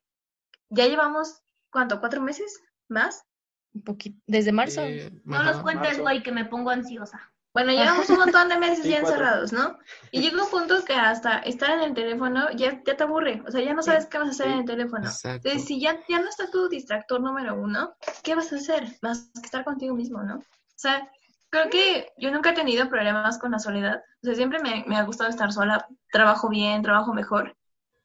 Ya 0.68 0.86
llevamos, 0.86 1.42
¿cuánto? 1.72 2.00
¿Cuatro 2.00 2.20
meses? 2.20 2.60
¿Más? 2.88 3.24
Un 3.72 3.83
poquito, 3.83 4.20
desde 4.26 4.52
marzo. 4.52 4.83
Eh, 4.83 5.11
No 5.24 5.37
ajá. 5.37 5.52
los 5.52 5.62
cuentes, 5.62 5.98
güey, 6.00 6.22
que 6.22 6.33
me 6.33 6.44
pongo 6.44 6.70
ansiosa. 6.70 7.20
Bueno, 7.52 7.72
llevamos 7.72 8.09
un 8.11 8.18
montón 8.18 8.48
de 8.48 8.59
meses 8.59 8.85
Sí, 8.85 8.90
ya 8.90 9.00
cuatro. 9.00 9.16
encerrados, 9.16 9.52
¿no? 9.52 9.76
Y 10.12 10.20
llega 10.22 10.44
un 10.44 10.50
punto 10.50 10.85
que 10.85 10.92
hasta 10.94 11.38
estar 11.38 11.70
en 11.70 11.80
el 11.80 11.94
teléfono 11.94 12.48
ya, 12.52 12.80
ya 12.85 12.96
te 12.96 13.02
aburre. 13.02 13.42
O 13.46 13.50
sea, 13.50 13.61
ya 13.61 13.74
no 13.74 13.83
sabes 13.83 14.06
qué 14.06 14.18
vas 14.18 14.28
a 14.28 14.30
hacer 14.30 14.46
Sí. 14.46 14.52
en 14.52 14.59
el 14.61 14.64
teléfono. 14.66 15.04
Exacto. 15.06 15.48
Entonces, 15.48 15.64
si 15.66 15.80
ya, 15.80 15.98
ya 16.09 16.20
no 16.20 16.28
está 16.28 16.48
tu 16.50 16.68
distractor 16.68 17.20
número 17.20 17.54
uno, 17.56 17.94
¿qué 18.22 18.35
vas 18.37 18.52
a 18.52 18.56
hacer? 18.56 18.87
Vas 19.02 19.30
a 19.37 19.40
estar 19.44 19.64
contigo 19.64 19.94
mismo, 19.96 20.22
¿no? 20.22 20.37
O 20.37 20.42
sea, 20.76 21.11
creo 21.50 21.68
que 21.70 22.12
yo 22.18 22.30
nunca 22.30 22.50
he 22.50 22.54
tenido 22.54 22.88
problemas 22.88 23.38
con 23.38 23.50
la 23.50 23.59
soledad. 23.59 24.00
O 24.22 24.26
sea, 24.26 24.35
siempre 24.37 24.61
me, 24.61 24.85
me 24.87 24.96
ha 24.96 25.02
gustado 25.02 25.28
estar 25.28 25.52
sola. 25.52 25.87
Trabajo 26.12 26.48
bien, 26.48 26.83
trabajo 26.83 27.12
mejor. 27.14 27.56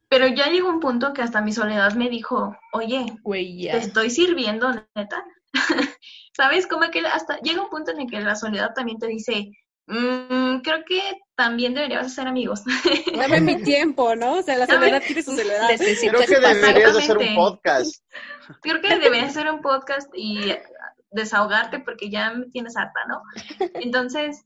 Pero 0.10 0.26
ya 0.28 0.48
llegó 0.50 0.70
un 0.70 0.80
punto 0.80 1.14
que 1.14 1.22
hasta 1.22 1.42
mi 1.42 1.52
soledad 1.54 1.94
me 1.94 2.10
dijo, 2.10 2.56
oye, 2.74 3.06
Güey, 3.22 3.62
ya. 3.64 3.74
te 3.74 3.78
estoy 3.80 4.10
sirviendo, 4.10 4.72
neta. 4.96 5.24
¿Sabes? 6.36 6.68
Como 6.68 6.90
que 6.92 7.00
hasta 7.00 7.40
llega 7.40 7.62
un 7.62 7.70
punto 7.70 7.92
en 7.92 8.02
el 8.02 8.08
que 8.10 8.20
la 8.20 8.36
soledad 8.36 8.74
también 8.74 9.00
te 9.00 9.08
dice, 9.08 9.52
"Mm, 9.88 10.60
creo 10.62 10.84
que 10.86 11.00
también 11.36 11.74
deberías 11.74 12.08
hacer 12.08 12.28
amigos. 12.28 12.64
Dame 13.16 13.42
mi 13.42 13.62
tiempo, 13.62 14.16
¿no? 14.16 14.36
O 14.40 14.42
sea, 14.42 14.58
la 14.58 14.68
soledad 14.68 15.02
tiene 15.06 15.22
su 15.22 15.36
soledad. 15.36 15.68
Necesito 15.70 16.14
Creo 16.14 16.28
que 16.28 16.40
deberías 16.40 16.94
de 16.94 17.00
hacer 17.00 17.18
un 17.18 17.36
podcast. 17.36 18.04
creo 18.62 18.82
que 18.82 19.00
deberías 19.00 19.30
hacer 19.30 19.52
un 19.52 19.62
podcast 19.62 20.10
y 20.14 20.54
desahogarte 21.12 21.80
porque 21.80 22.10
ya 22.10 22.32
me 22.32 22.48
tienes 22.48 22.76
harta, 22.76 23.00
¿no? 23.08 23.22
Entonces, 23.76 24.44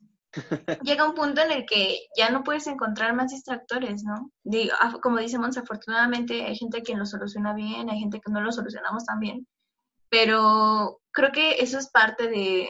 llega 0.84 1.08
un 1.08 1.16
punto 1.16 1.42
en 1.42 1.52
el 1.52 1.66
que 1.66 1.98
ya 2.16 2.30
no 2.30 2.44
puedes 2.44 2.68
encontrar 2.68 3.16
más 3.16 3.32
distractores, 3.32 4.04
¿no? 4.04 4.32
Digo, 4.44 4.76
como 5.02 5.18
dice 5.18 5.40
Mons, 5.40 5.58
afortunadamente 5.58 6.46
hay 6.46 6.56
gente 6.56 6.84
que 6.84 6.96
lo 6.96 7.06
soluciona 7.06 7.54
bien, 7.54 7.90
hay 7.90 8.00
gente 8.00 8.20
que 8.24 8.32
no 8.32 8.42
lo 8.42 8.52
solucionamos 8.52 9.06
tan 9.06 9.20
bien, 9.20 9.48
pero 10.10 10.99
creo 11.12 11.32
que 11.32 11.62
eso 11.62 11.78
es 11.78 11.90
parte 11.90 12.28
de 12.28 12.70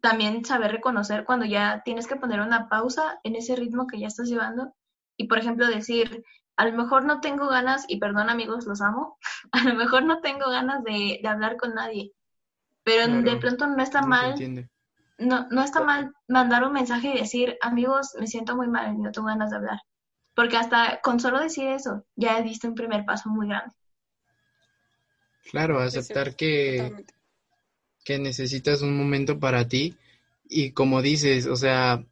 también 0.00 0.44
saber 0.44 0.72
reconocer 0.72 1.24
cuando 1.24 1.46
ya 1.46 1.82
tienes 1.84 2.06
que 2.06 2.16
poner 2.16 2.40
una 2.40 2.68
pausa 2.68 3.20
en 3.24 3.36
ese 3.36 3.56
ritmo 3.56 3.86
que 3.86 3.98
ya 3.98 4.06
estás 4.06 4.28
llevando 4.28 4.74
y, 5.16 5.28
por 5.28 5.38
ejemplo, 5.38 5.66
decir, 5.66 6.24
a 6.56 6.66
lo 6.66 6.76
mejor 6.76 7.04
no 7.04 7.20
tengo 7.20 7.48
ganas, 7.48 7.84
y 7.88 7.98
perdón 7.98 8.28
amigos, 8.28 8.66
los 8.66 8.80
amo, 8.80 9.18
a 9.52 9.64
lo 9.64 9.74
mejor 9.74 10.04
no 10.04 10.20
tengo 10.20 10.50
ganas 10.50 10.84
de, 10.84 11.20
de 11.22 11.28
hablar 11.28 11.56
con 11.56 11.74
nadie, 11.74 12.12
pero 12.82 13.22
de 13.22 13.36
pronto 13.36 13.66
no 13.66 13.82
está 13.82 14.02
mal 14.02 14.34
no, 15.18 15.46
no 15.50 15.62
está 15.62 15.82
mal 15.82 16.12
mandar 16.28 16.64
un 16.64 16.72
mensaje 16.72 17.08
y 17.08 17.18
decir, 17.18 17.56
amigos, 17.60 18.14
me 18.18 18.26
siento 18.26 18.56
muy 18.56 18.68
mal 18.68 18.94
y 18.94 18.98
no 18.98 19.12
tengo 19.12 19.28
ganas 19.28 19.50
de 19.50 19.56
hablar. 19.56 19.80
Porque 20.34 20.56
hasta 20.56 21.00
con 21.00 21.20
solo 21.20 21.40
decir 21.40 21.68
eso, 21.68 22.04
ya 22.16 22.40
diste 22.42 22.66
un 22.66 22.74
primer 22.74 23.04
paso 23.04 23.28
muy 23.28 23.48
grande. 23.48 23.74
Claro, 25.50 25.82
Sí, 25.84 25.90
sí, 25.90 25.98
aceptar 25.98 26.34
que, 26.34 26.76
Totalmente. 26.78 27.14
Que 28.04 28.18
necesitas 28.18 28.82
un 28.82 28.96
momento 28.96 29.40
para 29.40 29.68
ti 29.68 29.96
y 30.48 30.72
como 30.72 31.02
dices, 31.02 31.46
o 31.46 31.56
sea, 31.56 32.04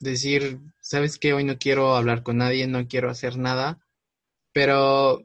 decir, 0.00 0.60
sabes 0.80 1.18
que 1.18 1.32
hoy 1.34 1.44
no 1.44 1.58
quiero 1.58 1.94
hablar 1.96 2.22
con 2.22 2.38
nadie, 2.38 2.66
no 2.66 2.86
quiero 2.88 3.10
hacer 3.10 3.36
nada, 3.36 3.78
pero 4.52 5.22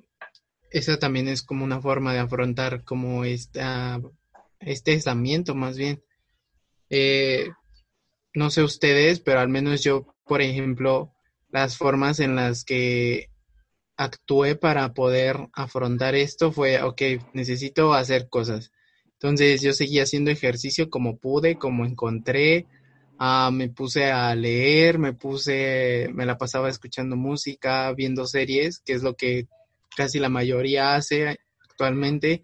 esa 0.71 0.99
también 0.99 1.27
es 1.27 1.41
como 1.41 1.63
una 1.63 1.81
forma 1.81 2.13
de 2.13 2.19
afrontar 2.19 2.83
como 2.83 3.23
esta, 3.23 4.01
este 4.59 4.91
aislamiento 4.91 5.55
más 5.55 5.77
bien. 5.77 6.03
Eh, 6.89 7.49
no 8.33 8.49
sé 8.49 8.63
ustedes, 8.63 9.19
pero 9.19 9.39
al 9.39 9.49
menos 9.49 9.83
yo, 9.83 10.15
por 10.25 10.41
ejemplo, 10.41 11.13
las 11.49 11.77
formas 11.77 12.19
en 12.19 12.35
las 12.35 12.63
que 12.63 13.29
actué 13.97 14.55
para 14.55 14.93
poder 14.93 15.49
afrontar 15.53 16.15
esto 16.15 16.51
fue, 16.51 16.81
ok, 16.81 17.01
necesito 17.33 17.93
hacer 17.93 18.29
cosas. 18.29 18.71
Entonces 19.21 19.61
yo 19.61 19.73
seguí 19.73 19.99
haciendo 19.99 20.31
ejercicio 20.31 20.89
como 20.89 21.17
pude, 21.17 21.57
como 21.57 21.85
encontré, 21.85 22.67
ah, 23.17 23.49
me 23.51 23.67
puse 23.67 24.11
a 24.11 24.33
leer, 24.33 24.97
me 24.97 25.11
puse, 25.11 26.07
me 26.13 26.25
la 26.25 26.37
pasaba 26.37 26.69
escuchando 26.69 27.17
música, 27.17 27.91
viendo 27.91 28.25
series, 28.25 28.79
que 28.79 28.93
es 28.93 29.03
lo 29.03 29.15
que 29.15 29.47
casi 29.93 30.19
la 30.19 30.29
mayoría 30.29 30.95
hace 30.95 31.37
actualmente. 31.69 32.43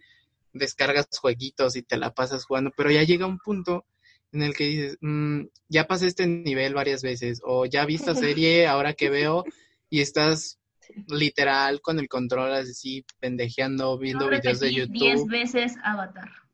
Descargas 0.52 1.08
jueguitos 1.18 1.78
y 1.78 1.82
te 1.82 1.96
la 1.96 2.14
pasas 2.14 2.44
jugando, 2.44 2.72
pero 2.76 2.92
ya 2.92 3.04
llega 3.04 3.26
un 3.26 3.40
punto 3.40 3.86
en 4.34 4.42
el 4.44 4.54
que 4.54 4.66
dices, 4.66 4.98
"Mm, 5.00 5.44
ya 5.70 5.88
pasé 5.88 6.08
este 6.08 6.28
nivel 6.28 6.74
varias 6.74 7.02
veces, 7.04 7.40
o 7.46 7.66
ya 7.66 7.86
vi 7.86 7.96
esta 7.96 8.16
serie, 8.38 8.68
ahora 8.68 8.94
que 8.94 9.10
veo, 9.10 9.46
y 9.90 10.02
estás 10.02 10.60
literal 11.08 11.80
con 11.80 12.00
el 12.00 12.10
control 12.10 12.52
así 12.52 13.06
pendejeando, 13.22 13.98
viendo 13.98 14.28
videos 14.28 14.60
de 14.60 14.68
repetí 14.68 14.76
diez 14.76 14.90
YouTube. 14.90 15.30
veces 15.30 15.76
Avatar. 15.82 16.45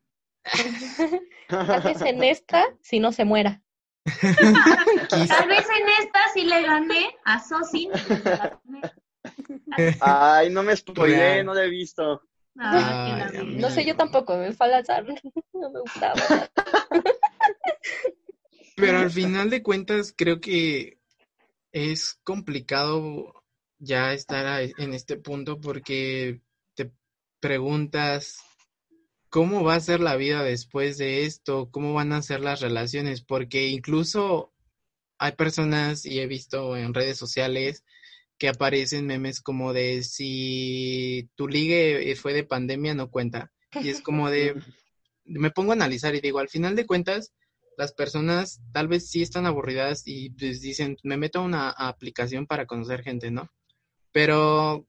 Tal 1.48 1.82
vez 1.82 2.00
en 2.02 2.22
esta, 2.22 2.64
si 2.80 3.00
no 3.00 3.12
se 3.12 3.24
muera. 3.24 3.62
Tal 4.20 5.48
vez 5.48 5.66
en 5.68 5.88
esta 6.00 6.20
sí 6.34 6.44
le 6.44 6.62
gané 6.62 7.14
a 7.24 7.40
Sosin. 7.40 7.90
Ay, 10.00 10.50
no 10.50 10.62
me 10.62 10.76
spoileé, 10.76 11.34
Real. 11.34 11.46
no 11.46 11.54
la 11.54 11.64
he 11.64 11.70
visto. 11.70 12.22
Ah, 12.58 13.28
Ay. 13.32 13.56
No 13.56 13.70
sé, 13.70 13.84
yo 13.84 13.96
tampoco, 13.96 14.36
me 14.36 14.52
fue 14.52 14.66
al 14.66 14.74
azar. 14.74 15.04
No 15.52 15.70
me 15.70 15.80
gustaba. 15.80 16.14
Pero 18.76 18.98
al 18.98 19.10
final 19.10 19.50
de 19.50 19.62
cuentas, 19.62 20.14
creo 20.16 20.40
que 20.40 20.98
es 21.72 22.18
complicado 22.24 23.44
ya 23.78 24.12
estar 24.12 24.62
en 24.76 24.94
este 24.94 25.16
punto 25.16 25.60
porque 25.60 26.40
te 26.74 26.92
preguntas 27.40 28.44
cómo 29.32 29.64
va 29.64 29.76
a 29.76 29.80
ser 29.80 30.00
la 30.00 30.16
vida 30.16 30.44
después 30.44 30.98
de 30.98 31.24
esto, 31.24 31.70
cómo 31.70 31.94
van 31.94 32.12
a 32.12 32.20
ser 32.20 32.40
las 32.40 32.60
relaciones, 32.60 33.22
porque 33.22 33.68
incluso 33.68 34.52
hay 35.16 35.32
personas 35.32 36.04
y 36.04 36.20
he 36.20 36.26
visto 36.26 36.76
en 36.76 36.92
redes 36.92 37.16
sociales 37.16 37.82
que 38.36 38.50
aparecen 38.50 39.06
memes 39.06 39.40
como 39.40 39.72
de 39.72 40.02
si 40.02 41.30
tu 41.34 41.48
ligue 41.48 42.14
fue 42.14 42.34
de 42.34 42.44
pandemia 42.44 42.94
no 42.94 43.10
cuenta. 43.10 43.50
Y 43.80 43.88
es 43.88 44.02
como 44.02 44.28
de, 44.28 44.54
me 45.24 45.50
pongo 45.50 45.72
a 45.72 45.76
analizar 45.76 46.14
y 46.14 46.20
digo, 46.20 46.38
al 46.38 46.50
final 46.50 46.76
de 46.76 46.84
cuentas, 46.84 47.32
las 47.78 47.94
personas 47.94 48.60
tal 48.72 48.86
vez 48.86 49.08
sí 49.08 49.22
están 49.22 49.46
aburridas 49.46 50.02
y 50.04 50.28
pues 50.28 50.60
dicen, 50.60 50.98
me 51.04 51.16
meto 51.16 51.38
a 51.38 51.44
una 51.44 51.70
aplicación 51.70 52.46
para 52.46 52.66
conocer 52.66 53.02
gente, 53.02 53.30
¿no? 53.30 53.48
Pero, 54.12 54.86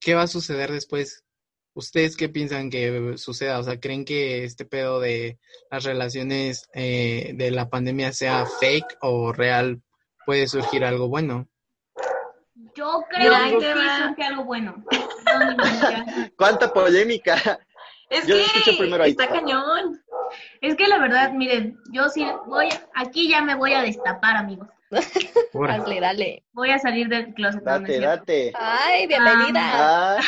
¿qué 0.00 0.14
va 0.14 0.22
a 0.22 0.26
suceder 0.26 0.72
después? 0.72 1.22
¿Ustedes 1.78 2.16
qué 2.16 2.28
piensan 2.28 2.70
que 2.70 3.16
suceda? 3.18 3.60
O 3.60 3.62
sea, 3.62 3.78
¿creen 3.78 4.04
que 4.04 4.42
este 4.42 4.64
pedo 4.64 4.98
de 4.98 5.38
las 5.70 5.84
relaciones 5.84 6.68
eh, 6.74 7.34
de 7.36 7.52
la 7.52 7.70
pandemia 7.70 8.10
sea 8.12 8.46
fake 8.46 8.96
o 9.00 9.32
real? 9.32 9.80
¿Puede 10.26 10.48
surgir 10.48 10.84
algo 10.84 11.06
bueno? 11.06 11.46
Yo 12.74 13.04
creo 13.08 13.60
que 13.60 13.72
sí 13.74 13.80
surge 14.02 14.22
algo 14.24 14.44
bueno. 14.44 14.84
¿Cuánta 16.36 16.72
polémica? 16.72 17.60
Es 18.10 18.26
Yo 18.26 18.34
que 18.34 19.00
ahí. 19.00 19.10
está 19.10 19.28
cañón. 19.28 20.02
Es 20.60 20.74
que 20.74 20.88
la 20.88 20.98
verdad, 20.98 21.30
miren, 21.32 21.78
yo 21.92 22.08
sí 22.08 22.26
voy, 22.46 22.70
aquí 22.92 23.28
ya 23.28 23.40
me 23.40 23.54
voy 23.54 23.74
a 23.74 23.82
destapar, 23.82 24.36
amigos. 24.36 24.68
Dale, 24.90 26.00
dale. 26.00 26.44
Voy 26.52 26.70
a 26.70 26.78
salir 26.78 27.08
del 27.08 27.34
closet. 27.34 27.62
Date, 27.62 28.00
date. 28.00 28.52
Ay, 28.58 29.06
bienvenida. 29.06 30.16
Ah, 30.16 30.20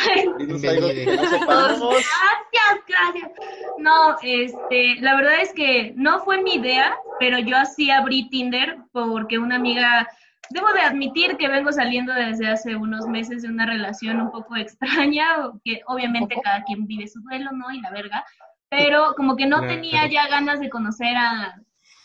no. 1.79 1.89
Gracias, 1.89 2.85
gracias. 2.87 3.31
No, 3.77 4.17
este, 4.21 4.95
la 5.01 5.15
verdad 5.15 5.41
es 5.41 5.53
que 5.53 5.93
no 5.95 6.19
fue 6.19 6.41
mi 6.41 6.55
idea, 6.55 6.95
pero 7.19 7.39
yo 7.39 7.57
así 7.57 7.89
abrí 7.89 8.29
Tinder 8.29 8.77
porque 8.91 9.39
una 9.39 9.55
amiga, 9.55 10.07
debo 10.49 10.71
de 10.73 10.81
admitir 10.81 11.37
que 11.37 11.47
vengo 11.47 11.71
saliendo 11.71 12.13
desde 12.13 12.47
hace 12.47 12.75
unos 12.75 13.07
meses 13.07 13.41
de 13.41 13.49
una 13.49 13.65
relación 13.65 14.21
un 14.21 14.31
poco 14.31 14.55
extraña, 14.55 15.47
o 15.47 15.59
que 15.63 15.81
obviamente 15.87 16.35
cada 16.43 16.63
quien 16.63 16.85
vive 16.85 17.07
su 17.07 17.21
duelo, 17.21 17.51
¿no? 17.51 17.71
Y 17.71 17.81
la 17.81 17.89
verga, 17.89 18.23
pero 18.69 19.13
como 19.15 19.35
que 19.35 19.47
no 19.47 19.61
tenía 19.61 20.07
ya 20.07 20.27
ganas 20.27 20.59
de 20.59 20.69
conocer 20.69 21.15
a 21.17 21.59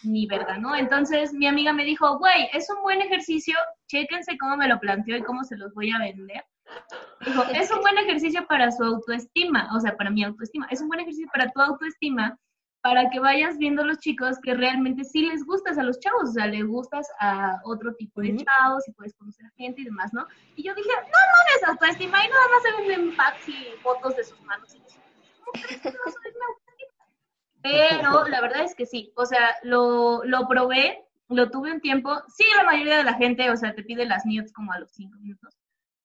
mi 0.07 0.27
verga, 0.27 0.59
¿no? 0.59 0.75
Entonces 0.75 1.33
mi 1.33 1.47
amiga 1.47 1.73
me 1.73 1.85
dijo, 1.85 2.19
güey, 2.19 2.49
es 2.53 2.69
un 2.71 2.83
buen 2.83 3.01
ejercicio, 3.01 3.57
chéquense 3.89 4.39
cómo 4.39 4.57
me 4.57 4.69
lo 4.69 4.79
planteó 4.79 5.17
y 5.17 5.23
cómo 5.23 5.45
se 5.45 5.57
los 5.57 5.75
voy 5.75 5.91
a 5.91 5.99
vender. 5.99 6.45
Dijo, 7.25 7.45
es 7.55 7.71
un 7.71 7.81
buen 7.81 7.99
ejercicio 7.99 8.47
para 8.47 8.71
su 8.71 8.85
autoestima, 8.85 9.69
o 9.75 9.81
sea, 9.81 9.97
para 9.97 10.11
mi 10.11 10.25
autoestima, 10.25 10.67
es 10.71 10.81
un 10.81 10.89
buen 10.89 11.01
ejercicio 11.01 11.29
para 11.33 11.51
tu 11.51 11.61
autoestima, 11.61 12.39
para 12.83 13.11
que 13.11 13.19
vayas 13.19 13.59
viendo 13.59 13.83
los 13.85 13.99
chicos 13.99 14.39
que 14.41 14.55
realmente 14.55 15.03
sí 15.03 15.23
les 15.23 15.45
gustas 15.45 15.77
a 15.77 15.83
los 15.83 15.99
chavos, 15.99 16.31
o 16.31 16.33
sea, 16.33 16.47
les 16.47 16.65
gustas 16.65 17.09
a 17.19 17.61
otro 17.65 17.93
tipo 17.95 18.21
de 18.21 18.37
chavos 18.37 18.87
y 18.87 18.93
puedes 18.93 19.13
conocer 19.15 19.45
a 19.47 19.51
gente 19.57 19.81
y 19.81 19.85
demás, 19.85 20.13
¿no? 20.13 20.25
Y 20.55 20.63
yo 20.63 20.73
dije, 20.73 20.89
no, 20.89 21.03
no 21.03 21.57
es 21.57 21.69
autoestima 21.69 22.25
y 22.25 22.29
nada 22.29 22.49
más 22.49 22.63
se 22.63 22.83
venden 22.83 23.17
packs 23.17 23.49
y 23.49 23.67
fotos 23.83 24.15
de 24.15 24.25
sus 24.25 24.41
manos 24.43 24.73
y 24.73 24.79
eso. 24.87 25.01
¿Cómo 25.45 25.53
crees 25.67 25.81
que 25.81 25.89
vas 25.89 26.15
a 26.15 26.21
mi 26.21 26.45
autoestima? 26.49 26.66
Pero 27.63 28.29
la 28.29 28.41
verdad 28.41 28.63
es 28.65 28.75
que 28.75 28.87
sí, 28.87 29.13
o 29.17 29.27
sea, 29.27 29.57
lo, 29.63 30.23
lo 30.25 30.47
probé, 30.47 31.05
lo 31.29 31.51
tuve 31.51 31.73
un 31.73 31.81
tiempo, 31.81 32.23
sí, 32.29 32.45
la 32.57 32.65
mayoría 32.65 32.99
de 32.99 33.05
la 33.05 33.15
gente, 33.15 33.51
o 33.51 33.57
sea, 33.57 33.75
te 33.75 33.83
pide 33.83 34.07
las 34.07 34.25
nudes 34.25 34.53
como 34.53 34.73
a 34.73 34.79
los 34.79 34.93
cinco 34.93 35.19
minutos, 35.19 35.57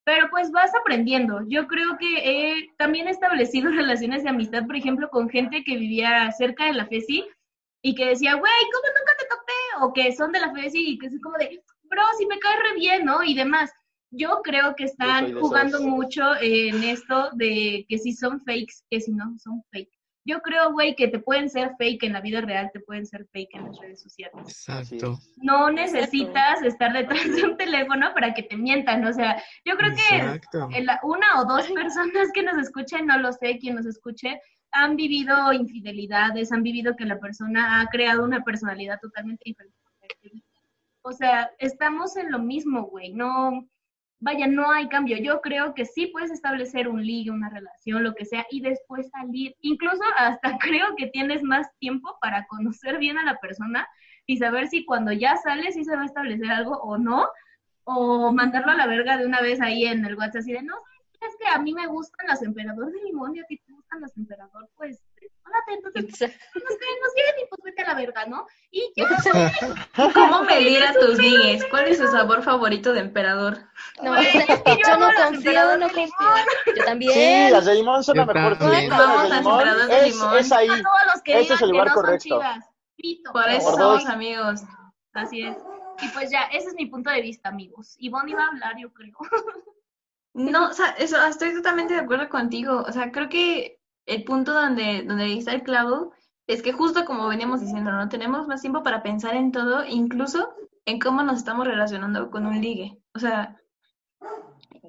pero 0.03 0.29
pues 0.29 0.51
vas 0.51 0.71
aprendiendo. 0.75 1.41
Yo 1.47 1.67
creo 1.67 1.97
que 1.97 2.07
he 2.23 2.69
también 2.77 3.07
he 3.07 3.11
establecido 3.11 3.71
relaciones 3.71 4.23
de 4.23 4.29
amistad, 4.29 4.65
por 4.65 4.75
ejemplo, 4.75 5.09
con 5.09 5.29
gente 5.29 5.63
que 5.63 5.77
vivía 5.77 6.31
cerca 6.31 6.65
de 6.65 6.73
la 6.73 6.87
FESI 6.87 7.25
y 7.83 7.95
que 7.95 8.07
decía, 8.07 8.33
güey, 8.35 8.51
¿cómo 8.73 8.87
nunca 8.99 9.13
te 9.17 9.25
topé? 9.25 9.85
O 9.85 9.93
que 9.93 10.15
son 10.15 10.31
de 10.31 10.39
la 10.39 10.53
FESI 10.53 10.91
y 10.91 10.97
que 10.97 11.07
es 11.07 11.21
como 11.21 11.37
de, 11.37 11.63
bro, 11.83 12.03
si 12.17 12.25
me 12.25 12.39
cae 12.39 12.57
re 12.57 12.73
bien, 12.75 13.05
¿no? 13.05 13.23
Y 13.23 13.35
demás. 13.35 13.71
Yo 14.13 14.41
creo 14.43 14.75
que 14.75 14.83
están 14.83 15.33
jugando 15.39 15.81
mucho 15.81 16.35
en 16.41 16.83
esto 16.83 17.29
de 17.31 17.85
que 17.87 17.97
si 17.97 18.11
son 18.11 18.41
fakes, 18.41 18.83
que 18.89 18.99
si 18.99 19.13
no 19.13 19.37
son 19.39 19.63
fake. 19.71 20.00
Yo 20.23 20.41
creo, 20.41 20.71
güey, 20.71 20.95
que 20.95 21.07
te 21.07 21.19
pueden 21.19 21.49
ser 21.49 21.71
fake 21.77 22.03
en 22.03 22.13
la 22.13 22.21
vida 22.21 22.41
real, 22.41 22.69
te 22.71 22.79
pueden 22.79 23.05
ser 23.05 23.25
fake 23.31 23.55
en 23.55 23.65
las 23.65 23.79
redes 23.79 24.01
sociales 24.01 24.35
Exacto. 24.47 25.17
no 25.37 25.71
necesitas 25.71 26.61
estar 26.61 26.93
detrás 26.93 27.23
de 27.35 27.43
un 27.43 27.57
teléfono 27.57 28.13
para 28.13 28.33
que 28.33 28.43
te 28.43 28.55
mientan. 28.55 29.03
O 29.05 29.13
sea, 29.13 29.41
yo 29.65 29.75
creo 29.77 29.91
que 29.95 30.15
Exacto. 30.15 30.69
una 31.03 31.41
o 31.41 31.45
dos 31.45 31.67
personas 31.71 32.31
que 32.33 32.43
nos 32.43 32.57
escuchen, 32.57 33.07
no 33.07 33.17
lo 33.17 33.33
sé, 33.33 33.57
quien 33.57 33.75
nos 33.75 33.85
escuche, 33.85 34.39
han 34.71 34.95
vivido 34.95 35.51
infidelidades, 35.53 36.51
han 36.51 36.63
vivido 36.63 36.95
que 36.95 37.05
la 37.05 37.19
persona 37.19 37.81
ha 37.81 37.87
creado 37.87 38.23
una 38.23 38.43
personalidad 38.43 38.99
totalmente 38.99 39.43
diferente. 39.45 39.75
O 41.03 41.11
sea, 41.11 41.51
estamos 41.57 42.15
en 42.15 42.31
lo 42.31 42.39
mismo, 42.39 42.83
güey. 42.83 43.11
No, 43.11 43.67
vaya, 44.21 44.47
no 44.47 44.71
hay 44.71 44.87
cambio. 44.87 45.17
Yo 45.17 45.41
creo 45.41 45.73
que 45.73 45.85
sí 45.85 46.07
puedes 46.07 46.31
establecer 46.31 46.87
un 46.87 47.05
ligue, 47.05 47.31
una 47.31 47.49
relación, 47.49 48.03
lo 48.03 48.15
que 48.15 48.25
sea, 48.25 48.45
y 48.49 48.61
después 48.61 49.09
salir. 49.09 49.55
Incluso 49.59 50.03
hasta 50.17 50.57
creo 50.59 50.95
que 50.95 51.07
tienes 51.07 51.43
más 51.43 51.67
tiempo 51.79 52.17
para 52.21 52.45
conocer 52.45 52.99
bien 52.99 53.17
a 53.17 53.25
la 53.25 53.39
persona 53.39 53.87
y 54.25 54.37
saber 54.37 54.67
si 54.69 54.85
cuando 54.85 55.11
ya 55.11 55.35
sales 55.37 55.73
sí 55.73 55.83
se 55.83 55.95
va 55.95 56.03
a 56.03 56.05
establecer 56.05 56.49
algo 56.51 56.77
o 56.77 56.97
no, 56.97 57.27
o 57.83 58.31
mandarlo 58.31 58.71
a 58.71 58.75
la 58.75 58.87
verga 58.87 59.17
de 59.17 59.25
una 59.25 59.41
vez 59.41 59.59
ahí 59.59 59.85
en 59.85 60.05
el 60.05 60.15
WhatsApp 60.15 60.41
así 60.41 60.53
de, 60.53 60.61
no, 60.61 60.75
es 61.19 61.35
que 61.39 61.47
a 61.47 61.59
mí 61.59 61.73
me 61.73 61.87
gustan 61.87 62.27
las 62.27 62.43
emperador 62.43 62.91
de 62.91 63.01
limón 63.03 63.35
y 63.35 63.39
a 63.39 63.45
ti 63.45 63.57
te 63.57 63.73
gustan 63.73 64.01
las 64.01 64.15
emperador, 64.15 64.69
pues, 64.77 65.03
entonces 65.67 66.21
nos 66.53 66.63
caemos 66.77 67.09
bien 67.15 67.35
y 67.43 67.47
pues 67.49 67.61
vete 67.63 67.81
a 67.83 67.87
la 67.87 67.93
verga, 67.95 68.25
¿no? 68.25 68.45
Y 68.71 68.91
ya, 68.95 69.05
¿Cómo 70.13 70.43
medir 70.43 70.83
a 70.83 70.93
tus 70.93 71.17
ligues? 71.17 71.65
¿Cuál 71.65 71.87
es 71.87 71.97
su 71.97 72.07
sabor 72.07 72.43
favorito 72.43 72.93
de 72.93 73.01
emperador? 73.01 73.59
No, 74.01 74.15
es 74.15 74.27
que 74.31 74.77
yo 74.87 74.97
no 74.97 75.09
confío, 75.15 75.77
no 75.77 75.89
confío. 75.89 76.75
Yo 76.75 76.85
también. 76.85 77.13
Sí, 77.13 77.51
las 77.51 77.65
de 77.65 77.75
limón 77.75 78.03
son 78.03 78.17
la 78.17 78.25
mejor. 78.25 78.57
las 78.61 78.81
de 78.81 78.87
las 79.29 79.39
limón 79.41 79.63
de 79.87 80.07
es, 80.07 80.15
limón. 80.15 80.37
es 80.37 80.51
ahí. 80.51 80.67
a 80.69 80.73
todos 80.73 81.13
los 81.13 81.21
que 81.23 81.31
Ese 81.33 81.41
digan 81.41 81.55
es 81.55 81.61
el 81.61 81.67
que 81.67 81.71
lugar 81.73 81.87
no 81.87 81.93
correcto. 81.93 82.41
son. 82.41 82.63
Pito. 82.95 83.31
Por 83.31 83.49
eso 83.49 83.65
Por 83.71 83.79
somos 83.79 84.03
dos. 84.03 84.05
amigos. 84.13 84.61
Así 85.13 85.41
es. 85.43 85.57
Y 86.01 86.07
pues 86.09 86.31
ya, 86.31 86.43
ese 86.51 86.69
es 86.69 86.73
mi 86.75 86.85
punto 86.87 87.09
de 87.11 87.21
vista, 87.21 87.49
amigos. 87.49 87.95
Ivonne 87.99 88.31
iba 88.31 88.43
a 88.43 88.47
hablar, 88.47 88.73
yo 88.79 88.91
creo. 88.93 89.13
No, 90.33 90.69
o 90.69 90.73
sea, 90.73 90.91
eso, 90.97 91.21
estoy 91.25 91.53
totalmente 91.53 91.93
de 91.93 91.99
acuerdo 91.99 92.29
contigo. 92.29 92.85
O 92.87 92.91
sea, 92.93 93.11
creo 93.11 93.27
que 93.27 93.80
el 94.05 94.23
punto 94.23 94.53
donde, 94.53 95.03
donde 95.03 95.33
está 95.37 95.53
el 95.53 95.63
clavo 95.63 96.11
es 96.47 96.61
que 96.61 96.73
justo 96.73 97.05
como 97.05 97.27
veníamos 97.27 97.61
diciendo, 97.61 97.91
¿no? 97.91 98.09
Tenemos 98.09 98.47
más 98.47 98.61
tiempo 98.61 98.83
para 98.83 99.03
pensar 99.03 99.35
en 99.35 99.51
todo, 99.51 99.85
incluso 99.85 100.49
en 100.85 100.99
cómo 100.99 101.23
nos 101.23 101.37
estamos 101.37 101.65
relacionando 101.67 102.29
con 102.31 102.45
un 102.45 102.59
ligue. 102.59 102.97
O 103.13 103.19
sea, 103.19 103.57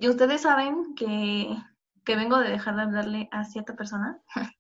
y 0.01 0.09
ustedes 0.09 0.41
saben 0.43 0.95
que, 0.97 1.57
que 2.05 2.17
vengo 2.17 2.39
de 2.39 2.49
dejar 2.51 2.75
de 2.77 2.83
hablarle 2.83 3.29
a 3.31 3.45
cierta 3.45 3.75
persona. 3.77 4.19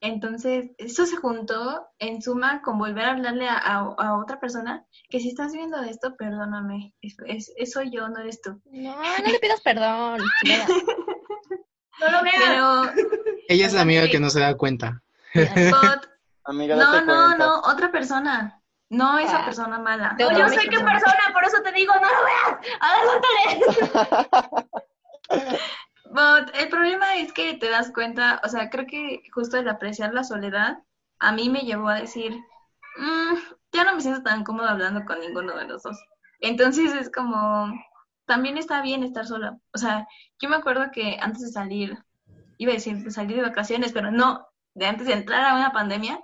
Entonces, 0.00 0.72
eso 0.76 1.06
se 1.06 1.16
juntó 1.16 1.86
en 1.98 2.20
suma 2.20 2.60
con 2.62 2.78
volver 2.78 3.04
a 3.06 3.12
hablarle 3.12 3.48
a, 3.48 3.56
a- 3.56 3.94
a 3.96 4.18
otra 4.18 4.38
persona 4.38 4.84
que 5.08 5.18
si 5.20 5.28
estás 5.28 5.52
viendo 5.52 5.78
esto, 5.82 6.14
perdóname, 6.16 6.92
es, 7.00 7.16
es, 7.26 7.52
es 7.56 7.72
soy 7.72 7.90
yo, 7.90 8.08
no 8.08 8.18
eres 8.18 8.42
tú. 8.42 8.60
No, 8.66 8.94
no 8.96 9.28
le 9.32 9.38
pidas 9.38 9.60
perdón. 9.62 10.20
No 12.00 12.10
lo 12.10 12.22
veas. 12.22 12.36
Pero, 12.38 12.82
Ella 13.48 13.66
es 13.66 13.72
la 13.72 13.82
amiga 13.82 14.08
que 14.08 14.20
no 14.20 14.30
se 14.30 14.40
da 14.40 14.56
cuenta. 14.56 15.02
Scott, 15.34 16.08
Amiga, 16.46 16.76
no, 16.76 17.00
no, 17.02 17.36
no, 17.36 17.60
otra 17.60 17.90
persona. 17.90 18.60
No 18.90 19.18
esa 19.18 19.40
Ah. 19.40 19.44
persona 19.46 19.78
mala. 19.78 20.14
No, 20.18 20.30
yo 20.30 20.48
sé 20.48 20.60
qué 20.68 20.78
persona. 20.78 20.92
persona, 20.92 21.32
por 21.32 21.44
eso 21.44 21.62
te 21.62 21.72
digo, 21.72 21.94
no 21.94 22.02
lo 22.02 22.24
veas. 22.24 22.58
Adelántale. 22.80 24.66
But 26.10 26.54
el 26.54 26.68
problema 26.68 27.16
es 27.16 27.32
que 27.32 27.54
te 27.54 27.70
das 27.70 27.90
cuenta, 27.92 28.40
o 28.44 28.48
sea, 28.48 28.70
creo 28.70 28.86
que 28.86 29.22
justo 29.32 29.56
el 29.56 29.68
apreciar 29.68 30.12
la 30.14 30.22
soledad 30.22 30.78
a 31.18 31.32
mí 31.32 31.48
me 31.48 31.60
llevó 31.62 31.88
a 31.88 31.94
decir, 32.00 32.32
"Mm, 32.98 33.34
ya 33.72 33.84
no 33.84 33.94
me 33.94 34.00
siento 34.02 34.22
tan 34.22 34.44
cómodo 34.44 34.68
hablando 34.68 35.04
con 35.06 35.18
ninguno 35.20 35.56
de 35.56 35.64
los 35.64 35.82
dos. 35.82 35.98
Entonces 36.40 36.92
es 36.94 37.10
como, 37.10 37.72
también 38.26 38.58
está 38.58 38.82
bien 38.82 39.02
estar 39.02 39.26
sola. 39.26 39.58
O 39.72 39.78
sea, 39.78 40.06
yo 40.40 40.48
me 40.48 40.56
acuerdo 40.56 40.90
que 40.92 41.18
antes 41.20 41.42
de 41.42 41.48
salir, 41.48 41.98
iba 42.58 42.72
a 42.72 42.74
decir 42.74 42.96
de 43.02 43.10
salir 43.10 43.36
de 43.36 43.42
vacaciones, 43.42 43.92
pero 43.92 44.10
no, 44.10 44.46
de 44.74 44.86
antes 44.86 45.06
de 45.06 45.14
entrar 45.14 45.44
a 45.44 45.54
una 45.54 45.72
pandemia, 45.72 46.20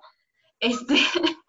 este, 0.60 0.94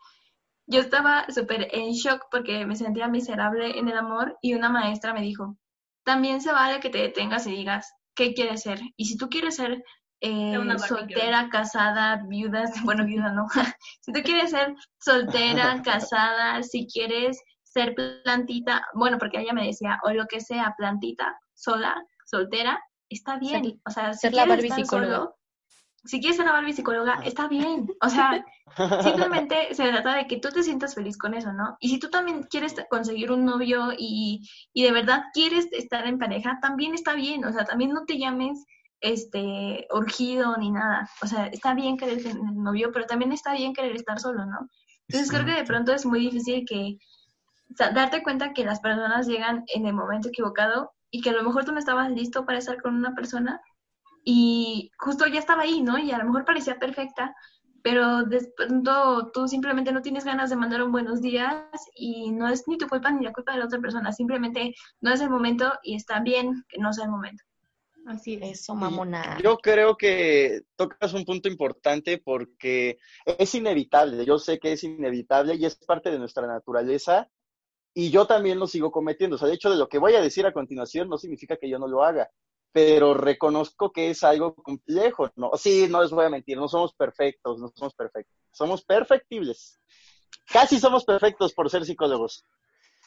yo 0.67 0.79
estaba 0.79 1.25
súper 1.29 1.67
en 1.71 1.91
shock 1.91 2.25
porque 2.31 2.65
me 2.65 2.75
sentía 2.75 3.07
miserable 3.07 3.77
en 3.77 3.87
el 3.87 3.97
amor 3.97 4.37
y 4.41 4.53
una 4.53 4.69
maestra 4.69 5.13
me 5.13 5.21
dijo, 5.21 5.57
también 6.03 6.41
se 6.41 6.51
vale 6.51 6.79
que 6.79 6.89
te 6.89 6.99
detengas 6.99 7.45
y 7.47 7.51
digas 7.51 7.93
qué 8.15 8.33
quieres 8.33 8.61
ser. 8.63 8.79
Y 8.97 9.05
si 9.05 9.17
tú 9.17 9.29
quieres 9.29 9.55
ser 9.55 9.83
eh, 10.21 10.57
soltera, 10.77 11.49
casada, 11.49 12.23
viuda, 12.27 12.65
bueno, 12.83 13.05
viuda 13.05 13.31
no. 13.31 13.47
si 14.01 14.13
tú 14.13 14.21
quieres 14.23 14.51
ser 14.51 14.75
soltera, 14.99 15.81
casada, 15.83 16.61
si 16.63 16.87
quieres 16.87 17.41
ser 17.73 17.95
plantita, 18.23 18.85
bueno, 18.93 19.17
porque 19.17 19.39
ella 19.39 19.53
me 19.53 19.65
decía, 19.65 19.99
o 20.03 20.11
lo 20.11 20.25
que 20.27 20.41
sea, 20.41 20.73
plantita, 20.77 21.39
sola, 21.53 21.95
soltera, 22.25 22.81
está 23.09 23.37
bien. 23.37 23.63
Ser- 23.63 23.73
o 23.85 23.89
sea, 23.91 24.13
si 24.13 24.19
ser 24.19 24.33
la 24.33 24.43
quieres 24.43 24.49
Barbie 24.57 24.67
estar 24.69 24.79
psicóloga. 24.85 25.15
solo, 25.17 25.37
si 26.03 26.19
quieres 26.19 26.37
ser 26.37 26.45
la 26.47 26.51
Barbie 26.53 26.73
psicóloga, 26.73 27.21
está 27.23 27.47
bien. 27.47 27.87
O 28.01 28.09
sea, 28.09 28.43
simplemente 29.03 29.73
se 29.73 29.87
trata 29.89 30.15
de 30.15 30.27
que 30.27 30.37
tú 30.39 30.49
te 30.49 30.63
sientas 30.63 30.95
feliz 30.95 31.17
con 31.17 31.33
eso, 31.33 31.53
¿no? 31.53 31.77
Y 31.79 31.89
si 31.89 31.99
tú 31.99 32.09
también 32.09 32.43
quieres 32.43 32.75
conseguir 32.89 33.31
un 33.31 33.45
novio 33.45 33.91
y, 33.97 34.41
y 34.73 34.83
de 34.83 34.91
verdad 34.91 35.23
quieres 35.33 35.67
estar 35.71 36.07
en 36.07 36.17
pareja, 36.17 36.57
también 36.61 36.93
está 36.95 37.13
bien. 37.13 37.45
O 37.45 37.53
sea, 37.53 37.65
también 37.65 37.91
no 37.91 38.03
te 38.05 38.17
llames 38.17 38.65
este 38.99 39.87
urgido 39.91 40.57
ni 40.57 40.71
nada. 40.71 41.09
O 41.21 41.27
sea, 41.27 41.47
está 41.47 41.73
bien 41.73 41.97
querer 41.97 42.21
tener 42.23 42.51
novio, 42.53 42.91
pero 42.91 43.05
también 43.05 43.31
está 43.31 43.53
bien 43.53 43.73
querer 43.73 43.95
estar 43.95 44.19
solo, 44.19 44.45
¿no? 44.45 44.67
Entonces 45.07 45.29
creo 45.31 45.45
que 45.45 45.51
de 45.59 45.65
pronto 45.65 45.93
es 45.93 46.05
muy 46.05 46.19
difícil 46.21 46.65
que 46.67 46.97
o 47.71 47.75
sea, 47.75 47.91
darte 47.91 48.23
cuenta 48.23 48.53
que 48.53 48.65
las 48.65 48.79
personas 48.79 49.27
llegan 49.27 49.63
en 49.67 49.85
el 49.85 49.93
momento 49.93 50.29
equivocado 50.29 50.91
y 51.09 51.21
que 51.21 51.29
a 51.29 51.33
lo 51.33 51.43
mejor 51.43 51.65
tú 51.65 51.71
no 51.71 51.79
estabas 51.79 52.11
listo 52.11 52.45
para 52.45 52.59
estar 52.59 52.81
con 52.81 52.95
una 52.95 53.15
persona 53.15 53.61
y 54.23 54.91
justo 54.97 55.25
ya 55.27 55.39
estaba 55.39 55.63
ahí, 55.63 55.81
¿no? 55.81 55.97
Y 55.97 56.11
a 56.11 56.17
lo 56.17 56.25
mejor 56.25 56.45
parecía 56.45 56.77
perfecta, 56.77 57.35
pero 57.81 58.23
de 58.23 58.51
pronto 58.55 59.31
tú 59.33 59.47
simplemente 59.47 59.91
no 59.91 60.01
tienes 60.01 60.25
ganas 60.25 60.49
de 60.49 60.55
mandar 60.55 60.83
un 60.83 60.91
buenos 60.91 61.21
días 61.21 61.65
y 61.95 62.31
no 62.31 62.47
es 62.47 62.67
ni 62.67 62.77
tu 62.77 62.87
culpa 62.87 63.11
ni 63.11 63.25
la 63.25 63.33
culpa 63.33 63.53
de 63.53 63.59
la 63.59 63.65
otra 63.65 63.79
persona, 63.79 64.11
simplemente 64.11 64.75
no 64.99 65.11
es 65.11 65.21
el 65.21 65.29
momento 65.29 65.71
y 65.83 65.95
está 65.95 66.19
bien 66.19 66.63
que 66.69 66.79
no 66.79 66.93
sea 66.93 67.05
el 67.05 67.11
momento. 67.11 67.43
Así 68.07 68.39
es. 68.41 68.61
Eso, 68.61 68.73
mamona. 68.73 69.37
Yo 69.43 69.57
creo 69.57 69.95
que 69.95 70.61
tocas 70.75 71.13
un 71.13 71.23
punto 71.23 71.47
importante 71.47 72.17
porque 72.17 72.97
es 73.25 73.53
inevitable, 73.53 74.25
yo 74.25 74.39
sé 74.39 74.59
que 74.59 74.73
es 74.73 74.83
inevitable 74.83 75.55
y 75.55 75.65
es 75.65 75.75
parte 75.75 76.09
de 76.09 76.19
nuestra 76.19 76.47
naturaleza 76.47 77.29
y 77.93 78.09
yo 78.09 78.25
también 78.25 78.59
lo 78.59 78.67
sigo 78.67 78.91
cometiendo. 78.91 79.35
O 79.35 79.39
sea, 79.39 79.47
de 79.47 79.55
hecho, 79.55 79.69
de 79.69 79.77
lo 79.77 79.89
que 79.89 79.99
voy 79.99 80.15
a 80.15 80.21
decir 80.21 80.45
a 80.45 80.53
continuación 80.53 81.09
no 81.09 81.17
significa 81.17 81.57
que 81.57 81.69
yo 81.69 81.79
no 81.79 81.87
lo 81.87 82.03
haga, 82.03 82.29
pero 82.71 83.13
reconozco 83.13 83.91
que 83.91 84.09
es 84.09 84.23
algo 84.23 84.55
complejo. 84.55 85.29
No, 85.35 85.51
sí, 85.55 85.87
no 85.89 86.01
les 86.01 86.11
voy 86.11 86.25
a 86.25 86.29
mentir, 86.29 86.57
no 86.57 86.67
somos 86.67 86.93
perfectos, 86.93 87.59
no 87.59 87.71
somos 87.75 87.93
perfectos, 87.93 88.35
somos 88.51 88.83
perfectibles. 88.83 89.79
Casi 90.51 90.79
somos 90.79 91.05
perfectos 91.05 91.53
por 91.53 91.69
ser 91.69 91.85
psicólogos. 91.85 92.45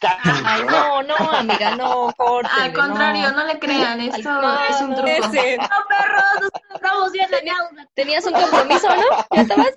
Ay, 0.02 0.64
¿no? 0.64 1.02
no, 1.02 1.18
no, 1.18 1.30
amiga, 1.32 1.76
no, 1.76 2.12
córtenle, 2.16 2.62
Al 2.62 2.72
contrario, 2.74 3.32
no, 3.32 3.44
le 3.46 3.58
crean, 3.58 4.00
esto 4.00 4.32
no, 4.32 4.64
es 4.64 4.80
un 4.80 4.94
truco. 4.94 5.08
Ese. 5.08 5.56
No, 5.56 5.68
perros, 5.88 6.24
nosotros 6.34 6.62
estamos 6.74 7.12
bien 7.12 7.30
dañados. 7.30 7.70
Tenías 7.94 8.26
un 8.26 8.32
compromiso, 8.32 8.88
¿no? 8.88 9.02
¿Ya 9.30 9.42
estabas? 9.42 9.74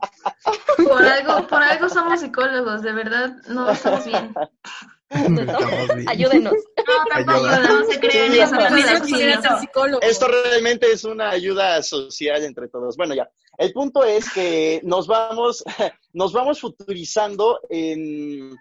Por 0.76 1.06
algo, 1.06 1.48
por 1.48 1.62
algo 1.62 1.90
somos 1.90 2.20
psicólogos, 2.20 2.82
de 2.82 2.92
verdad, 2.92 3.30
no 3.48 3.70
estamos 3.70 4.06
bien. 4.06 4.34
Ayúdenos. 5.10 6.54
No, 6.54 6.94
tampoco, 7.10 7.48
Ayuda. 7.48 7.70
no 7.70 7.86
se 7.86 8.00
creen 8.00 8.34
Sí. 9.06 9.30
Esto 10.02 10.28
realmente 10.28 10.92
es 10.92 11.04
una 11.04 11.30
ayuda 11.30 11.82
social 11.82 12.44
entre 12.44 12.68
todos. 12.68 12.98
Bueno, 12.98 13.16
ya. 13.16 13.30
El 13.58 13.74
punto 13.74 14.04
es 14.04 14.32
que 14.32 14.82
nos 14.84 15.08
vamos, 15.08 15.64
nos 16.14 16.34
vamos 16.34 16.60
futurizando 16.60 17.60
en 17.70 18.56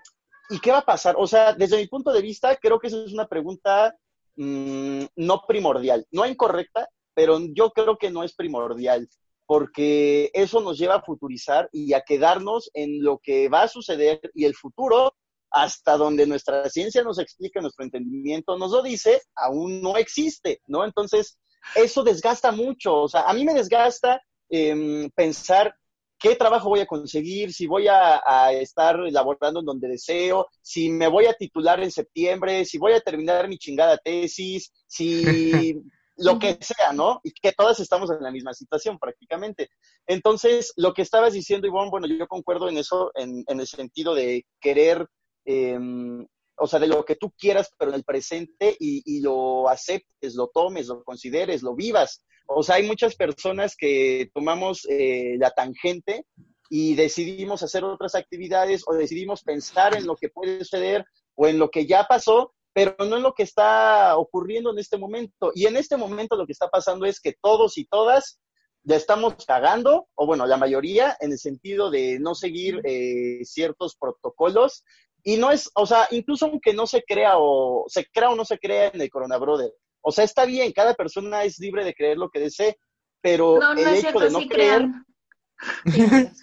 ¿y 0.49 0.59
qué 0.61 0.71
va 0.71 0.79
a 0.79 0.85
pasar? 0.85 1.17
O 1.19 1.27
sea, 1.27 1.53
desde 1.53 1.77
mi 1.77 1.87
punto 1.87 2.13
de 2.13 2.23
vista, 2.23 2.57
creo 2.57 2.79
que 2.79 2.89
esa 2.89 3.05
es 3.05 3.13
una 3.13 3.27
pregunta 3.27 3.95
mm, 4.37 5.05
no 5.17 5.43
primordial, 5.47 6.07
no 6.11 6.27
incorrecta, 6.27 6.89
pero 7.15 7.39
yo 7.53 7.71
creo 7.71 7.97
que 7.97 8.11
no 8.11 8.23
es 8.23 8.35
primordial, 8.35 9.09
porque 9.47 10.31
eso 10.35 10.61
nos 10.61 10.79
lleva 10.79 10.97
a 10.97 11.03
futurizar 11.03 11.69
y 11.73 11.93
a 11.93 12.03
quedarnos 12.03 12.71
en 12.75 13.03
lo 13.03 13.19
que 13.19 13.49
va 13.49 13.63
a 13.63 13.69
suceder 13.69 14.21
y 14.35 14.45
el 14.45 14.55
futuro 14.55 15.15
hasta 15.51 15.97
donde 15.97 16.27
nuestra 16.27 16.69
ciencia 16.69 17.03
nos 17.03 17.19
explica, 17.19 17.61
nuestro 17.61 17.85
entendimiento 17.85 18.59
nos 18.59 18.71
lo 18.73 18.83
dice, 18.83 19.23
aún 19.35 19.81
no 19.81 19.97
existe, 19.97 20.61
¿no? 20.67 20.85
Entonces, 20.85 21.39
eso 21.75 22.03
desgasta 22.03 22.53
mucho, 22.53 23.03
o 23.03 23.09
sea, 23.09 23.23
a 23.23 23.33
mí 23.33 23.45
me 23.45 23.55
desgasta 23.55 24.21
em, 24.49 25.11
pensar 25.11 25.75
qué 26.19 26.37
trabajo 26.37 26.69
voy 26.69 26.81
a 26.81 26.87
conseguir, 26.87 27.53
si 27.53 27.67
voy 27.67 27.89
a, 27.89 28.23
a 28.25 28.53
estar 28.53 28.99
laborando 28.99 29.61
en 29.61 29.67
donde 29.67 29.89
deseo, 29.89 30.47
si 30.63 30.91
me 30.91 31.09
voy 31.09 31.27
a 31.27 31.35
titular 31.35 31.83
en 31.83 31.91
septiembre, 31.91 32.65
si 32.65 32.79
voy 32.79 32.93
a 32.93 33.01
terminar 33.01 33.49
mi 33.49 33.59
chingada 33.59 33.99
tesis, 33.99 34.73
si 34.87 35.75
lo 36.17 36.39
que 36.39 36.59
sea, 36.61 36.93
¿no? 36.93 37.21
Y 37.23 37.33
que 37.33 37.53
todas 37.53 37.79
estamos 37.81 38.11
en 38.11 38.23
la 38.23 38.31
misma 38.31 38.55
situación 38.55 38.99
prácticamente. 38.99 39.69
Entonces, 40.07 40.73
lo 40.77 40.95
que 40.95 41.03
estabas 41.03 41.35
diciendo, 41.35 41.67
Ivonne, 41.67 41.91
bueno, 41.91 42.07
yo 42.07 42.27
concuerdo 42.27 42.69
en 42.69 42.79
eso, 42.79 43.11
en, 43.15 43.45
en 43.47 43.61
el 43.61 43.67
sentido 43.67 44.15
de 44.15 44.47
querer, 44.61 45.07
eh, 45.47 45.79
o 46.59 46.67
sea, 46.67 46.79
de 46.81 46.87
lo 46.87 47.05
que 47.05 47.17
tú 47.17 47.33
quieras, 47.39 47.71
pero 47.79 47.91
en 47.91 47.97
el 47.97 48.05
presente 48.05 48.77
y, 48.79 49.03
y 49.05 49.21
lo 49.21 49.69
aceptes, 49.69 50.35
lo 50.35 50.49
tomes, 50.49 50.87
lo 50.89 51.05
consideres, 51.05 51.63
lo 51.63 51.75
vivas. 51.75 52.23
O 52.47 52.63
sea, 52.63 52.77
hay 52.77 52.87
muchas 52.87 53.17
personas 53.17 53.77
que 53.77 54.31
tomamos 54.33 54.87
eh, 54.89 55.37
la 55.39 55.51
tangente 55.51 56.25
y 56.71 56.95
decidimos 56.95 57.63
hacer 57.63 57.85
otras 57.85 58.15
actividades 58.15 58.83
o 58.87 58.95
decidimos 58.95 59.43
pensar 59.43 59.97
en 59.97 60.07
lo 60.07 60.17
que 60.17 60.29
puede 60.29 60.59
suceder 60.61 61.05
o 61.35 61.47
en 61.47 61.59
lo 61.59 61.71
que 61.71 61.87
ya 61.87 62.05
pasó, 62.05 62.55
pero 62.73 62.95
no 62.99 63.17
en 63.17 63.23
lo 63.23 63.35
que 63.35 63.43
está 63.43 64.17
ocurriendo 64.17 64.71
en 64.71 64.79
este 64.79 64.97
momento. 64.97 65.53
Y 65.55 65.67
en 65.67 65.77
este 65.77 65.97
momento 65.97 66.37
lo 66.37 66.47
que 66.47 66.53
está 66.53 66.69
pasando 66.69 67.05
es 67.07 67.21
que 67.21 67.35
todos 67.41 67.79
y 67.79 67.85
todas 67.85 68.41
ya 68.85 68.95
estamos 68.95 69.35
cagando, 69.45 70.07
o 70.15 70.27
bueno, 70.27 70.47
la 70.47 70.57
mayoría, 70.57 71.17
en 71.21 71.33
el 71.33 71.39
sentido 71.39 71.91
de 71.91 72.21
no 72.21 72.37
seguir 72.37 72.81
eh, 72.85 73.45
ciertos 73.45 73.97
protocolos. 73.97 74.85
Y 75.29 75.39
no 75.39 75.51
es, 75.51 75.69
o 75.75 75.85
sea, 75.87 76.07
incluso 76.13 76.47
aunque 76.47 76.73
no 76.73 76.87
se 76.87 77.03
crea 77.03 77.33
o 77.37 77.85
se 77.89 78.07
crea 78.07 78.31
o 78.31 78.37
no 78.37 78.45
se 78.45 78.59
crea 78.59 78.93
en 78.95 79.01
el 79.01 79.11
Corona 79.11 79.39
Brother, 79.39 79.73
o 80.01 80.13
sea, 80.13 80.23
está 80.23 80.45
bien, 80.45 80.71
cada 80.73 80.95
persona 80.95 81.43
es 81.43 81.59
libre 81.59 81.85
de 81.85 81.95
creer 81.95 82.17
lo 82.17 82.31
que 82.31 82.39
desee, 82.39 82.79
pero 83.21 83.59
No, 83.59 83.75
no 83.75 83.81
el 83.81 83.89
hecho 83.89 84.01
cierto, 84.03 84.21
de 84.21 84.31
no 84.31 84.39
sí 84.39 84.49
creer, 84.49 84.83
crean. 84.83 85.07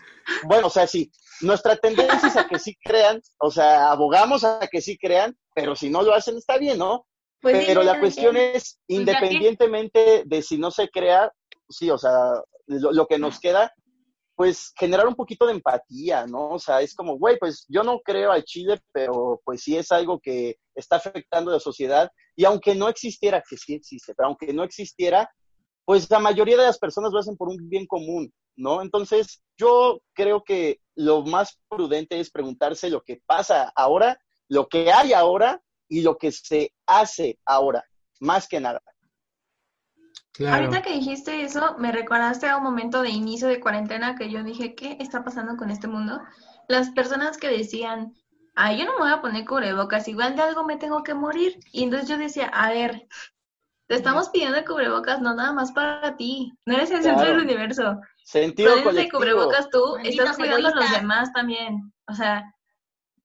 bueno, 0.44 0.68
o 0.68 0.70
sea, 0.70 0.86
sí, 0.86 1.10
nuestra 1.40 1.78
tendencia 1.78 2.28
es 2.28 2.36
a 2.36 2.46
que 2.46 2.60
sí 2.60 2.76
crean, 2.84 3.22
o 3.40 3.50
sea, 3.52 3.90
abogamos 3.90 4.44
a 4.44 4.68
que 4.70 4.82
sí 4.82 4.98
crean, 4.98 5.38
pero 5.56 5.78
si 5.78 5.90
no 5.90 6.02
lo 6.02 6.14
hacen 6.14 6.36
está 6.36 6.58
bien, 6.58 6.78
¿no? 6.78 7.08
Pues 7.42 7.60
sí, 7.60 7.64
pero 7.68 7.84
la 7.84 8.00
cuestión 8.02 8.36
es, 8.36 8.80
que- 8.86 8.96
independientemente 8.96 10.24
de 10.26 10.42
si 10.42 10.58
no 10.58 10.72
se 10.72 10.90
crea, 10.90 11.32
sí, 11.70 11.90
o 11.90 11.98
sea, 11.98 12.34
lo, 12.68 12.92
lo 12.92 13.08
que 13.08 13.18
nos 13.18 13.40
queda, 13.40 13.74
pues 14.36 14.74
generar 14.78 15.08
un 15.08 15.16
poquito 15.16 15.46
de 15.46 15.54
empatía, 15.54 16.26
¿no? 16.26 16.50
O 16.50 16.60
sea, 16.60 16.82
es 16.82 16.96
como, 16.96 17.18
güey, 17.18 17.38
pues 17.38 17.66
yo 17.70 17.84
no 17.84 18.00
creo 18.00 18.32
al 18.32 18.44
Chile, 18.44 18.80
pero 18.92 19.42
pues 19.46 19.62
sí 19.62 19.78
es 19.78 19.92
algo 19.92 20.20
que 20.20 20.58
está 20.76 20.96
afectando 20.96 21.52
a 21.52 21.56
la 21.56 21.60
sociedad. 21.60 22.12
Y 22.36 22.46
aunque 22.46 22.74
no 22.74 22.90
existiera, 22.90 23.44
que 23.48 23.58
sí 23.58 23.76
existe, 23.76 24.14
pero 24.16 24.30
aunque 24.30 24.52
no 24.54 24.64
existiera, 24.64 25.30
pues 25.86 26.10
la 26.10 26.20
mayoría 26.20 26.58
de 26.58 26.64
las 26.66 26.80
personas 26.80 27.12
lo 27.12 27.20
hacen 27.20 27.38
por 27.38 27.50
un 27.50 27.70
bien 27.70 27.86
común, 27.86 28.34
¿no? 28.56 28.82
Entonces, 28.82 29.44
yo 29.58 30.02
creo 30.14 30.44
que 30.44 30.80
lo 30.96 31.24
más 31.24 31.60
prudente 31.70 32.20
es 32.20 32.32
preguntarse 32.32 32.90
lo 32.90 33.02
que 33.02 33.22
pasa 33.26 33.72
ahora, 33.76 34.20
lo 34.48 34.68
que 34.68 34.92
hay 34.92 35.14
ahora 35.14 35.62
y 35.88 36.02
lo 36.02 36.18
que 36.18 36.32
se 36.32 36.74
hace 36.88 37.38
ahora, 37.46 37.84
más 38.20 38.48
que 38.48 38.60
nada. 38.60 38.82
Claro. 40.34 40.66
Ahorita 40.66 40.82
que 40.82 40.94
dijiste 40.94 41.44
eso, 41.44 41.76
me 41.78 41.92
recordaste 41.92 42.48
a 42.48 42.58
un 42.58 42.64
momento 42.64 43.02
de 43.02 43.10
inicio 43.10 43.48
de 43.48 43.60
cuarentena 43.60 44.16
que 44.16 44.32
yo 44.32 44.44
dije, 44.44 44.74
¿qué 44.74 44.98
está 45.00 45.24
pasando 45.24 45.58
con 45.58 45.70
este 45.70 45.88
mundo? 45.88 46.20
Las 46.68 46.90
personas 46.90 47.38
que 47.38 47.50
decían, 47.50 48.14
ay, 48.56 48.80
yo 48.80 48.86
no 48.86 48.94
me 48.94 49.00
voy 49.00 49.12
a 49.12 49.22
poner 49.22 49.46
cubrebocas, 49.46 50.08
igual 50.08 50.36
de 50.36 50.42
algo 50.42 50.64
me 50.64 50.78
tengo 50.78 51.04
que 51.04 51.14
morir. 51.14 51.60
Y 51.72 51.84
entonces 51.84 52.10
yo 52.10 52.18
decía, 52.18 52.48
a 52.48 52.72
ver, 52.72 53.08
te 53.88 53.96
estamos 53.96 54.30
pidiendo 54.30 54.64
cubrebocas 54.66 55.22
no 55.22 55.36
nada 55.36 55.54
más 55.54 55.72
para 55.72 56.16
ti, 56.18 56.52
no 56.66 56.76
eres 56.76 56.92
el 56.92 57.04
centro 57.04 57.26
del 57.26 57.42
universo. 57.42 58.00
Sentido 58.24 58.82
colectivo. 58.84 59.20
cubrebocas 59.20 59.70
tú, 59.70 59.98
estás 60.04 60.38
cuidando 60.38 60.70
a 60.70 60.76
los 60.76 60.92
demás 60.92 61.32
también. 61.34 61.94
O 62.08 62.14
sea, 62.14 62.44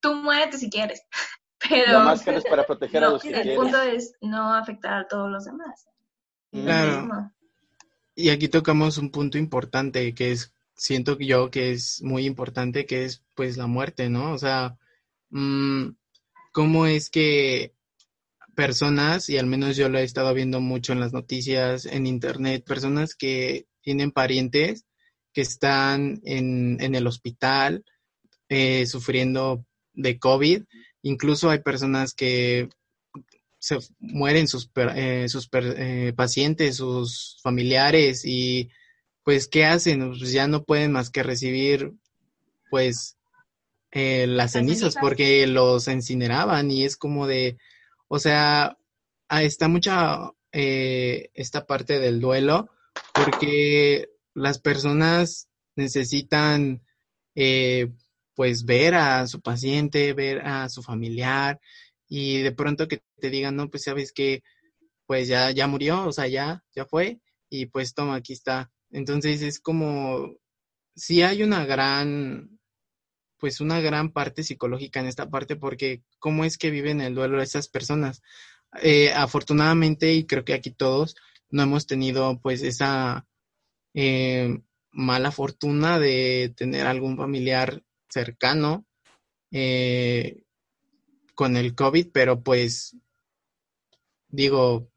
tú 0.01 0.15
muérete 0.15 0.59
si 0.59 0.69
quieres, 0.69 1.03
La 1.63 1.69
pero 1.69 2.01
máscara 2.01 2.39
es 2.39 2.45
para 2.45 2.67
proteger 2.67 3.05
a 3.05 3.11
los 3.11 3.23
que 3.23 3.29
el 3.29 3.43
quieres. 3.43 3.59
punto 3.59 3.81
es 3.81 4.13
no 4.21 4.53
afectar 4.53 4.95
a 4.95 5.09
todos 5.09 5.31
los 5.31 5.45
demás. 5.45 5.89
Claro. 6.51 7.33
Y 8.15 8.31
aquí 8.31 8.49
tocamos 8.49 8.99
un 8.99 9.11
punto 9.11 9.39
importante 9.39 10.15
que 10.15 10.33
es, 10.33 10.53
siento 10.75 11.17
que 11.17 11.27
yo 11.27 11.51
que 11.51 11.73
es 11.73 12.03
muy 12.03 12.27
importante, 12.27 12.87
que 12.87 13.05
es 13.05 13.23
pues 13.35 13.57
la 13.57 13.67
muerte, 13.67 14.09
¿no? 14.09 14.33
O 14.33 14.39
sea, 14.39 14.77
mm, 15.31 15.91
¿cómo 16.53 16.87
es 16.87 17.11
que 17.11 17.75
personas, 18.57 19.29
y 19.29 19.39
al 19.39 19.47
menos 19.47 19.77
yo 19.77 19.89
lo 19.89 19.99
he 19.99 20.03
estado 20.03 20.35
viendo 20.35 20.61
mucho 20.61 20.93
en 20.93 20.99
las 20.99 21.13
noticias, 21.13 21.87
en 21.87 22.07
internet, 22.07 22.65
personas 22.65 23.15
que 23.15 23.69
tienen 23.83 24.11
parientes 24.11 24.85
que 25.33 25.43
están 25.43 26.21
en, 26.25 26.79
en 26.81 26.97
el 26.97 27.07
hospital 27.07 27.85
eh, 28.49 28.85
sufriendo 28.87 29.65
de 29.93 30.19
COVID, 30.19 30.65
incluso 31.03 31.51
hay 31.51 31.61
personas 31.61 32.15
que 32.15 32.69
se 33.59 33.79
mueren 33.99 34.49
sus, 34.49 34.69
per- 34.69 34.97
eh, 34.97 35.29
sus 35.29 35.49
eh, 35.53 36.13
pacientes, 36.17 36.77
sus 36.77 37.39
familiares 37.43 38.25
y 38.25 38.71
pues, 39.25 39.47
¿qué 39.49 39.65
hacen? 39.67 40.09
Pues 40.19 40.33
ya 40.33 40.47
no 40.47 40.65
pueden 40.65 40.93
más 40.93 41.11
que 41.11 41.23
recibir, 41.23 41.93
pues, 42.71 43.17
eh, 43.91 44.27
las 44.27 44.53
cenizas 44.53 44.97
porque 45.01 45.47
los 45.47 45.89
incineraban 45.89 46.71
y 46.71 46.85
es 46.85 46.97
como 46.97 47.27
de, 47.27 47.59
o 48.09 48.19
sea, 48.19 48.77
está 49.31 49.69
mucha 49.69 50.31
eh, 50.53 51.31
esta 51.35 51.67
parte 51.67 51.99
del 51.99 52.21
duelo 52.21 52.71
porque 53.15 54.09
las 54.35 54.59
personas 54.59 55.49
necesitan 55.77 56.83
eh, 57.35 57.91
pues 58.35 58.65
ver 58.65 58.95
a 58.95 59.27
su 59.27 59.41
paciente, 59.41 60.13
ver 60.13 60.41
a 60.47 60.69
su 60.69 60.83
familiar 60.83 61.61
y 62.09 62.43
de 62.43 62.53
pronto 62.53 62.89
que 62.89 63.03
te 63.21 63.31
digan, 63.31 63.57
no, 63.57 63.71
pues 63.71 63.85
sabes 63.85 64.13
que 64.13 64.43
pues 65.07 65.29
ya, 65.29 65.51
ya 65.53 65.67
murió, 65.67 66.07
o 66.07 66.13
sea, 66.13 66.27
ya, 66.29 66.65
ya 66.75 66.85
fue 66.85 67.21
y 67.51 67.67
pues 67.67 67.95
toma, 67.95 68.17
aquí 68.17 68.33
está. 68.35 68.71
Entonces 68.91 69.43
es 69.43 69.61
como, 69.61 70.35
sí 70.95 71.23
hay 71.23 71.43
una 71.43 71.65
gran, 71.65 72.59
pues 73.39 73.61
una 73.61 73.81
gran 73.81 74.13
parte 74.13 74.43
psicológica 74.43 75.01
en 75.01 75.07
esta 75.07 75.31
parte 75.31 75.57
porque 75.57 76.03
cómo 76.19 76.45
es 76.45 76.59
que 76.59 76.71
viven 76.71 77.01
el 77.01 77.15
duelo 77.15 77.43
esas 77.43 77.69
personas. 77.69 78.23
Eh, 78.83 79.13
afortunadamente, 79.15 80.13
y 80.13 80.27
creo 80.27 80.45
que 80.45 80.55
aquí 80.55 80.71
todos 80.71 81.17
no 81.51 81.63
hemos 81.63 81.87
tenido 81.87 82.41
pues 82.43 82.63
esa 82.63 83.27
eh, 83.95 84.61
mala 84.91 85.31
fortuna 85.31 85.99
de 85.99 86.53
tener 86.57 86.87
algún 86.87 87.17
familiar 87.17 87.83
cercano 88.11 88.87
eh, 89.51 90.43
con 91.39 91.57
el 91.57 91.77
COVID, 91.77 92.09
pero 92.13 92.43
pues 92.43 92.97
digo, 94.27 94.91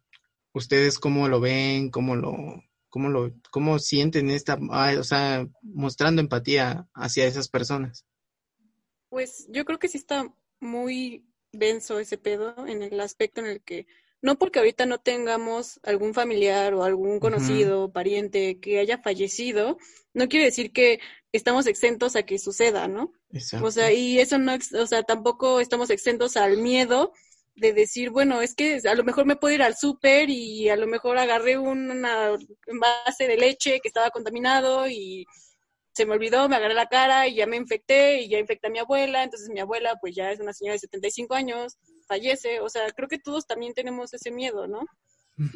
ustedes 0.53 0.97
cómo 0.97 1.27
lo 1.27 1.39
ven, 1.39 1.91
cómo 1.91 2.15
lo, 2.15 2.63
cómo 2.89 3.09
lo, 3.09 3.31
cómo 3.51 3.77
sienten 3.77 4.31
esta, 4.31 4.57
o 4.57 5.03
sea, 5.03 5.47
mostrando 5.61 6.19
empatía 6.19 6.89
hacia 6.95 7.27
esas 7.27 7.47
personas. 7.47 8.07
Pues 9.09 9.45
yo 9.49 9.65
creo 9.65 9.77
que 9.77 9.87
sí 9.87 9.99
está 9.99 10.33
muy 10.59 11.27
denso 11.51 11.99
ese 11.99 12.17
pedo 12.17 12.65
en 12.65 12.81
el 12.81 12.99
aspecto 13.01 13.41
en 13.41 13.45
el 13.45 13.61
que 13.61 13.85
no 14.21 14.37
porque 14.37 14.59
ahorita 14.59 14.85
no 14.85 14.99
tengamos 14.99 15.79
algún 15.83 16.13
familiar 16.13 16.73
o 16.73 16.83
algún 16.83 17.19
conocido, 17.19 17.91
pariente 17.91 18.59
que 18.59 18.79
haya 18.79 18.97
fallecido, 18.99 19.77
no 20.13 20.27
quiere 20.27 20.45
decir 20.45 20.71
que 20.73 20.99
estamos 21.31 21.67
exentos 21.67 22.15
a 22.15 22.23
que 22.23 22.37
suceda, 22.39 22.87
¿no? 22.87 23.13
Exacto. 23.33 23.65
O 23.67 23.71
sea, 23.71 23.91
y 23.91 24.19
eso 24.19 24.37
no, 24.37 24.53
o 24.79 24.87
sea, 24.87 25.03
tampoco 25.03 25.59
estamos 25.59 25.89
exentos 25.89 26.37
al 26.37 26.57
miedo 26.57 27.13
de 27.55 27.73
decir, 27.73 28.09
bueno, 28.09 28.41
es 28.41 28.55
que 28.55 28.79
a 28.87 28.95
lo 28.95 29.03
mejor 29.03 29.25
me 29.25 29.35
puedo 29.35 29.53
ir 29.53 29.61
al 29.61 29.75
súper 29.75 30.29
y 30.29 30.69
a 30.69 30.75
lo 30.75 30.87
mejor 30.87 31.17
agarré 31.17 31.57
un- 31.57 31.91
una 31.91 32.31
envase 32.67 33.27
de 33.27 33.37
leche 33.37 33.79
que 33.81 33.87
estaba 33.87 34.09
contaminado 34.11 34.87
y 34.87 35.25
se 35.93 36.05
me 36.05 36.13
olvidó, 36.13 36.47
me 36.49 36.55
agarré 36.55 36.73
la 36.73 36.87
cara 36.87 37.27
y 37.27 37.35
ya 37.35 37.47
me 37.47 37.57
infecté 37.57 38.21
y 38.21 38.29
ya 38.29 38.39
infecté 38.39 38.67
a 38.67 38.69
mi 38.69 38.79
abuela, 38.79 39.23
entonces 39.23 39.49
mi 39.49 39.59
abuela 39.59 39.97
pues 40.01 40.15
ya 40.15 40.31
es 40.31 40.39
una 40.39 40.53
señora 40.53 40.73
de 40.73 40.79
75 40.79 41.35
años, 41.35 41.77
fallece, 42.11 42.59
o 42.59 42.67
sea, 42.69 42.83
creo 42.97 43.07
que 43.07 43.19
todos 43.27 43.45
también 43.47 43.73
tenemos 43.73 44.13
ese 44.13 44.31
miedo, 44.31 44.67
¿no? 44.67 44.81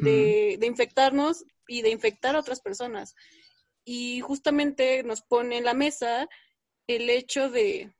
de, 0.07 0.55
de 0.59 0.65
infectarnos 0.67 1.43
y 1.67 1.81
de 1.83 1.89
infectar 1.91 2.35
a 2.35 2.39
otras 2.39 2.59
personas. 2.61 3.13
Y 3.83 4.21
justamente 4.21 5.03
nos 5.03 5.21
pone 5.21 5.57
en 5.57 5.65
la 5.65 5.73
mesa 5.73 6.27
el 6.87 7.09
hecho 7.09 7.49
de, 7.51 7.93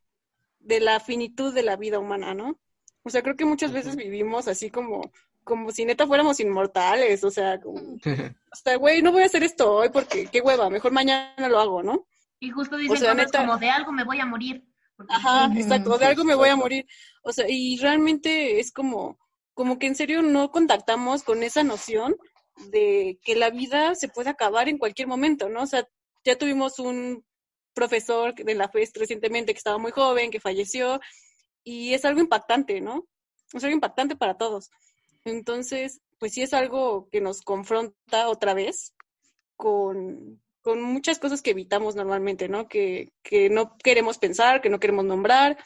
de 0.60 0.80
la 0.80 1.00
finitud 1.00 1.54
de 1.54 1.64
la 1.64 1.76
vida 1.76 2.00
humana, 2.00 2.34
¿no? 2.34 2.58
O 3.04 3.10
sea, 3.12 3.22
creo 3.22 3.36
que 3.36 3.46
muchas 3.46 3.72
veces 3.72 3.96
vivimos 3.96 4.48
así 4.48 4.72
como, 4.72 5.12
como 5.44 5.72
si 5.72 5.86
neta 5.86 6.08
fuéramos 6.08 6.40
inmortales, 6.40 7.24
o 7.24 7.30
sea, 7.30 7.60
como, 7.62 7.80
hasta, 8.52 8.76
güey, 8.78 9.02
no 9.02 9.12
voy 9.12 9.22
a 9.24 9.26
hacer 9.28 9.44
esto 9.44 9.72
hoy 9.76 9.90
porque 9.90 10.28
qué 10.32 10.42
hueva, 10.42 10.70
mejor 10.70 10.92
mañana 10.92 11.50
lo 11.50 11.60
hago, 11.60 11.84
¿no? 11.84 12.08
Y 12.40 12.50
justo 12.52 12.78
dicen 12.78 12.98
sea, 12.98 13.12
cosas 13.14 13.28
neta- 13.28 13.40
como 13.46 13.58
de 13.58 13.70
algo 13.70 13.92
me 13.92 14.04
voy 14.06 14.20
a 14.20 14.26
morir. 14.26 14.64
Porque- 14.96 15.14
Ajá, 15.14 15.52
exacto, 15.58 15.98
de 15.98 16.06
algo 16.06 16.24
me 16.24 16.36
voy 16.36 16.50
a 16.50 16.56
morir. 16.56 16.86
O 17.24 17.32
sea, 17.32 17.46
y 17.50 17.78
realmente 17.78 18.60
es 18.60 18.72
como, 18.72 19.18
como 19.54 19.78
que 19.80 19.88
en 19.88 19.96
serio 19.96 20.22
no 20.22 20.52
contactamos 20.52 21.24
con 21.24 21.44
esa 21.44 21.64
noción 21.64 22.16
de 22.72 23.20
que 23.22 23.36
la 23.36 23.50
vida 23.50 23.96
se 23.96 24.08
puede 24.08 24.30
acabar 24.30 24.70
en 24.70 24.78
cualquier 24.78 25.08
momento, 25.08 25.50
¿no? 25.50 25.64
O 25.64 25.68
sea, 25.68 25.88
ya 26.24 26.38
tuvimos 26.38 26.80
un 26.80 27.26
profesor 27.74 28.34
de 28.34 28.56
la 28.56 28.70
FES 28.70 28.94
recientemente 28.96 29.54
que 29.54 29.58
estaba 29.58 29.78
muy 29.78 29.92
joven, 29.92 30.32
que 30.32 30.40
falleció, 30.40 31.00
y 31.64 31.94
es 31.94 32.06
algo 32.06 32.22
impactante, 32.22 32.80
¿no? 32.80 33.06
Es 33.54 33.64
algo 33.64 33.76
impactante 33.76 34.16
para 34.16 34.38
todos. 34.38 34.70
Entonces, 35.26 36.00
pues 36.20 36.34
sí 36.34 36.42
es 36.42 36.54
algo 36.54 37.10
que 37.12 37.20
nos 37.20 37.42
confronta 37.42 38.30
otra 38.30 38.54
vez 38.54 38.94
con, 39.58 40.42
con 40.66 40.82
muchas 40.84 41.20
cosas 41.20 41.44
que 41.44 41.52
evitamos 41.52 41.96
normalmente, 41.96 42.50
¿no? 42.50 42.68
Que, 42.68 43.14
que 43.24 43.52
no 43.52 43.78
queremos 43.78 44.18
pensar, 44.20 44.62
que 44.62 44.72
no 44.72 44.82
queremos 44.82 45.06
nombrar. 45.06 45.60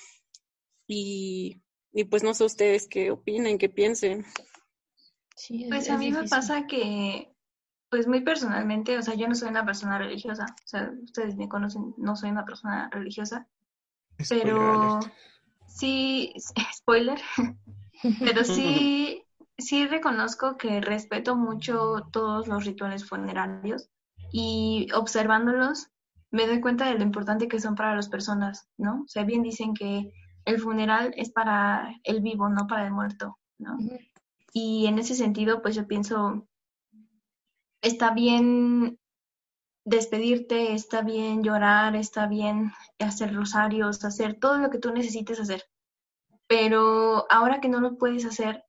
Y, 0.88 1.62
y 1.94 2.06
pues 2.06 2.24
no 2.24 2.34
sé 2.34 2.46
ustedes 2.46 2.88
qué 2.90 3.12
opinen, 3.12 3.58
qué 3.60 3.70
piensen. 3.70 4.26
Sí, 5.36 5.64
es- 5.64 5.70
Pues 5.70 5.88
es 5.88 5.90
a 5.90 5.98
mí 5.98 6.12
me 6.12 6.24
pasa 6.26 6.68
que, 6.68 7.34
pues 7.90 8.08
muy 8.08 8.22
personalmente, 8.22 8.98
o 8.98 9.02
sea, 9.04 9.16
yo 9.16 9.28
no 9.28 9.36
soy 9.36 9.50
una 9.50 9.66
persona 9.66 9.98
religiosa, 10.00 10.46
o 10.66 10.68
sea, 10.68 10.92
ustedes 11.04 11.36
me 11.38 11.50
conocen, 11.50 11.94
no 11.98 12.16
soy 12.16 12.32
una 12.32 12.46
persona 12.46 12.90
religiosa, 12.92 13.48
Spoiler 14.22 14.68
pero 14.68 14.68
alert. 14.70 15.12
sí, 15.68 16.34
spoiler, 16.76 17.20
pero 18.24 18.44
sí, 18.44 19.26
sí 19.58 19.88
reconozco 19.88 20.58
que 20.58 20.82
respeto 20.82 21.36
mucho 21.36 22.08
todos 22.12 22.48
los 22.48 22.66
rituales 22.66 23.08
funerarios 23.08 23.90
y 24.32 24.88
observándolos 24.94 25.88
me 26.32 26.46
doy 26.46 26.62
cuenta 26.62 26.88
de 26.88 26.96
lo 26.98 27.04
importante 27.04 27.48
que 27.48 27.60
son 27.60 27.76
para 27.76 27.96
las 27.96 28.10
personas, 28.10 28.70
¿no? 28.78 29.02
O 29.04 29.08
sea, 29.08 29.24
bien 29.24 29.42
dicen 29.42 29.74
que 29.74 30.12
el 30.46 30.60
funeral 30.60 31.14
es 31.16 31.32
para 31.32 31.96
el 32.04 32.22
vivo, 32.22 32.50
no 32.50 32.68
para 32.68 32.86
el 32.86 32.92
muerto, 32.92 33.38
¿no? 33.58 33.78
Y 34.54 34.88
en 34.88 35.00
ese 35.00 35.16
sentido, 35.16 35.62
pues 35.62 35.76
yo 35.76 35.88
pienso, 35.88 36.48
está 37.82 38.12
bien 38.12 39.00
despedirte, 39.86 40.74
está 40.74 41.02
bien 41.02 41.44
llorar, 41.44 41.96
está 41.96 42.28
bien 42.28 42.72
hacer 43.00 43.34
rosarios, 43.34 44.04
hacer 44.06 44.40
todo 44.40 44.58
lo 44.58 44.70
que 44.70 44.80
tú 44.80 44.92
necesites 44.92 45.40
hacer. 45.40 45.64
Pero 46.48 47.26
ahora 47.32 47.60
que 47.60 47.70
no 47.70 47.80
lo 47.80 47.98
puedes 47.98 48.26
hacer, 48.26 48.66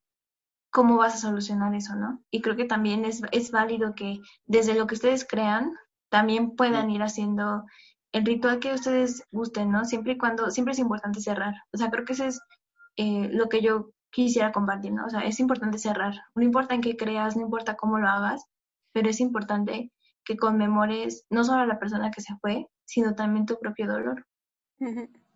¿cómo 0.71 0.97
vas 0.97 1.15
a 1.15 1.17
solucionar 1.17 1.75
eso, 1.75 1.95
no? 1.95 2.23
Y 2.31 2.41
creo 2.41 2.55
que 2.55 2.65
también 2.65 3.05
es, 3.05 3.21
es 3.31 3.51
válido 3.51 3.93
que 3.93 4.19
desde 4.45 4.73
lo 4.73 4.87
que 4.87 4.95
ustedes 4.95 5.27
crean, 5.27 5.73
también 6.09 6.55
puedan 6.55 6.89
ir 6.89 7.03
haciendo 7.03 7.65
el 8.11 8.25
ritual 8.25 8.59
que 8.59 8.73
ustedes 8.73 9.25
gusten, 9.31 9.71
¿no? 9.71 9.85
Siempre 9.85 10.13
y 10.13 10.17
cuando, 10.17 10.49
siempre 10.49 10.73
es 10.73 10.79
importante 10.79 11.21
cerrar. 11.21 11.53
O 11.71 11.77
sea, 11.77 11.89
creo 11.89 12.05
que 12.05 12.13
eso 12.13 12.25
es 12.25 12.41
eh, 12.97 13.29
lo 13.31 13.47
que 13.47 13.61
yo 13.61 13.91
quisiera 14.09 14.51
compartir, 14.51 14.91
¿no? 14.93 15.05
O 15.05 15.09
sea, 15.09 15.21
es 15.21 15.39
importante 15.39 15.77
cerrar. 15.77 16.15
No 16.35 16.43
importa 16.43 16.75
en 16.75 16.81
qué 16.81 16.97
creas, 16.97 17.35
no 17.35 17.43
importa 17.43 17.75
cómo 17.75 17.97
lo 17.99 18.09
hagas, 18.09 18.45
pero 18.91 19.09
es 19.09 19.19
importante 19.21 19.91
que 20.25 20.37
conmemores 20.37 21.25
no 21.29 21.43
solo 21.43 21.61
a 21.61 21.65
la 21.65 21.79
persona 21.79 22.11
que 22.11 22.21
se 22.21 22.35
fue, 22.41 22.67
sino 22.85 23.15
también 23.15 23.45
tu 23.45 23.57
propio 23.57 23.87
dolor. 23.87 24.25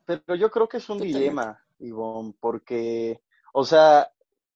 Pero 0.06 0.36
yo 0.36 0.52
creo 0.52 0.68
que 0.68 0.78
es 0.78 0.90
un 0.90 0.98
Totalmente. 0.98 1.20
dilema, 1.20 1.60
Ivonne, 1.80 2.36
porque, 2.40 3.22
o 3.54 3.64
sea, 3.64 4.10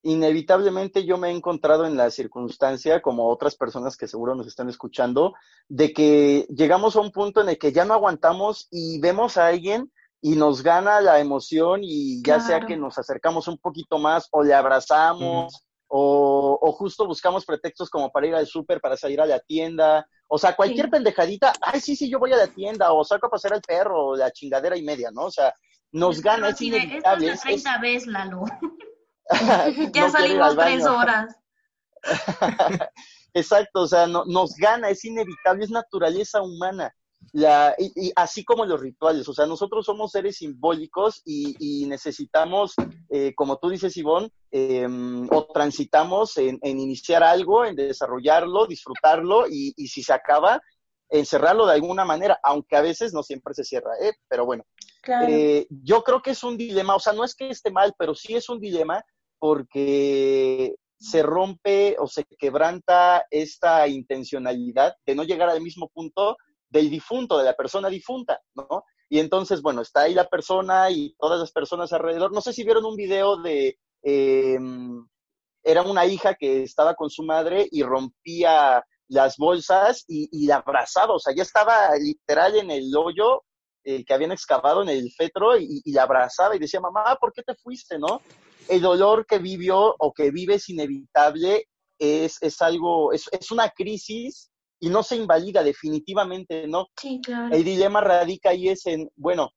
inevitablemente 0.03 1.05
yo 1.05 1.17
me 1.17 1.29
he 1.29 1.31
encontrado 1.31 1.85
en 1.85 1.97
la 1.97 2.09
circunstancia, 2.11 3.01
como 3.01 3.29
otras 3.29 3.55
personas 3.55 3.97
que 3.97 4.07
seguro 4.07 4.35
nos 4.35 4.47
están 4.47 4.69
escuchando, 4.69 5.33
de 5.67 5.91
que 5.93 6.45
llegamos 6.49 6.95
a 6.95 7.01
un 7.01 7.11
punto 7.11 7.41
en 7.41 7.49
el 7.49 7.57
que 7.57 7.71
ya 7.71 7.85
no 7.85 7.93
aguantamos 7.93 8.67
y 8.71 8.99
vemos 8.99 9.37
a 9.37 9.47
alguien 9.47 9.91
y 10.21 10.35
nos 10.35 10.63
gana 10.63 10.99
la 11.01 11.19
emoción 11.19 11.81
y 11.83 12.21
ya 12.23 12.39
sea 12.41 12.65
que 12.65 12.75
nos 12.75 12.97
acercamos 12.97 13.47
un 13.47 13.57
poquito 13.57 13.97
más 13.99 14.27
o 14.31 14.43
le 14.43 14.53
abrazamos 14.53 15.63
o, 15.87 16.57
o 16.61 16.71
justo 16.73 17.07
buscamos 17.07 17.45
pretextos 17.45 17.89
como 17.89 18.11
para 18.11 18.27
ir 18.27 18.35
al 18.35 18.45
súper, 18.45 18.79
para 18.81 18.95
salir 18.97 19.21
a 19.21 19.25
la 19.25 19.39
tienda, 19.39 20.07
o 20.27 20.37
sea, 20.37 20.55
cualquier 20.55 20.85
Sí. 20.85 20.91
pendejadita, 20.91 21.53
ay, 21.61 21.79
sí, 21.79 21.95
sí, 21.95 22.09
yo 22.09 22.19
voy 22.19 22.31
a 22.33 22.37
la 22.37 22.47
tienda 22.47 22.91
o 22.93 23.03
saco 23.03 23.27
a 23.27 23.29
pasear 23.29 23.53
al 23.53 23.61
perro 23.61 24.07
o 24.09 24.15
la 24.15 24.29
chingadera 24.31 24.77
y 24.77 24.83
media, 24.83 25.09
¿no? 25.11 25.23
O 25.25 25.31
sea, 25.31 25.53
nos 25.91 26.17
El 26.17 26.23
gana, 26.23 26.49
es 26.49 26.61
es 26.61 26.69
la 27.03 27.13
es- 27.33 27.41
30 27.41 27.77
vez, 27.79 28.05
Lalo. 28.05 28.43
Ya 29.93 30.05
no 30.07 30.11
salimos 30.11 30.55
tres 30.57 30.85
horas. 30.85 31.35
Exacto, 33.33 33.81
o 33.81 33.87
sea, 33.87 34.07
no- 34.07 34.25
nos 34.25 34.55
gana, 34.55 34.89
es 34.89 35.03
inevitable, 35.05 35.65
es 35.65 35.71
naturaleza 35.71 36.41
humana. 36.41 36.93
La, 37.33 37.75
y, 37.77 37.91
y 38.07 38.11
así 38.15 38.43
como 38.43 38.65
los 38.65 38.79
rituales, 38.81 39.27
o 39.27 39.33
sea, 39.33 39.45
nosotros 39.45 39.85
somos 39.85 40.11
seres 40.11 40.37
simbólicos 40.37 41.21
y, 41.25 41.55
y 41.59 41.85
necesitamos, 41.85 42.73
eh, 43.09 43.35
como 43.35 43.57
tú 43.57 43.69
dices, 43.69 43.95
Ivonne, 43.97 44.31
eh, 44.51 44.87
o 45.29 45.45
transitamos 45.53 46.37
en, 46.37 46.57
en 46.63 46.79
iniciar 46.79 47.21
algo, 47.21 47.65
en 47.65 47.75
desarrollarlo, 47.75 48.65
disfrutarlo 48.65 49.47
y, 49.47 49.73
y 49.77 49.87
si 49.89 50.01
se 50.01 50.13
acaba, 50.13 50.61
encerrarlo 51.09 51.67
de 51.67 51.73
alguna 51.73 52.05
manera, 52.05 52.39
aunque 52.41 52.77
a 52.77 52.81
veces 52.81 53.13
no 53.13 53.21
siempre 53.21 53.53
se 53.53 53.63
cierra, 53.63 53.91
¿eh? 54.01 54.13
pero 54.27 54.45
bueno. 54.45 54.63
Claro. 55.01 55.27
Eh, 55.29 55.67
yo 55.69 56.03
creo 56.03 56.21
que 56.21 56.31
es 56.31 56.43
un 56.43 56.57
dilema, 56.57 56.95
o 56.95 56.99
sea, 56.99 57.13
no 57.13 57.23
es 57.23 57.35
que 57.35 57.49
esté 57.49 57.69
mal, 57.69 57.93
pero 57.99 58.15
sí 58.15 58.35
es 58.35 58.47
un 58.49 58.59
dilema 58.59 59.03
porque 59.39 60.75
se 60.99 61.23
rompe 61.23 61.95
o 61.97 62.07
se 62.07 62.25
quebranta 62.37 63.25
esta 63.31 63.87
intencionalidad 63.87 64.95
de 65.05 65.15
no 65.15 65.23
llegar 65.23 65.49
al 65.49 65.61
mismo 65.61 65.89
punto 65.89 66.37
del 66.69 66.89
difunto, 66.89 67.37
de 67.37 67.45
la 67.45 67.55
persona 67.55 67.89
difunta, 67.89 68.41
¿no? 68.53 68.83
Y 69.09 69.19
entonces, 69.19 69.61
bueno, 69.61 69.81
está 69.81 70.01
ahí 70.01 70.13
la 70.13 70.27
persona 70.27 70.91
y 70.91 71.15
todas 71.17 71.39
las 71.39 71.51
personas 71.51 71.91
alrededor. 71.93 72.31
No 72.31 72.41
sé 72.41 72.53
si 72.53 72.63
vieron 72.63 72.85
un 72.85 72.95
video 72.95 73.37
de, 73.37 73.79
eh, 74.03 74.59
era 75.63 75.81
una 75.81 76.05
hija 76.05 76.35
que 76.35 76.63
estaba 76.63 76.93
con 76.93 77.09
su 77.09 77.23
madre 77.23 77.67
y 77.71 77.81
rompía 77.81 78.85
las 79.07 79.37
bolsas 79.37 80.03
y, 80.07 80.45
la 80.45 80.57
abrazaba, 80.57 81.15
o 81.15 81.19
sea, 81.19 81.33
ya 81.33 81.41
estaba 81.41 81.95
literal 81.95 82.55
en 82.57 82.69
el 82.69 82.95
hoyo 82.95 83.43
eh, 83.83 84.05
que 84.05 84.13
habían 84.13 84.31
excavado 84.31 84.83
en 84.83 84.89
el 84.89 85.11
fetro 85.11 85.57
y 85.57 85.81
la 85.85 86.03
abrazaba 86.03 86.55
y 86.55 86.59
decía, 86.59 86.79
mamá, 86.79 87.17
¿por 87.19 87.33
qué 87.33 87.41
te 87.41 87.55
fuiste, 87.55 87.97
no? 87.97 88.21
El 88.69 88.81
dolor 88.81 89.25
que 89.25 89.39
vivió 89.39 89.95
o 89.97 90.13
que 90.13 90.31
vive 90.31 90.55
es 90.55 90.69
inevitable, 90.69 91.65
es, 91.97 92.37
es 92.41 92.61
algo, 92.61 93.11
es, 93.11 93.29
es 93.31 93.51
una 93.51 93.69
crisis 93.69 94.51
y 94.79 94.89
no 94.89 95.03
se 95.03 95.17
invalida 95.17 95.63
definitivamente, 95.63 96.67
¿no? 96.67 96.87
Sí, 96.99 97.19
claro. 97.21 97.53
El 97.53 97.63
dilema 97.63 98.01
radica 98.01 98.51
ahí 98.51 98.69
es 98.69 98.85
en, 98.85 99.09
bueno, 99.15 99.51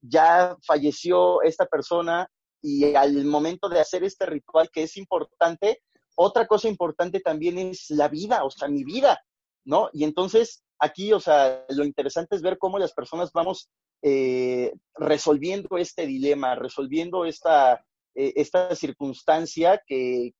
ya 0.00 0.56
falleció 0.66 1.42
esta 1.42 1.66
persona 1.66 2.28
y 2.62 2.94
al 2.94 3.24
momento 3.24 3.68
de 3.68 3.80
hacer 3.80 4.04
este 4.04 4.24
ritual 4.26 4.70
que 4.72 4.84
es 4.84 4.96
importante, 4.96 5.82
otra 6.14 6.46
cosa 6.46 6.68
importante 6.68 7.20
también 7.20 7.58
es 7.58 7.90
la 7.90 8.08
vida, 8.08 8.44
o 8.44 8.50
sea, 8.50 8.68
mi 8.68 8.84
vida, 8.84 9.20
¿no? 9.64 9.90
Y 9.92 10.04
entonces 10.04 10.62
aquí, 10.78 11.12
o 11.12 11.20
sea, 11.20 11.64
lo 11.68 11.84
interesante 11.84 12.36
es 12.36 12.42
ver 12.42 12.58
cómo 12.58 12.78
las 12.78 12.92
personas 12.92 13.32
vamos 13.32 13.68
eh, 14.02 14.72
resolviendo 14.94 15.76
este 15.78 16.06
dilema, 16.06 16.54
resolviendo 16.54 17.24
esta, 17.24 17.84
eh, 18.14 18.32
esta 18.36 18.74
circunstancia 18.74 19.80
que 19.86 20.32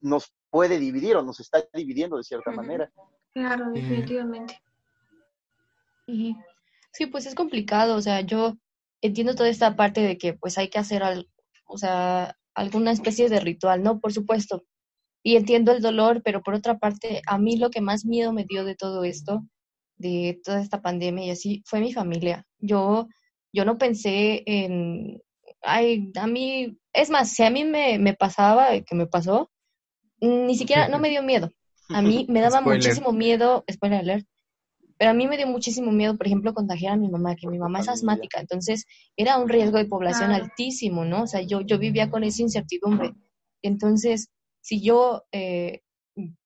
nos 0.00 0.32
puede 0.50 0.78
dividir 0.78 1.16
o 1.16 1.22
nos 1.22 1.40
está 1.40 1.64
dividiendo 1.72 2.16
de 2.16 2.24
cierta 2.24 2.50
manera. 2.50 2.90
Claro, 3.32 3.70
definitivamente. 3.72 4.60
Sí, 6.06 7.06
pues 7.06 7.26
es 7.26 7.34
complicado, 7.34 7.94
o 7.96 8.00
sea, 8.00 8.20
yo 8.20 8.56
entiendo 9.00 9.34
toda 9.34 9.48
esta 9.48 9.76
parte 9.76 10.00
de 10.00 10.18
que 10.18 10.34
pues 10.34 10.58
hay 10.58 10.68
que 10.68 10.78
hacer 10.78 11.02
al, 11.02 11.28
o 11.66 11.78
sea, 11.78 12.36
alguna 12.54 12.90
especie 12.90 13.28
de 13.28 13.40
ritual, 13.40 13.82
¿no? 13.82 14.00
Por 14.00 14.12
supuesto. 14.12 14.64
Y 15.22 15.36
entiendo 15.36 15.72
el 15.72 15.82
dolor, 15.82 16.22
pero 16.24 16.42
por 16.42 16.54
otra 16.54 16.78
parte, 16.78 17.22
a 17.26 17.38
mí 17.38 17.56
lo 17.56 17.70
que 17.70 17.80
más 17.80 18.04
miedo 18.04 18.32
me 18.32 18.44
dio 18.44 18.64
de 18.64 18.74
todo 18.74 19.04
esto, 19.04 19.42
de 19.98 20.40
toda 20.42 20.60
esta 20.60 20.82
pandemia 20.82 21.26
y 21.26 21.30
así, 21.30 21.62
fue 21.66 21.80
mi 21.80 21.92
familia. 21.92 22.46
Yo, 22.58 23.06
yo 23.52 23.64
no 23.64 23.78
pensé 23.78 24.42
en, 24.46 25.20
ay, 25.62 26.12
a 26.16 26.26
mí, 26.26 26.78
es 26.92 27.10
más, 27.10 27.32
si 27.32 27.42
a 27.42 27.50
mí 27.50 27.64
me, 27.64 27.98
me 27.98 28.14
pasaba, 28.14 28.80
que 28.80 28.94
me 28.94 29.06
pasó, 29.06 29.50
ni 30.20 30.54
siquiera, 30.56 30.88
no 30.88 30.98
me 30.98 31.08
dio 31.10 31.22
miedo. 31.22 31.50
A 31.88 32.02
mí 32.02 32.26
me 32.28 32.40
daba 32.40 32.60
Spoiler. 32.60 32.82
muchísimo 32.82 33.12
miedo, 33.12 33.64
spoiler 33.70 34.00
alert, 34.00 34.26
pero 34.98 35.12
a 35.12 35.14
mí 35.14 35.26
me 35.26 35.38
dio 35.38 35.46
muchísimo 35.46 35.92
miedo, 35.92 36.16
por 36.18 36.26
ejemplo, 36.26 36.52
contagiar 36.52 36.92
a 36.92 36.96
mi 36.96 37.08
mamá, 37.08 37.34
que 37.34 37.48
mi 37.48 37.58
mamá 37.58 37.80
es 37.80 37.88
asmática, 37.88 38.38
entonces 38.38 38.84
era 39.16 39.38
un 39.38 39.48
riesgo 39.48 39.78
de 39.78 39.86
población 39.86 40.30
altísimo, 40.30 41.06
¿no? 41.06 41.22
O 41.22 41.26
sea, 41.26 41.40
yo, 41.40 41.62
yo 41.62 41.78
vivía 41.78 42.10
con 42.10 42.22
esa 42.22 42.42
incertidumbre. 42.42 43.14
Entonces, 43.62 44.28
si 44.60 44.82
yo, 44.82 45.22
eh, 45.32 45.80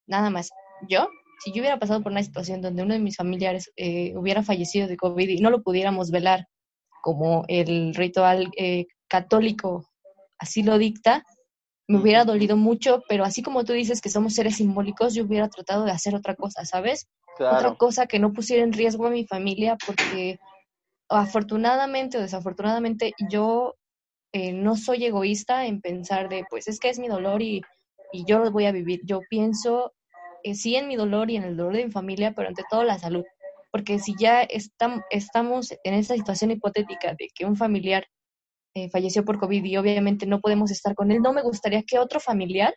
nada 0.06 0.30
más, 0.30 0.50
yo, 0.88 1.08
si 1.42 1.50
yo 1.50 1.62
hubiera 1.62 1.80
pasado 1.80 2.00
por 2.02 2.12
una 2.12 2.22
situación 2.22 2.60
donde 2.60 2.84
uno 2.84 2.94
de 2.94 3.00
mis 3.00 3.16
familiares 3.16 3.72
eh, 3.74 4.16
hubiera 4.16 4.44
fallecido 4.44 4.86
de 4.86 4.96
COVID 4.96 5.28
y 5.28 5.40
no 5.40 5.50
lo 5.50 5.64
pudiéramos 5.64 6.12
velar 6.12 6.46
como 7.02 7.44
el 7.48 7.92
ritual 7.94 8.52
eh, 8.56 8.86
católico 9.16 9.68
así 10.38 10.62
lo 10.62 10.76
dicta, 10.78 11.22
me 11.88 11.96
hubiera 12.02 12.24
dolido 12.24 12.56
mucho, 12.56 13.02
pero 13.08 13.22
así 13.24 13.42
como 13.42 13.64
tú 13.64 13.72
dices 13.74 14.00
que 14.00 14.10
somos 14.10 14.34
seres 14.34 14.56
simbólicos, 14.56 15.14
yo 15.14 15.24
hubiera 15.24 15.48
tratado 15.48 15.84
de 15.84 15.92
hacer 15.92 16.14
otra 16.14 16.34
cosa, 16.34 16.64
¿sabes? 16.64 17.06
otra 17.56 17.70
cosa 17.84 18.06
que 18.06 18.18
no 18.18 18.32
pusiera 18.32 18.62
en 18.64 18.72
riesgo 18.72 19.06
a 19.06 19.10
mi 19.10 19.24
familia 19.26 19.76
porque 19.86 20.38
afortunadamente 21.08 22.18
o 22.18 22.20
desafortunadamente 22.20 23.12
yo 23.30 23.74
eh, 24.32 24.52
no 24.52 24.76
soy 24.76 25.04
egoísta 25.04 25.66
en 25.66 25.80
pensar 25.80 26.28
de 26.28 26.44
pues 26.50 26.66
es 26.68 26.78
que 26.80 26.88
es 26.88 26.98
mi 26.98 27.08
dolor 27.08 27.40
y, 27.42 27.60
y 28.12 28.24
yo 28.28 28.38
lo 28.40 28.50
voy 28.50 28.66
a 28.66 28.72
vivir. 28.72 29.00
Yo 29.04 29.20
pienso 29.30 29.92
eh, 30.42 30.54
sí 30.54 30.74
en 30.76 30.88
mi 30.88 30.96
dolor 30.96 31.30
y 31.30 31.36
en 31.36 31.44
el 31.44 31.56
dolor 31.56 31.76
de 31.76 31.84
mi 31.86 31.92
familia, 31.92 32.32
pero 32.34 32.48
ante 32.48 32.64
todo 32.70 32.82
la 32.84 32.98
salud. 32.98 33.24
Porque 33.70 33.98
si 33.98 34.14
ya 34.18 34.42
estam- 34.42 35.04
estamos 35.10 35.72
en 35.84 35.94
esta 35.94 36.14
situación 36.14 36.50
hipotética 36.50 37.14
de 37.18 37.28
que 37.34 37.44
un 37.44 37.56
familiar 37.56 38.04
eh, 38.74 38.90
falleció 38.90 39.24
por 39.24 39.38
COVID 39.38 39.64
y 39.64 39.76
obviamente 39.76 40.26
no 40.26 40.40
podemos 40.40 40.70
estar 40.70 40.94
con 40.94 41.10
él, 41.10 41.22
no 41.22 41.32
me 41.32 41.42
gustaría 41.42 41.82
que 41.82 41.98
otro 41.98 42.20
familiar 42.20 42.74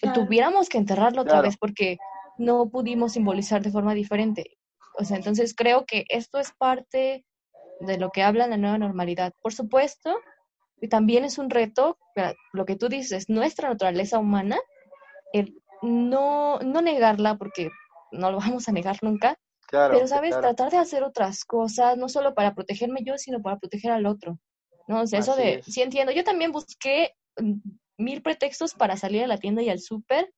Claro. 0.00 0.24
tuviéramos 0.24 0.68
que 0.68 0.78
enterrarlo 0.78 1.22
otra 1.22 1.40
vez 1.40 1.56
porque 1.56 1.98
no 2.36 2.70
pudimos 2.70 3.12
simbolizar 3.12 3.62
de 3.62 3.70
forma 3.70 3.94
diferente. 3.94 4.58
O 4.96 5.04
sea, 5.04 5.16
entonces 5.16 5.54
creo 5.54 5.86
que 5.86 6.04
esto 6.08 6.38
es 6.38 6.52
parte 6.52 7.24
de 7.80 7.98
lo 7.98 8.10
que 8.10 8.22
habla 8.22 8.46
la 8.46 8.56
nueva 8.56 8.78
normalidad. 8.78 9.32
Por 9.42 9.52
supuesto, 9.52 10.16
y 10.80 10.88
también 10.88 11.24
es 11.24 11.38
un 11.38 11.50
reto, 11.50 11.98
lo 12.52 12.64
que 12.64 12.76
tú 12.76 12.88
dices, 12.88 13.28
nuestra 13.28 13.68
naturaleza 13.68 14.18
humana, 14.18 14.58
el 15.32 15.60
no, 15.82 16.58
no 16.60 16.80
negarla, 16.80 17.36
porque 17.36 17.70
no 18.12 18.30
lo 18.30 18.38
vamos 18.54 18.68
a 18.68 18.72
negar 18.72 18.98
nunca, 19.02 19.36
claro. 19.66 19.94
pero, 19.94 20.06
¿sabes? 20.06 20.30
claro. 20.30 20.54
Tratar 20.54 20.70
de 20.70 20.78
hacer 20.78 21.02
otras 21.02 21.44
cosas, 21.44 21.96
no 21.96 22.08
solo 22.08 22.34
para 22.34 22.54
protegerme 22.54 23.00
yo, 23.04 23.18
sino 23.18 23.42
para 23.42 23.58
proteger 23.58 23.90
al 23.90 24.06
otro. 24.06 24.38
¿No? 24.88 25.02
O 25.02 25.06
sea, 25.06 25.20
eso 25.20 25.36
de, 25.36 25.60
es. 25.60 25.66
sí 25.66 25.80
entiendo. 25.82 26.10
Yo 26.12 26.24
también 26.24 26.50
busqué 26.50 27.12
mm, 27.40 27.52
mil 27.98 28.22
pretextos 28.22 28.74
para 28.74 28.96
salir 28.96 29.22
a 29.22 29.26
la 29.28 29.38
tienda 29.38 29.62
y 29.62 29.68
al 29.70 29.78
súper, 29.80 30.32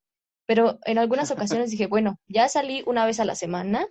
pero 0.46 0.78
en 0.84 0.98
algunas 0.98 1.30
ocasiones 1.62 1.70
dije, 1.70 1.86
bueno, 1.86 2.18
ya 2.28 2.48
salí 2.48 2.82
una 2.86 3.06
vez 3.06 3.18
a 3.20 3.24
la 3.24 3.34
semana, 3.36 3.86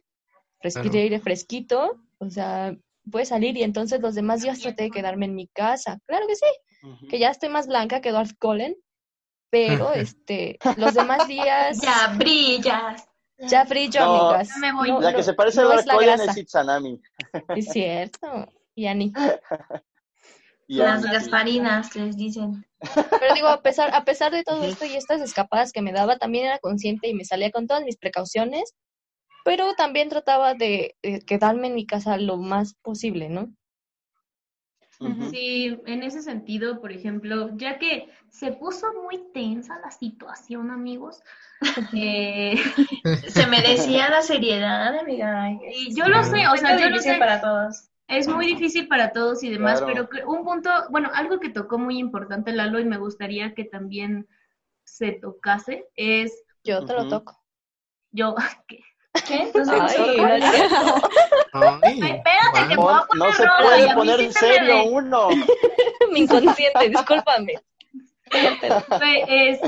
respiré 0.61 0.89
Claro. 0.91 1.03
aire 1.03 1.19
fresquito, 1.19 1.95
o 2.19 2.29
sea, 2.29 2.75
puede 3.09 3.25
salir 3.25 3.57
y 3.57 3.63
entonces 3.63 4.01
los 4.01 4.13
demás 4.15 4.41
días 4.43 4.59
traté 4.59 4.83
de 4.83 4.91
quedarme 4.91 5.25
en 5.25 5.33
mi 5.35 5.47
casa. 5.47 5.99
Claro 6.05 6.27
que 6.27 6.35
sí, 6.35 6.45
que 7.09 7.17
ya 7.19 7.29
estoy 7.29 7.49
más 7.49 7.65
blanca 7.67 8.01
que 8.01 8.11
Darth 8.11 8.37
Cullen, 8.39 8.75
pero 9.49 9.93
este, 9.93 10.59
los 10.77 10.93
demás 10.93 11.27
días 11.27 11.79
Ya 11.81 12.13
brillas. 12.17 13.05
ya 13.37 13.63
brillo, 13.63 14.01
No, 14.01 14.29
amigas. 14.29 14.57
me 14.59 14.73
voy. 14.73 14.89
No, 14.89 14.99
La 14.99 15.11
no, 15.11 15.17
que 15.17 15.23
se 15.23 15.33
parece 15.33 15.61
no 15.61 15.71
a 15.71 15.83
Colin 15.83 16.01
grasa. 16.17 16.31
es 16.31 16.37
Itsanami. 16.37 16.99
Es 17.55 17.67
cierto, 17.71 18.51
Yani. 18.75 19.13
Y 20.69 20.75
Las 20.75 21.01
gasparinas 21.03 21.95
les 21.95 22.15
dicen. 22.15 22.63
Pero 22.93 23.33
digo, 23.33 23.47
a 23.47 23.63
pesar, 23.63 23.89
a 23.95 24.05
pesar 24.05 24.31
de 24.31 24.43
todo 24.43 24.63
esto 24.63 24.85
y 24.85 24.95
estas 24.95 25.19
escapadas 25.19 25.71
que 25.71 25.81
me 25.81 25.91
daba, 25.91 26.19
también 26.19 26.45
era 26.45 26.59
consciente 26.59 27.07
y 27.07 27.15
me 27.15 27.25
salía 27.25 27.49
con 27.49 27.65
todas 27.65 27.83
mis 27.83 27.97
precauciones, 27.97 28.75
pero 29.43 29.73
también 29.73 30.09
trataba 30.09 30.53
de, 30.53 30.95
eh, 31.01 31.21
quedarme 31.25 31.69
en 31.69 31.73
mi 31.73 31.87
casa 31.87 32.17
lo 32.17 32.37
más 32.37 32.75
posible, 32.75 33.29
¿no? 33.29 33.51
Sí, 35.31 35.79
en 35.87 36.03
ese 36.03 36.21
sentido, 36.21 36.79
por 36.81 36.91
ejemplo, 36.91 37.49
ya 37.57 37.79
que 37.79 38.07
se 38.29 38.51
puso 38.51 38.85
muy 39.01 39.31
tensa 39.33 39.79
la 39.79 39.89
situación, 39.89 40.69
amigos, 40.69 41.23
eh, 41.93 42.55
Se 43.27 43.47
merecía 43.47 44.09
la 44.09 44.21
seriedad, 44.21 44.99
amiga. 44.99 45.49
y 45.51 45.95
yo 45.95 46.07
lo 46.07 46.23
sé, 46.23 46.47
o 46.47 46.57
sea, 46.57 46.77
yo 46.79 46.89
lo 46.89 46.99
sé, 46.99 47.15
para 47.15 47.41
todos. 47.41 47.89
Es 48.09 48.27
muy 48.27 48.45
difícil 48.47 48.87
para 48.87 49.11
todos 49.11 49.43
y 49.43 49.49
demás, 49.49 49.79
Claro. 49.81 49.93
pero 49.93 50.09
que- 50.09 50.25
un 50.25 50.43
punto, 50.43 50.69
bueno, 50.89 51.09
algo 51.13 51.39
que 51.39 51.49
tocó 51.49 51.77
muy 51.77 51.97
importante 51.99 52.51
Lalo 52.51 52.79
y 52.79 52.85
me 52.85 52.97
gustaría 52.97 53.53
que 53.53 53.63
también 53.65 54.27
se 54.83 55.13
tocase 55.13 55.85
es 55.95 56.33
Yo 56.63 56.83
te 56.85 56.93
lo 56.93 57.01
Ujú. 57.01 57.09
toco. 57.09 57.39
yo, 58.11 58.35
¿qué? 58.67 58.83
¿Qué? 59.27 59.51
No 59.55 59.65
sé 59.65 59.71
Ay, 59.79 60.15
qué. 60.15 60.21
Ay, 61.53 62.01
Espérate, 62.01 62.59
que 62.61 62.65
me 62.67 62.75
voy 62.75 62.93
a 62.93 62.97
guau. 62.97 63.01
No, 63.01 63.07
poner 63.07 63.27
no 63.27 63.31
se 63.33 63.45
roja, 63.45 63.61
y 63.61 63.63
puede 63.63 63.83
a 63.83 63.87
mí 63.87 63.95
poner 63.99 64.19
en 64.19 64.25
me 64.27 64.33
serio 64.33 64.83
uno. 64.85 65.29
Mi 66.11 66.19
inconsciente, 66.19 66.89
discúlpame. 66.89 67.53
Este, 68.31 68.67
es 69.27 69.59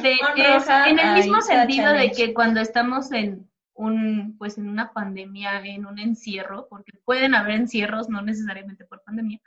en 0.88 1.00
el 1.00 1.14
mismo 1.16 1.38
está 1.40 1.42
sentido 1.42 1.94
de 1.94 2.12
que 2.12 2.34
cuando 2.34 2.60
estamos 2.62 3.12
en 3.12 3.50
un, 3.82 4.36
pues 4.38 4.58
en 4.58 4.70
una 4.70 4.94
pandemia, 4.94 5.60
en 5.66 5.86
un 5.86 6.00
encierro, 6.00 6.68
porque 6.70 6.94
pueden 7.04 7.36
haber 7.36 7.56
encierros, 7.56 8.10
no 8.10 8.22
necesariamente 8.22 8.86
por 8.86 9.02
pandemia. 9.04 9.40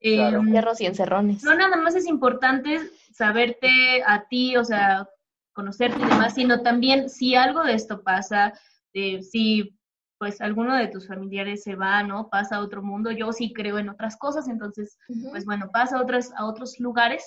eh, 0.00 0.16
Claro. 0.16 0.42
Cierros 0.44 0.80
y 0.80 0.86
encerrones. 0.86 1.42
no 1.42 1.54
nada 1.54 1.76
más 1.76 1.94
es 1.94 2.06
importante 2.06 2.78
saberte 3.12 4.02
a 4.06 4.26
ti, 4.28 4.56
o 4.56 4.64
sea, 4.64 5.08
conocerte 5.54 5.98
y 5.98 6.04
demás, 6.04 6.34
sino 6.34 6.62
también 6.62 7.08
si 7.08 7.34
algo 7.34 7.62
de 7.62 7.74
esto 7.74 8.02
pasa, 8.02 8.52
eh, 8.92 9.22
si 9.22 9.74
pues 10.18 10.40
alguno 10.40 10.76
de 10.76 10.88
tus 10.88 11.06
familiares 11.08 11.62
se 11.62 11.74
va, 11.74 12.02
¿no? 12.02 12.28
Pasa 12.28 12.56
a 12.56 12.60
otro 12.60 12.82
mundo, 12.82 13.10
yo 13.10 13.32
sí 13.32 13.52
creo 13.52 13.78
en 13.78 13.88
otras 13.88 14.16
cosas, 14.16 14.48
entonces 14.48 14.98
pues 15.30 15.44
bueno, 15.44 15.70
pasa 15.72 15.96
a 15.96 16.02
otros, 16.02 16.32
a 16.36 16.44
otros 16.46 16.78
lugares, 16.80 17.24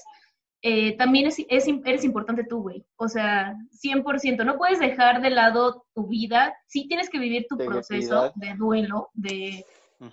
eh, 0.61 0.97
también 0.97 1.27
es, 1.27 1.37
es, 1.49 1.67
eres 1.85 2.03
importante 2.03 2.43
tú, 2.43 2.61
güey. 2.61 2.85
O 2.95 3.07
sea, 3.07 3.55
100%. 3.83 4.43
No 4.43 4.57
puedes 4.57 4.79
dejar 4.79 5.21
de 5.21 5.29
lado 5.29 5.85
tu 5.93 6.07
vida. 6.07 6.55
Sí 6.67 6.87
tienes 6.87 7.09
que 7.09 7.19
vivir 7.19 7.45
tu 7.47 7.57
De 7.57 7.65
proceso 7.65 8.31
de 8.35 8.53
duelo, 8.55 9.09
de 9.13 9.65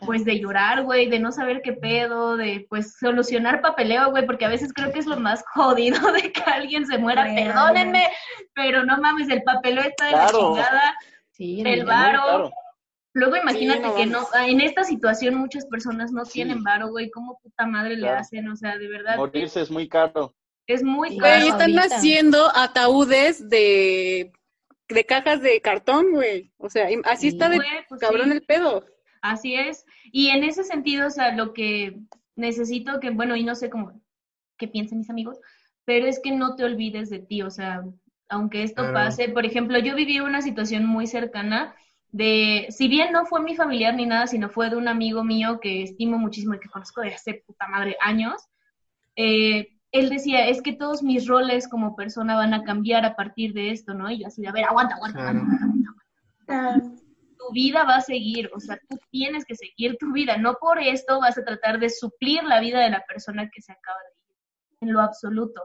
pues 0.06 0.24
de 0.24 0.40
llorar, 0.40 0.82
güey, 0.82 1.10
de 1.10 1.18
no 1.18 1.30
saber 1.30 1.60
qué 1.62 1.74
pedo, 1.74 2.38
de 2.38 2.66
pues 2.70 2.96
solucionar 2.98 3.60
papeleo, 3.60 4.10
güey, 4.10 4.24
porque 4.24 4.46
a 4.46 4.48
veces 4.48 4.72
creo 4.72 4.90
que 4.92 4.98
es 4.98 5.06
lo 5.06 5.18
más 5.18 5.44
jodido 5.54 6.10
de 6.12 6.32
que 6.32 6.40
alguien 6.40 6.86
se 6.86 6.96
muera, 6.96 7.24
Real. 7.24 7.52
perdónenme, 7.52 8.08
pero 8.54 8.84
no 8.84 8.96
mames, 8.98 9.28
el 9.28 9.42
papeleo 9.42 9.84
está 9.84 10.06
de 10.06 10.12
la 10.12 10.26
chingada, 10.28 10.94
Sí, 11.32 11.62
el 11.66 11.84
varo. 11.84 12.22
Claro. 12.22 12.50
Luego 13.14 13.36
imagínate 13.36 13.80
no 13.80 13.94
que 13.94 14.06
no, 14.06 14.26
en 14.46 14.60
esta 14.60 14.84
situación 14.84 15.36
muchas 15.36 15.64
personas 15.66 16.10
no 16.12 16.24
Sí. 16.24 16.32
tienen 16.34 16.62
varo, 16.64 16.88
güey, 16.90 17.10
¿cómo 17.10 17.38
puta 17.40 17.64
madre 17.66 17.94
le 17.94 18.02
Claro. 18.02 18.18
hacen? 18.18 18.48
O 18.48 18.56
sea, 18.56 18.76
de 18.76 18.88
verdad, 18.88 19.16
Morirse 19.16 19.60
es 19.62 19.70
muy 19.70 19.88
caro. 19.88 20.34
es 20.66 20.82
muy 20.82 21.10
Sí. 21.10 21.18
caro. 21.18 21.36
Güey, 21.36 21.48
están 21.48 21.78
ahorita. 21.78 21.96
haciendo 21.96 22.50
ataúdes 22.56 23.48
de, 23.48 24.32
de 24.88 25.04
cajas 25.06 25.40
de 25.42 25.60
cartón, 25.60 26.06
güey. 26.12 26.52
O 26.58 26.68
sea, 26.68 26.88
así 27.04 27.22
Sí, 27.22 27.28
está 27.28 27.48
de 27.48 27.56
Güey, 27.56 27.68
pues 27.88 28.00
cabrón 28.00 28.26
sí. 28.30 28.32
el 28.32 28.42
pedo. 28.42 28.84
Así 29.22 29.54
es. 29.54 29.84
Y 30.12 30.28
en 30.28 30.42
ese 30.44 30.64
sentido, 30.64 31.06
o 31.06 31.10
sea, 31.10 31.34
lo 31.34 31.52
que 31.54 31.96
necesito 32.36 32.98
que, 33.00 33.10
bueno, 33.10 33.36
y 33.36 33.44
no 33.44 33.54
sé 33.54 33.70
cómo 33.70 34.00
qué 34.58 34.68
piensen 34.68 34.98
mis 34.98 35.10
amigos, 35.10 35.38
pero 35.84 36.06
es 36.06 36.20
que 36.20 36.30
no 36.32 36.56
te 36.56 36.64
olvides 36.64 37.10
de 37.10 37.18
ti, 37.20 37.42
o 37.42 37.50
sea, 37.50 37.82
aunque 38.28 38.62
esto 38.62 38.82
Claro. 38.82 38.94
pase, 38.94 39.28
por 39.28 39.44
ejemplo, 39.46 39.78
yo 39.78 39.94
viví 39.94 40.20
una 40.20 40.42
situación 40.42 40.84
muy 40.86 41.06
cercana 41.06 41.74
de, 42.14 42.66
si 42.70 42.86
bien 42.86 43.12
no 43.12 43.26
fue 43.26 43.42
mi 43.42 43.56
familiar 43.56 43.92
ni 43.92 44.06
nada, 44.06 44.28
sino 44.28 44.48
fue 44.48 44.70
de 44.70 44.76
un 44.76 44.86
amigo 44.86 45.24
mío 45.24 45.58
que 45.60 45.82
estimo 45.82 46.16
muchísimo 46.16 46.54
y 46.54 46.60
que 46.60 46.68
conozco 46.68 47.00
de 47.00 47.12
hace 47.12 47.42
puta 47.44 47.66
madre 47.66 47.96
años, 48.00 48.40
eh, 49.16 49.66
él 49.90 50.10
decía, 50.10 50.46
es 50.46 50.62
que 50.62 50.74
todos 50.74 51.02
mis 51.02 51.26
roles 51.26 51.66
como 51.66 51.96
persona 51.96 52.36
van 52.36 52.54
a 52.54 52.62
cambiar 52.62 53.04
a 53.04 53.16
partir 53.16 53.52
de 53.52 53.72
esto, 53.72 53.94
¿no? 53.94 54.08
Y 54.12 54.20
yo 54.20 54.28
así 54.28 54.42
de, 54.42 54.48
a 54.48 54.52
ver, 54.52 54.64
aguanta, 54.64 54.94
aguanta, 54.94 55.18
Claro. 55.18 55.40
aguanta, 55.40 55.64
aguanta, 55.64 56.70
aguanta 56.70 57.04
tu 57.36 57.52
vida 57.52 57.84
va 57.84 57.96
a 57.96 58.00
seguir, 58.00 58.48
o 58.54 58.60
sea, 58.60 58.78
tú 58.88 58.96
tienes 59.10 59.44
que 59.44 59.56
seguir 59.56 59.96
tu 59.98 60.12
vida, 60.12 60.36
no 60.36 60.54
por 60.54 60.78
esto 60.78 61.18
vas 61.20 61.36
a 61.36 61.44
tratar 61.44 61.80
de 61.80 61.90
suplir 61.90 62.44
la 62.44 62.60
vida 62.60 62.80
de 62.80 62.90
la 62.90 63.04
persona 63.08 63.50
que 63.52 63.60
se 63.60 63.72
acaba 63.72 63.98
de 63.98 64.86
ir, 64.86 64.88
en 64.88 64.92
lo 64.92 65.00
absoluto. 65.00 65.60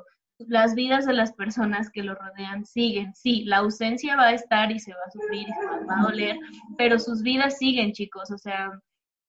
Las 0.47 0.73
vidas 0.73 1.05
de 1.05 1.13
las 1.13 1.33
personas 1.33 1.89
que 1.89 2.01
lo 2.03 2.15
rodean 2.15 2.65
siguen, 2.65 3.13
sí, 3.13 3.43
la 3.43 3.57
ausencia 3.57 4.15
va 4.15 4.27
a 4.27 4.33
estar 4.33 4.71
y 4.71 4.79
se 4.79 4.93
va 4.93 4.99
a 5.05 5.11
sufrir 5.11 5.41
y 5.49 5.53
se 5.53 5.85
va 5.85 5.99
a 5.99 6.03
doler, 6.03 6.37
pero 6.77 6.97
sus 6.97 7.21
vidas 7.21 7.57
siguen, 7.57 7.91
chicos, 7.91 8.31
o 8.31 8.37
sea, 8.37 8.71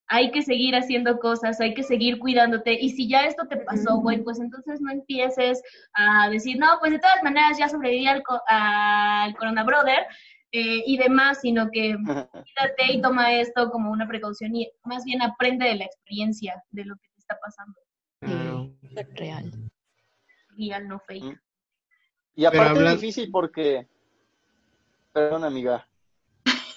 hay 0.07 0.31
que 0.31 0.41
seguir 0.41 0.75
haciendo 0.75 1.19
cosas, 1.19 1.59
hay 1.61 1.73
que 1.73 1.83
seguir 1.83 2.17
cuidándote, 2.19 2.73
y 2.73 2.89
si 2.89 3.07
ya 3.09 3.25
esto 3.25 3.45
te 3.47 3.57
pasó, 3.57 3.97
güey, 3.97 4.23
pues 4.23 4.39
entonces 4.39 4.79
no 4.81 4.91
empieces 4.91 5.61
a 5.93 6.29
decir, 6.29 6.57
no, 6.57 6.67
pues 6.79 6.93
de 6.93 6.99
todas 6.99 7.21
maneras 7.23 7.57
ya 7.57 7.67
sobreviví 7.69 8.07
al, 8.07 8.23
co- 8.23 8.41
al 8.47 9.35
Corona 9.35 9.63
Brother, 9.63 10.05
eh, 10.53 10.83
y 10.85 10.97
demás, 10.97 11.39
sino 11.41 11.69
que 11.71 11.95
cuídate 12.31 12.93
y 12.93 13.01
toma 13.01 13.33
esto 13.33 13.69
como 13.71 13.89
una 13.91 14.05
precaución 14.07 14.53
y 14.55 14.69
más 14.83 15.05
bien 15.05 15.21
aprende 15.21 15.65
de 15.65 15.75
la 15.75 15.85
experiencia 15.85 16.61
de 16.71 16.83
lo 16.85 16.95
que 16.95 17.07
te 17.09 17.19
está 17.19 17.37
pasando. 17.41 17.79
Claro. 18.21 18.69
real. 19.15 19.51
Real, 20.57 20.87
no 20.87 20.99
fake. 20.99 21.39
Y 22.35 22.45
aparte 22.45 22.79
hablan- 22.79 22.95
es 22.95 23.01
difícil 23.01 23.29
porque... 23.31 23.87
Perdón, 25.13 25.43
amiga. 25.43 25.87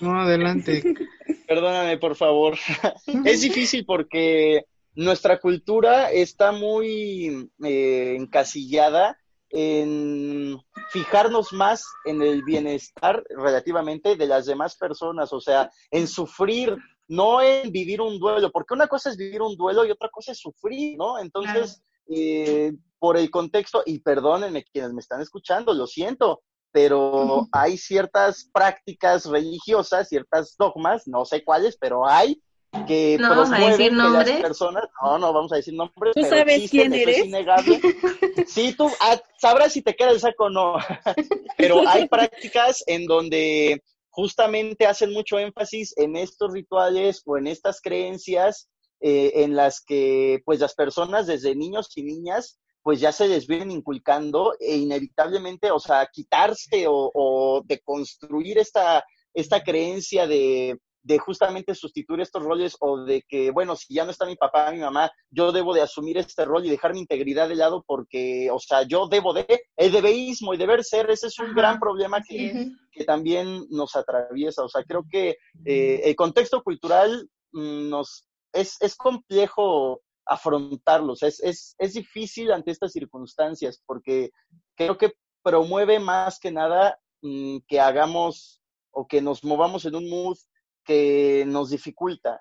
No, 0.00 0.20
adelante. 0.20 0.82
Perdóname, 1.48 1.98
por 1.98 2.16
favor. 2.16 2.56
es 3.24 3.42
difícil 3.42 3.84
porque 3.84 4.64
nuestra 4.94 5.40
cultura 5.40 6.10
está 6.10 6.52
muy 6.52 7.50
eh, 7.62 8.16
encasillada 8.18 9.18
en 9.50 10.58
fijarnos 10.90 11.52
más 11.52 11.84
en 12.04 12.22
el 12.22 12.42
bienestar 12.42 13.22
relativamente 13.28 14.16
de 14.16 14.26
las 14.26 14.46
demás 14.46 14.76
personas, 14.76 15.32
o 15.32 15.40
sea, 15.40 15.70
en 15.92 16.08
sufrir, 16.08 16.76
no 17.06 17.40
en 17.40 17.70
vivir 17.70 18.00
un 18.00 18.18
duelo, 18.18 18.50
porque 18.50 18.74
una 18.74 18.88
cosa 18.88 19.10
es 19.10 19.16
vivir 19.16 19.42
un 19.42 19.56
duelo 19.56 19.84
y 19.84 19.92
otra 19.92 20.08
cosa 20.08 20.32
es 20.32 20.38
sufrir, 20.40 20.96
¿no? 20.98 21.20
Entonces, 21.20 21.84
eh, 22.08 22.72
por 22.98 23.16
el 23.16 23.30
contexto, 23.30 23.82
y 23.84 23.98
perdónenme 24.00 24.64
quienes 24.64 24.92
me 24.92 25.00
están 25.00 25.20
escuchando, 25.20 25.74
lo 25.74 25.86
siento, 25.86 26.42
pero 26.72 27.46
hay 27.52 27.76
ciertas 27.78 28.48
prácticas 28.52 29.26
religiosas, 29.26 30.08
ciertas 30.08 30.56
dogmas, 30.58 31.06
no 31.06 31.24
sé 31.24 31.44
cuáles, 31.44 31.76
pero 31.76 32.06
hay 32.06 32.42
que 32.88 33.16
¿No 33.20 33.28
vamos 33.28 33.52
a 33.52 33.58
decir 33.58 33.90
que 33.90 33.94
las 33.94 34.12
nombres? 34.12 34.40
personas, 34.40 34.84
no, 35.00 35.18
no 35.18 35.32
vamos 35.32 35.52
a 35.52 35.56
decir 35.56 35.74
nombres, 35.74 36.12
¿Tú 36.14 36.22
pero 36.22 36.28
sabes 36.36 36.56
existen, 36.56 36.90
quién 36.90 36.94
eso 36.94 37.02
eres? 37.02 37.18
es 37.18 37.26
innegable. 37.26 37.80
Sí, 38.48 38.74
tú 38.76 38.90
ah, 39.00 39.20
sabrás 39.38 39.72
si 39.72 39.82
te 39.82 39.94
queda 39.94 40.10
el 40.10 40.18
saco 40.20 40.46
o 40.46 40.50
no, 40.50 40.74
pero 41.56 41.86
hay 41.86 42.08
prácticas 42.08 42.82
en 42.88 43.06
donde 43.06 43.80
justamente 44.10 44.86
hacen 44.86 45.12
mucho 45.12 45.38
énfasis 45.38 45.96
en 45.96 46.16
estos 46.16 46.52
rituales 46.52 47.22
o 47.26 47.36
en 47.36 47.46
estas 47.46 47.80
creencias 47.80 48.68
eh, 49.00 49.32
en 49.36 49.56
las 49.56 49.82
que 49.84 50.40
pues 50.44 50.60
las 50.60 50.74
personas 50.74 51.26
desde 51.26 51.54
niños 51.54 51.90
y 51.96 52.02
niñas 52.02 52.58
pues 52.82 53.00
ya 53.00 53.12
se 53.12 53.28
les 53.28 53.46
vienen 53.46 53.70
inculcando 53.70 54.54
e 54.60 54.76
inevitablemente, 54.76 55.70
o 55.70 55.80
sea, 55.80 56.06
quitarse 56.12 56.86
o, 56.86 57.10
o 57.14 57.62
de 57.64 57.80
construir 57.80 58.58
esta, 58.58 59.02
esta 59.32 59.62
creencia 59.62 60.26
de, 60.26 60.78
de 61.04 61.18
justamente 61.18 61.74
sustituir 61.74 62.20
estos 62.20 62.42
roles 62.42 62.76
o 62.80 63.04
de 63.04 63.22
que, 63.28 63.50
bueno, 63.50 63.76
si 63.76 63.94
ya 63.94 64.04
no 64.04 64.10
está 64.10 64.24
mi 64.24 64.36
papá, 64.36 64.72
mi 64.72 64.80
mamá, 64.80 65.10
yo 65.30 65.52
debo 65.52 65.74
de 65.74 65.82
asumir 65.82 66.16
este 66.16 66.46
rol 66.46 66.64
y 66.64 66.70
dejar 66.70 66.94
mi 66.94 67.00
integridad 67.00 67.48
de 67.48 67.56
lado 67.56 67.84
porque, 67.86 68.50
o 68.50 68.58
sea, 68.58 68.82
yo 68.82 69.06
debo 69.06 69.34
de, 69.34 69.46
el 69.76 69.92
debeísmo 69.92 70.54
y 70.54 70.56
deber 70.56 70.82
ser, 70.82 71.10
ese 71.10 71.26
es 71.26 71.38
un 71.38 71.46
Ajá, 71.46 71.54
gran 71.54 71.78
problema 71.78 72.22
que, 72.22 72.70
que 72.90 73.04
también 73.04 73.66
nos 73.68 73.94
atraviesa. 73.96 74.64
O 74.64 74.68
sea, 74.68 74.82
creo 74.82 75.04
que 75.10 75.36
eh, 75.66 76.00
el 76.04 76.16
contexto 76.16 76.62
cultural 76.62 77.28
mm, 77.52 77.90
nos 77.90 78.26
es, 78.54 78.80
es 78.80 78.96
complejo 78.96 80.00
afrontarlos, 80.26 81.22
es, 81.22 81.40
es, 81.40 81.74
es 81.78 81.92
difícil 81.92 82.50
ante 82.50 82.70
estas 82.70 82.92
circunstancias 82.92 83.82
porque 83.84 84.30
creo 84.74 84.96
que 84.96 85.12
promueve 85.42 85.98
más 85.98 86.38
que 86.40 86.50
nada 86.50 86.98
mm, 87.20 87.58
que 87.68 87.80
hagamos 87.80 88.62
o 88.90 89.06
que 89.06 89.20
nos 89.20 89.44
movamos 89.44 89.84
en 89.84 89.96
un 89.96 90.08
mood 90.08 90.38
que 90.84 91.44
nos 91.46 91.70
dificulta. 91.70 92.40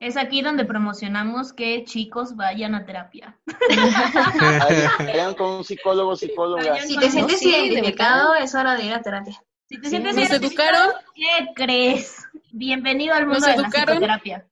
Es 0.00 0.16
aquí 0.16 0.42
donde 0.42 0.64
promocionamos 0.64 1.52
que 1.52 1.84
chicos 1.84 2.36
vayan 2.36 2.76
a 2.76 2.86
terapia. 2.86 3.36
Vayan 5.00 5.34
con 5.34 5.50
un 5.50 5.64
psicólogo, 5.64 6.14
psicóloga. 6.14 6.80
Si 6.82 6.96
te 6.96 7.10
sientes 7.10 7.40
sí, 7.40 7.48
identificado, 7.48 8.34
es 8.34 8.54
hora 8.54 8.76
de 8.76 8.84
ir 8.84 8.92
a 8.92 9.02
terapia. 9.02 9.42
Si 9.68 9.80
te 9.80 9.88
sientes 9.88 10.14
¿Nos 10.14 10.30
educaron? 10.30 10.92
¿Qué 11.14 11.48
crees? 11.54 12.24
Bienvenido 12.52 13.12
al 13.14 13.26
mundo 13.26 13.40
¿Nos 13.40 13.56
de 13.56 13.62
la 13.62 13.68
psicoterapia. 13.68 14.47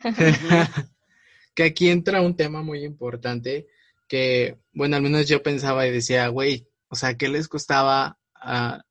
que 1.54 1.62
aquí 1.64 1.90
entra 1.90 2.20
un 2.20 2.36
tema 2.36 2.62
muy 2.62 2.84
importante 2.84 3.66
que, 4.06 4.58
bueno, 4.72 4.96
al 4.96 5.02
menos 5.02 5.28
yo 5.28 5.42
pensaba 5.42 5.86
y 5.86 5.90
decía, 5.90 6.28
güey, 6.28 6.66
o 6.88 6.94
sea, 6.96 7.16
¿qué 7.16 7.28
les 7.28 7.48
costaba 7.48 8.18
a 8.34 8.82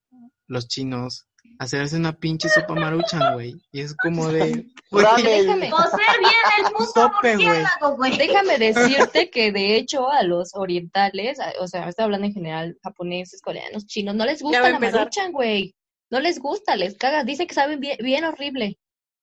los 0.48 0.68
chinos 0.68 1.28
hacerse 1.60 1.96
una 1.98 2.14
pinche 2.20 2.50
sopa 2.50 2.76
maruchan, 2.76 3.34
güey? 3.34 3.56
Y 3.72 3.82
es 3.82 3.96
como 3.96 4.28
de, 4.28 4.68
güey. 4.92 5.06
Déjame, 5.24 5.70
Coser 5.72 6.20
bien 6.20 6.32
el 6.58 6.64
mundo 6.74 6.86
Sope, 6.94 7.36
güey. 7.36 7.48
murciélago, 7.48 7.96
güey. 7.96 8.18
déjame 8.18 8.58
decirte 8.60 9.30
que 9.32 9.52
de 9.52 9.76
hecho 9.78 10.12
a 10.12 10.22
los 10.24 10.52
orientales, 10.54 11.40
a- 11.40 11.54
o 11.60 11.68
sea, 11.68 11.90
estoy 11.90 12.04
hablando 12.06 12.28
en 12.28 12.34
general, 12.34 12.78
japoneses, 12.84 13.42
coreanos, 13.42 13.88
chinos, 13.88 14.14
no 14.14 14.26
les 14.26 14.42
gusta 14.42 14.70
la 14.70 14.80
maruchan, 14.80 15.32
güey. 15.32 15.74
No 16.12 16.20
les 16.20 16.40
gusta, 16.40 16.76
les 16.76 16.96
caga. 16.96 17.24
Dice 17.24 17.48
que 17.48 17.56
saben 17.56 17.80
bien, 17.80 17.98
bien 18.02 18.24
horrible. 18.24 18.78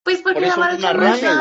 Pues 0.05 0.19
porque 0.21 0.35
Por 0.35 0.43
la 0.43 0.49
eso 0.49 0.61
una 0.61 0.69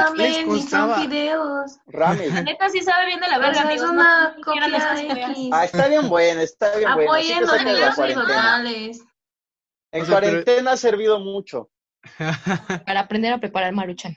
no 0.10 0.14
Les 0.16 0.48
ni 0.48 0.62
son 0.64 0.96
fideos. 1.02 1.72
La 1.88 2.00
Ramen. 2.00 2.34
neta 2.46 2.70
sí 2.70 2.82
sabe 2.82 3.08
bien 3.08 3.20
de 3.20 3.28
la 3.28 3.38
O 3.38 3.42
verga, 3.42 3.74
es 3.74 3.82
una 3.82 4.36
no 4.38 4.42
copia. 4.42 5.28
X. 5.30 5.50
Ah, 5.52 5.66
está 5.66 5.88
bien 5.90 6.08
buena, 6.08 6.42
está 6.44 6.76
bien 6.78 6.94
buena. 6.94 7.12
Apoyen 7.12 7.42
los 7.42 7.52
de 7.66 7.74
la 7.74 7.94
cuarentena. 7.96 8.28
locales. 8.28 9.02
En 9.92 10.02
O 10.02 10.06
sea, 10.06 10.20
pero- 10.20 10.32
cuarentena 10.32 10.72
ha 10.72 10.78
servido 10.78 11.20
mucho. 11.20 11.70
Para 12.86 13.02
aprender 13.02 13.34
a 13.34 13.38
preparar 13.40 13.72
maruchan. 13.74 14.16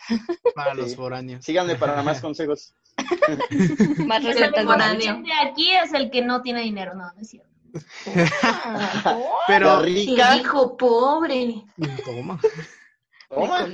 para 0.55 0.75
los 0.75 0.95
foráneos. 0.97 1.45
Síganme 1.45 1.75
para 1.77 2.03
más 2.05 2.21
consejos. 2.21 2.73
Más 4.07 4.23
recetas 4.25 4.53
de 4.55 4.65
maruchan. 4.65 5.23
De 5.25 5.33
aquí 5.33 5.71
es 5.73 5.93
el 5.93 6.11
que 6.11 6.23
no 6.23 6.43
tiene 6.43 6.63
dinero, 6.63 6.95
no, 6.95 7.05
no 7.13 7.21
es 7.21 7.29
cierto. 7.31 7.51
Pero, 9.47 9.77
La 9.77 9.83
rica. 9.83 10.37
Hijo 10.37 10.77
pobre. 10.77 11.65
toma. 12.05 12.41
Toma. 13.29 13.69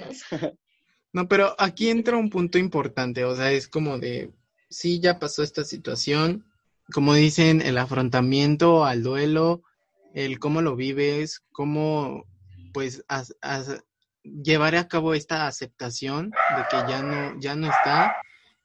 No, 1.12 1.28
pero 1.28 1.54
aquí 1.58 1.90
entra 1.90 2.16
un 2.16 2.30
punto 2.30 2.58
importante, 2.58 3.24
o 3.24 3.36
sea, 3.36 3.52
es 3.52 3.68
como 3.68 3.98
de, 3.98 4.30
sí, 4.70 4.98
ya 5.00 5.18
pasó 5.18 5.42
esta 5.42 5.64
situación, 5.64 6.46
como 6.92 7.14
dicen, 7.14 7.60
el 7.60 7.76
afrontamiento 7.78 8.84
al 8.84 9.02
duelo, 9.02 9.62
el 10.14 10.38
cómo 10.38 10.62
lo 10.62 10.74
vives, 10.76 11.42
cómo, 11.52 12.24
pues, 12.72 13.04
as- 13.08 13.36
as- 13.42 13.82
llevar 14.24 14.76
a 14.76 14.88
cabo 14.88 15.14
esta 15.14 15.46
aceptación 15.46 16.30
de 16.30 16.62
que 16.70 16.76
ya 16.88 17.02
no, 17.02 17.40
ya 17.40 17.56
no 17.56 17.66
está 17.68 18.16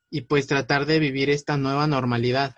y 0.09 0.21
pues 0.21 0.45
tratar 0.47 0.85
de 0.85 0.99
vivir 0.99 1.29
esta 1.29 1.57
nueva 1.57 1.87
normalidad. 1.87 2.55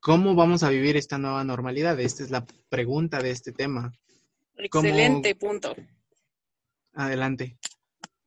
¿Cómo 0.00 0.34
vamos 0.34 0.62
a 0.62 0.68
vivir 0.70 0.96
esta 0.96 1.18
nueva 1.18 1.42
normalidad? 1.44 1.98
Esta 1.98 2.22
es 2.22 2.30
la 2.30 2.44
pregunta 2.68 3.20
de 3.22 3.30
este 3.30 3.52
tema. 3.52 3.92
Excelente 4.56 5.34
punto. 5.34 5.74
Adelante. 6.94 7.56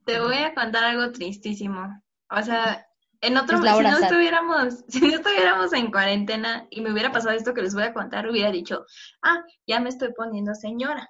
Te 0.06 0.20
voy 0.20 0.38
a 0.38 0.54
contar 0.54 0.84
algo 0.84 1.12
tristísimo. 1.12 2.02
O 2.30 2.42
sea, 2.42 2.86
en 3.22 3.38
otro, 3.38 3.58
Es 3.58 3.64
la 3.64 3.76
si 3.76 3.84
no 3.84 3.92
sad. 3.92 4.04
estuviéramos, 4.04 4.84
si 4.88 5.02
no 5.02 5.16
estuviéramos 5.16 5.74
en 5.74 5.92
cuarentena 5.92 6.68
y 6.70 6.82
me 6.82 6.92
hubiera 6.92 7.12
pasado 7.12 7.36
esto 7.36 7.54
que 7.54 7.62
les 7.62 7.74
voy 7.74 7.84
a 7.84 7.94
contar, 7.94 8.28
hubiera 8.30 8.52
dicho, 8.52 8.86
ah, 9.22 9.44
ya 9.66 9.80
me 9.80 9.90
estoy 9.90 10.14
poniendo 10.14 10.54
señora. 10.56 11.10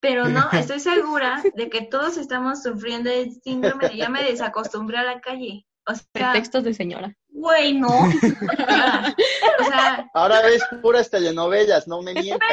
Pero 0.00 0.28
no, 0.28 0.48
estoy 0.52 0.80
segura 0.80 1.42
de 1.54 1.70
que 1.70 1.82
todos 1.82 2.16
estamos 2.16 2.62
sufriendo 2.62 3.10
el 3.10 3.32
síndrome 3.42 3.88
de 3.88 3.96
ya 3.96 4.08
me 4.08 4.22
desacostumbré 4.22 4.98
a 4.98 5.02
la 5.04 5.20
calle. 5.20 5.66
O 5.86 5.94
sea, 5.94 6.04
Pretextos 6.12 6.64
de 6.64 6.72
señora. 6.72 7.14
Güey, 7.28 7.74
no. 7.74 7.88
o 9.58 9.64
sea, 9.64 10.10
Ahora 10.14 10.40
ves 10.42 10.62
puras 10.80 11.10
telenovelas, 11.10 11.86
no 11.86 12.00
me 12.00 12.14
mientas. 12.14 12.48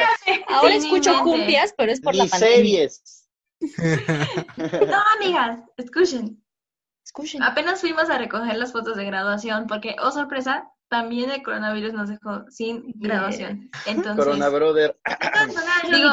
Ahora 0.48 0.74
escucho 0.74 1.18
cumbias, 1.22 1.72
pero 1.78 1.92
es 1.92 2.00
por 2.02 2.14
la 2.14 2.24
Ni 2.24 2.30
pandemia. 2.30 2.56
series. 2.56 3.21
no, 4.56 5.02
amigas, 5.16 5.60
escuchen. 5.76 6.42
Escuchen. 7.04 7.42
Apenas 7.42 7.80
fuimos 7.80 8.10
a 8.10 8.18
recoger 8.18 8.56
las 8.56 8.72
fotos 8.72 8.96
de 8.96 9.04
graduación 9.04 9.66
porque, 9.66 9.96
oh 10.00 10.10
sorpresa, 10.10 10.70
también 10.88 11.30
el 11.30 11.42
coronavirus 11.42 11.94
nos 11.94 12.08
dejó 12.08 12.44
sin 12.50 12.92
graduación. 12.96 13.70
Entonces, 13.86 14.24
Corona 14.24 14.48
Brother. 14.48 14.98
Digo. 15.90 16.10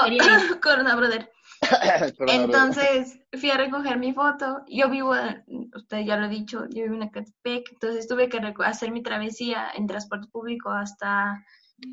Corona 0.61 0.95
Brother. 0.95 1.29
Entonces 2.27 3.19
fui 3.37 3.51
a 3.51 3.57
recoger 3.57 3.97
mi 3.97 4.13
foto. 4.13 4.63
Yo 4.67 4.89
vivo, 4.89 5.13
usted 5.75 5.99
ya 6.05 6.17
lo 6.17 6.25
ha 6.25 6.29
dicho, 6.29 6.65
yo 6.69 6.83
vivo 6.83 6.95
en 6.95 7.03
Ecatepec, 7.03 7.71
entonces 7.73 8.07
tuve 8.07 8.29
que 8.29 8.39
hacer 8.63 8.91
mi 8.91 9.03
travesía 9.03 9.69
en 9.75 9.87
transporte 9.87 10.27
público 10.31 10.69
hasta 10.69 11.43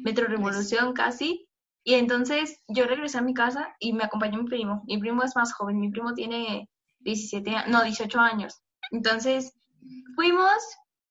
Metro 0.03 0.27
Revolución 0.27 0.93
casi. 0.93 1.46
Y 1.89 1.95
entonces 1.95 2.61
yo 2.67 2.85
regresé 2.89 3.19
a 3.19 3.23
mi 3.23 3.33
casa 3.33 3.77
y 3.79 3.93
me 3.93 4.03
acompañó 4.03 4.39
mi 4.43 4.45
primo. 4.47 4.83
Mi 4.89 4.99
primo 4.99 5.23
es 5.23 5.37
más 5.37 5.53
joven, 5.53 5.79
mi 5.79 5.89
primo 5.89 6.15
tiene 6.15 6.69
17, 6.99 7.55
a- 7.55 7.67
no, 7.69 7.85
18 7.85 8.19
años. 8.19 8.61
Entonces 8.91 9.57
fuimos 10.17 10.51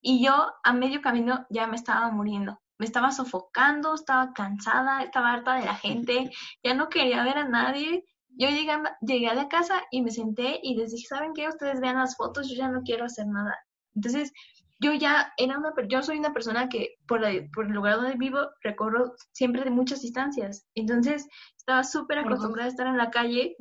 y 0.02 0.22
yo 0.22 0.34
a 0.66 0.74
medio 0.74 1.02
camino 1.02 1.46
ya 1.50 1.66
me 1.66 1.78
estaba 1.78 2.12
muriendo. 2.12 2.60
Me 2.78 2.86
estaba 2.86 3.12
sofocando, 3.12 3.96
estaba 3.96 4.34
cansada, 4.34 5.02
estaba 5.02 5.32
harta 5.32 5.56
de 5.56 5.64
la 5.66 5.76
gente, 5.76 6.30
ya 6.62 6.74
no 6.74 6.90
quería 6.90 7.24
ver 7.24 7.38
a 7.38 7.48
nadie. 7.48 8.04
Yo 8.38 8.50
llegué 8.50 8.74
llegué 9.00 9.30
a 9.30 9.34
la 9.34 9.48
casa 9.48 9.82
y 9.92 10.02
me 10.02 10.12
senté 10.12 10.60
y 10.62 10.76
les 10.76 10.92
dije, 10.92 11.08
¿saben 11.08 11.32
qué? 11.34 11.48
Ustedes 11.48 11.80
vean 11.80 11.96
las 11.96 12.18
fotos, 12.18 12.50
yo 12.50 12.56
ya 12.58 12.68
no 12.68 12.82
quiero 12.82 13.06
hacer 13.06 13.28
nada. 13.28 13.58
Entonces, 13.96 14.34
yo 14.80 14.94
ya 14.94 15.32
era 15.38 15.58
una, 15.58 15.74
per- 15.74 15.88
yo 15.88 16.04
soy 16.04 16.18
una 16.20 16.34
persona 16.34 16.68
que 16.70 16.96
por, 17.08 17.22
la- 17.22 17.32
por 17.54 17.66
el 17.68 17.72
lugar 17.74 17.96
donde 17.96 18.16
vivo 18.18 18.40
recorro 18.62 19.14
siempre 19.32 19.64
de 19.64 19.70
muchas 19.72 20.02
distancias. 20.02 20.66
Entonces, 20.76 21.28
estaba 21.58 21.84
súper 21.84 22.20
acostumbrada 22.20 22.66
a 22.68 22.72
estar 22.72 22.88
en 22.88 22.98
la 22.98 23.10
calle 23.10 23.56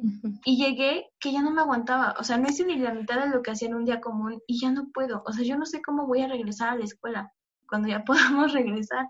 y 0.44 0.56
llegué 0.62 1.06
que 1.20 1.32
ya 1.32 1.40
no 1.42 1.50
me 1.52 1.60
aguantaba. 1.62 2.14
O 2.18 2.24
sea, 2.24 2.36
no 2.36 2.48
hice 2.48 2.64
ni 2.64 2.76
la 2.78 2.92
mitad 2.92 3.22
de 3.24 3.30
lo 3.30 3.42
que 3.42 3.52
hacía 3.52 3.68
en 3.68 3.74
un 3.76 3.84
día 3.84 4.00
común 4.00 4.40
y 4.46 4.60
ya 4.60 4.70
no 4.70 4.88
puedo. 4.92 5.22
O 5.24 5.32
sea, 5.32 5.44
yo 5.44 5.56
no 5.56 5.64
sé 5.66 5.80
cómo 5.82 6.06
voy 6.06 6.22
a 6.22 6.28
regresar 6.28 6.70
a 6.70 6.76
la 6.76 6.84
escuela 6.84 7.32
cuando 7.68 7.88
ya 7.88 8.02
podamos 8.04 8.52
regresar. 8.52 9.06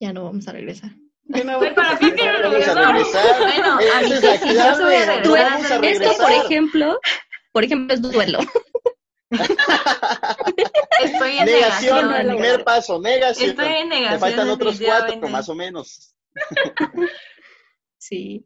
Ya 0.00 0.12
no 0.12 0.24
vamos 0.24 0.46
a 0.48 0.52
regresar. 0.52 0.90
Bueno, 1.24 1.56
Güey, 1.58 1.74
¿para 1.74 1.96
qué 1.98 2.12
quiero 2.14 2.42
Vamos 2.42 2.68
a 2.68 2.74
regresar? 2.74 2.92
regresar. 2.92 3.38
Bueno, 3.40 3.78
a 3.78 4.02
yo 4.02 4.08
regresar. 5.80 5.84
Esto, 5.84 6.22
por 6.22 6.32
ejemplo, 6.32 6.98
por 7.52 7.64
ejemplo, 7.64 7.94
es 7.94 8.02
duelo. 8.02 8.38
Estoy 11.04 11.38
en 11.38 11.44
Negación, 11.46 12.08
negación. 12.08 12.36
primer 12.36 12.64
paso, 12.64 13.00
negación. 13.00 13.50
Estoy 13.50 13.66
en 13.66 13.88
Te 13.88 13.94
negación. 13.96 14.20
faltan 14.20 14.48
otros 14.50 14.80
cuatro, 14.80 15.28
más 15.28 15.48
o 15.48 15.54
menos. 15.54 16.14
Sí. 17.98 18.44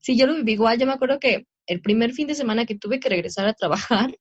Sí, 0.00 0.16
yo 0.18 0.26
lo 0.26 0.34
viví 0.34 0.52
igual. 0.54 0.78
Yo 0.78 0.86
me 0.86 0.92
acuerdo 0.92 1.20
que 1.20 1.46
el 1.66 1.80
primer 1.80 2.12
fin 2.12 2.26
de 2.26 2.34
semana 2.34 2.66
que 2.66 2.76
tuve 2.76 2.98
que 2.98 3.08
regresar 3.08 3.46
a 3.46 3.54
trabajar, 3.54 4.18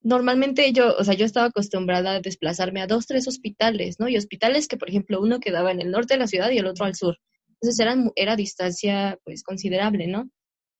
normalmente 0.00 0.72
yo, 0.72 0.94
o 0.96 1.04
sea, 1.04 1.14
yo 1.14 1.26
estaba 1.26 1.46
acostumbrada 1.48 2.12
a 2.12 2.20
desplazarme 2.20 2.80
a 2.80 2.86
dos, 2.86 3.06
tres 3.06 3.28
hospitales, 3.28 3.96
¿no? 3.98 4.08
Y 4.08 4.16
hospitales 4.16 4.66
que, 4.66 4.76
por 4.78 4.88
ejemplo, 4.88 5.20
uno 5.20 5.40
quedaba 5.40 5.70
en 5.72 5.80
el 5.82 5.90
norte 5.90 6.14
de 6.14 6.20
la 6.20 6.26
ciudad 6.26 6.50
y 6.50 6.58
el 6.58 6.66
otro 6.66 6.86
al 6.86 6.94
sur. 6.94 7.18
Entonces 7.60 7.78
eran, 7.80 8.10
era 8.16 8.34
distancia, 8.36 9.18
pues, 9.24 9.42
considerable, 9.42 10.06
¿no? 10.06 10.30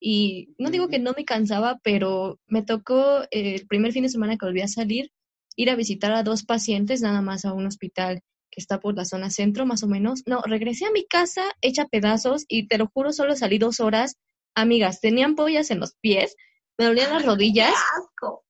Y 0.00 0.54
no 0.58 0.70
digo 0.70 0.88
que 0.88 0.98
no 0.98 1.12
me 1.16 1.24
cansaba, 1.24 1.80
pero 1.82 2.38
me 2.46 2.62
tocó 2.62 3.22
eh, 3.30 3.54
el 3.56 3.66
primer 3.66 3.92
fin 3.92 4.02
de 4.04 4.08
semana 4.08 4.36
que 4.36 4.46
volví 4.46 4.60
a 4.62 4.68
salir, 4.68 5.10
ir 5.56 5.70
a 5.70 5.74
visitar 5.74 6.12
a 6.12 6.22
dos 6.22 6.44
pacientes 6.44 7.00
nada 7.00 7.22
más 7.22 7.44
a 7.44 7.52
un 7.52 7.66
hospital 7.66 8.20
que 8.50 8.60
está 8.60 8.78
por 8.78 8.94
la 8.94 9.04
zona 9.04 9.30
centro, 9.30 9.66
más 9.66 9.82
o 9.82 9.88
menos. 9.88 10.22
No, 10.26 10.42
regresé 10.42 10.86
a 10.86 10.92
mi 10.92 11.06
casa 11.06 11.42
hecha 11.60 11.86
pedazos 11.86 12.44
y 12.48 12.68
te 12.68 12.78
lo 12.78 12.86
juro, 12.86 13.12
solo 13.12 13.34
salí 13.34 13.58
dos 13.58 13.80
horas. 13.80 14.16
Amigas, 14.54 15.00
tenían 15.00 15.34
pollas 15.34 15.70
en 15.70 15.80
los 15.80 15.94
pies, 16.00 16.34
me 16.78 16.86
dolían 16.86 17.12
las 17.12 17.26
rodillas, 17.26 17.74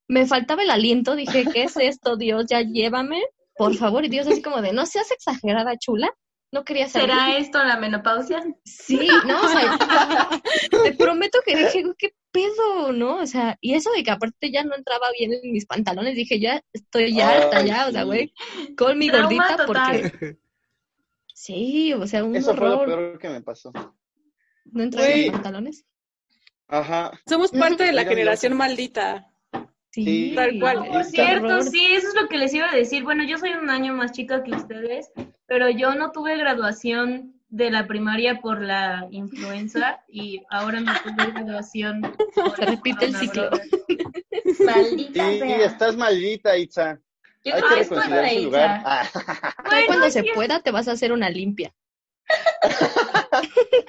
me 0.09 0.27
faltaba 0.27 0.63
el 0.63 0.71
aliento, 0.71 1.17
dije, 1.17 1.45
¿qué 1.53 1.65
es 1.65 1.77
esto, 1.77 2.17
Dios? 2.17 2.47
Ya 2.49 2.61
llévame, 2.61 3.23
por 3.57 3.75
favor. 3.75 4.05
Y 4.05 4.09
Dios 4.09 4.27
así 4.27 4.43
como 4.43 4.63
de, 4.63 4.73
no 4.73 4.87
seas 4.87 5.11
exagerada, 5.11 5.77
chula. 5.79 6.13
No 6.53 6.65
quería 6.65 6.89
salir. 6.89 7.11
¿Será 7.11 7.39
esto 7.39 7.63
la 7.65 7.77
menopausia? 7.77 8.41
Sí, 8.65 9.09
no, 9.27 9.43
o 9.43 9.49
sea, 9.49 9.79
te 10.85 10.93
prometo 10.95 11.41
que 11.45 11.57
dije, 11.57 11.83
"Güey, 11.83 11.95
¿qué 11.99 12.11
pedo, 12.41 12.93
no? 12.93 13.17
O 13.19 13.27
sea, 13.27 13.57
y 13.61 13.75
eso 13.75 13.91
de 13.93 14.03
que 14.03 14.11
aparte 14.11 14.51
ya 14.51 14.63
no 14.65 14.75
entraba 14.77 15.07
bien 15.19 15.33
en 15.35 15.53
mis 15.53 15.67
pantalones, 15.67 16.15
dije, 16.15 16.39
ya 16.41 16.63
estoy 16.73 17.15
ya 17.15 17.31
harta, 17.31 17.59
Ay, 17.59 17.67
ya, 17.69 17.87
o 17.89 17.93
sea, 17.93 18.03
güey, 18.05 18.33
con 18.77 18.99
mi 18.99 19.09
Trauma 19.09 19.29
gordita 19.29 19.67
total. 19.67 20.11
porque... 20.13 20.37
Sí, 21.39 21.93
o 21.93 22.07
sea, 22.07 22.25
un 22.25 22.35
Eso 22.35 22.55
fue 22.57 22.67
lo 22.69 22.79
horror. 22.81 22.87
peor 22.99 23.19
que 23.19 23.29
me 23.29 23.43
pasó. 23.43 23.71
¿No 24.65 24.83
entraba 24.83 25.07
en 25.09 25.23
los 25.27 25.33
pantalones? 25.33 25.85
Ajá. 26.67 27.13
somos 27.29 27.53
parte 27.53 27.85
de 27.85 27.93
la 27.93 28.03
Mira, 28.03 28.11
generación 28.15 28.57
maldita. 28.57 29.31
Sí, 29.91 30.33
Tal 30.35 30.59
cual. 30.59 30.87
Por 30.89 31.05
cierto, 31.05 31.47
horror. 31.47 31.63
sí, 31.63 31.87
eso 31.93 32.09
es 32.09 32.15
lo 32.21 32.29
que 32.29 32.39
les 32.39 32.53
iba 32.55 32.71
a 32.71 32.75
decir. 32.75 33.05
Bueno, 33.05 33.23
yo 33.25 33.39
soy 33.39 33.51
un 33.53 33.69
año 33.71 33.93
más 33.93 34.13
chica 34.13 34.43
que 34.43 34.53
ustedes, 34.53 35.11
pero 35.47 35.69
yo 35.71 35.95
no 35.95 36.11
tuve 36.11 36.37
graduación 36.39 37.36
de 37.49 37.71
la 37.71 37.87
primaria 37.87 38.41
por 38.41 38.61
la 38.63 39.07
influenza 39.11 40.01
y 40.09 40.43
ahora 40.51 40.81
me 40.81 40.93
tuve 41.01 41.33
graduación. 41.33 42.03
Se 42.57 42.65
repite 42.67 43.07
el 43.07 43.17
ciclo. 43.17 43.51
Sí, 44.47 44.63
Maldita 44.65 45.25
sea. 45.31 45.67
estás 45.67 45.97
maldita, 45.97 46.57
Itza. 46.57 46.99
Yo 47.45 47.55
Hay 47.55 47.61
no 47.63 47.69
que 47.69 47.75
reconsiderar 47.77 48.31
su 48.31 48.43
lugar. 48.43 48.83
Ah, 48.85 49.09
cuando 49.87 50.11
se 50.11 50.25
pueda 50.35 50.61
te 50.61 50.71
vas 50.71 50.87
a 50.89 50.93
hacer 50.93 51.13
una 51.13 51.29
limpia. 51.31 51.75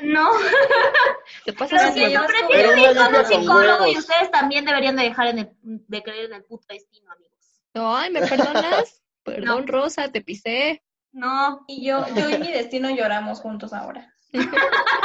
No, 0.03 0.29
Te 1.45 1.53
pasas 1.53 1.93
siento, 1.93 2.11
yo 2.21 2.27
prefiero 2.27 2.71
Pero 2.75 2.91
ir 2.91 2.97
con 2.97 3.15
un 3.15 3.25
psicólogo 3.25 3.87
y 3.87 3.97
ustedes 3.97 4.31
también 4.31 4.65
deberían 4.65 4.95
de 4.95 5.03
dejar 5.03 5.27
en 5.27 5.39
el- 5.39 5.51
de 5.63 6.03
creer 6.03 6.25
en 6.25 6.33
el 6.33 6.43
puto 6.43 6.65
destino, 6.69 7.11
amigos. 7.11 7.61
Ay, 7.73 8.11
¿me 8.11 8.21
perdonas? 8.21 9.03
Perdón, 9.23 9.67
Rosa, 9.67 10.11
te 10.11 10.21
pisé. 10.21 10.83
No, 11.17 11.65
Y 11.67 11.85
yo, 11.85 12.05
yo 12.15 12.29
y 12.29 12.37
mi 12.37 12.51
destino 12.51 12.89
lloramos 12.91 13.39
juntos 13.41 13.73
ahora. 13.73 14.13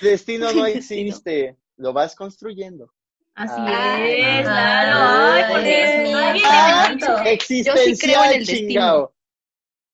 Destino 0.00 0.52
no 0.52 0.66
existe. 0.66 1.56
Lo 1.76 1.92
vas 1.92 2.14
construyendo. 2.14 2.92
así 3.34 3.54
Ah. 3.58 3.98
es, 4.06 4.46
Ah, 4.48 4.50
claro. 4.50 5.32
Ay, 5.32 5.44
porque 5.52 5.76
Dios 5.76 6.08
mío. 6.08 6.20
nadie 6.20 6.42
Ah, 6.46 6.86
me 6.88 6.94
dicho. 6.94 7.18
Existencial, 7.18 8.24
en 8.32 8.40
el 8.40 8.46
destino. 8.46 9.12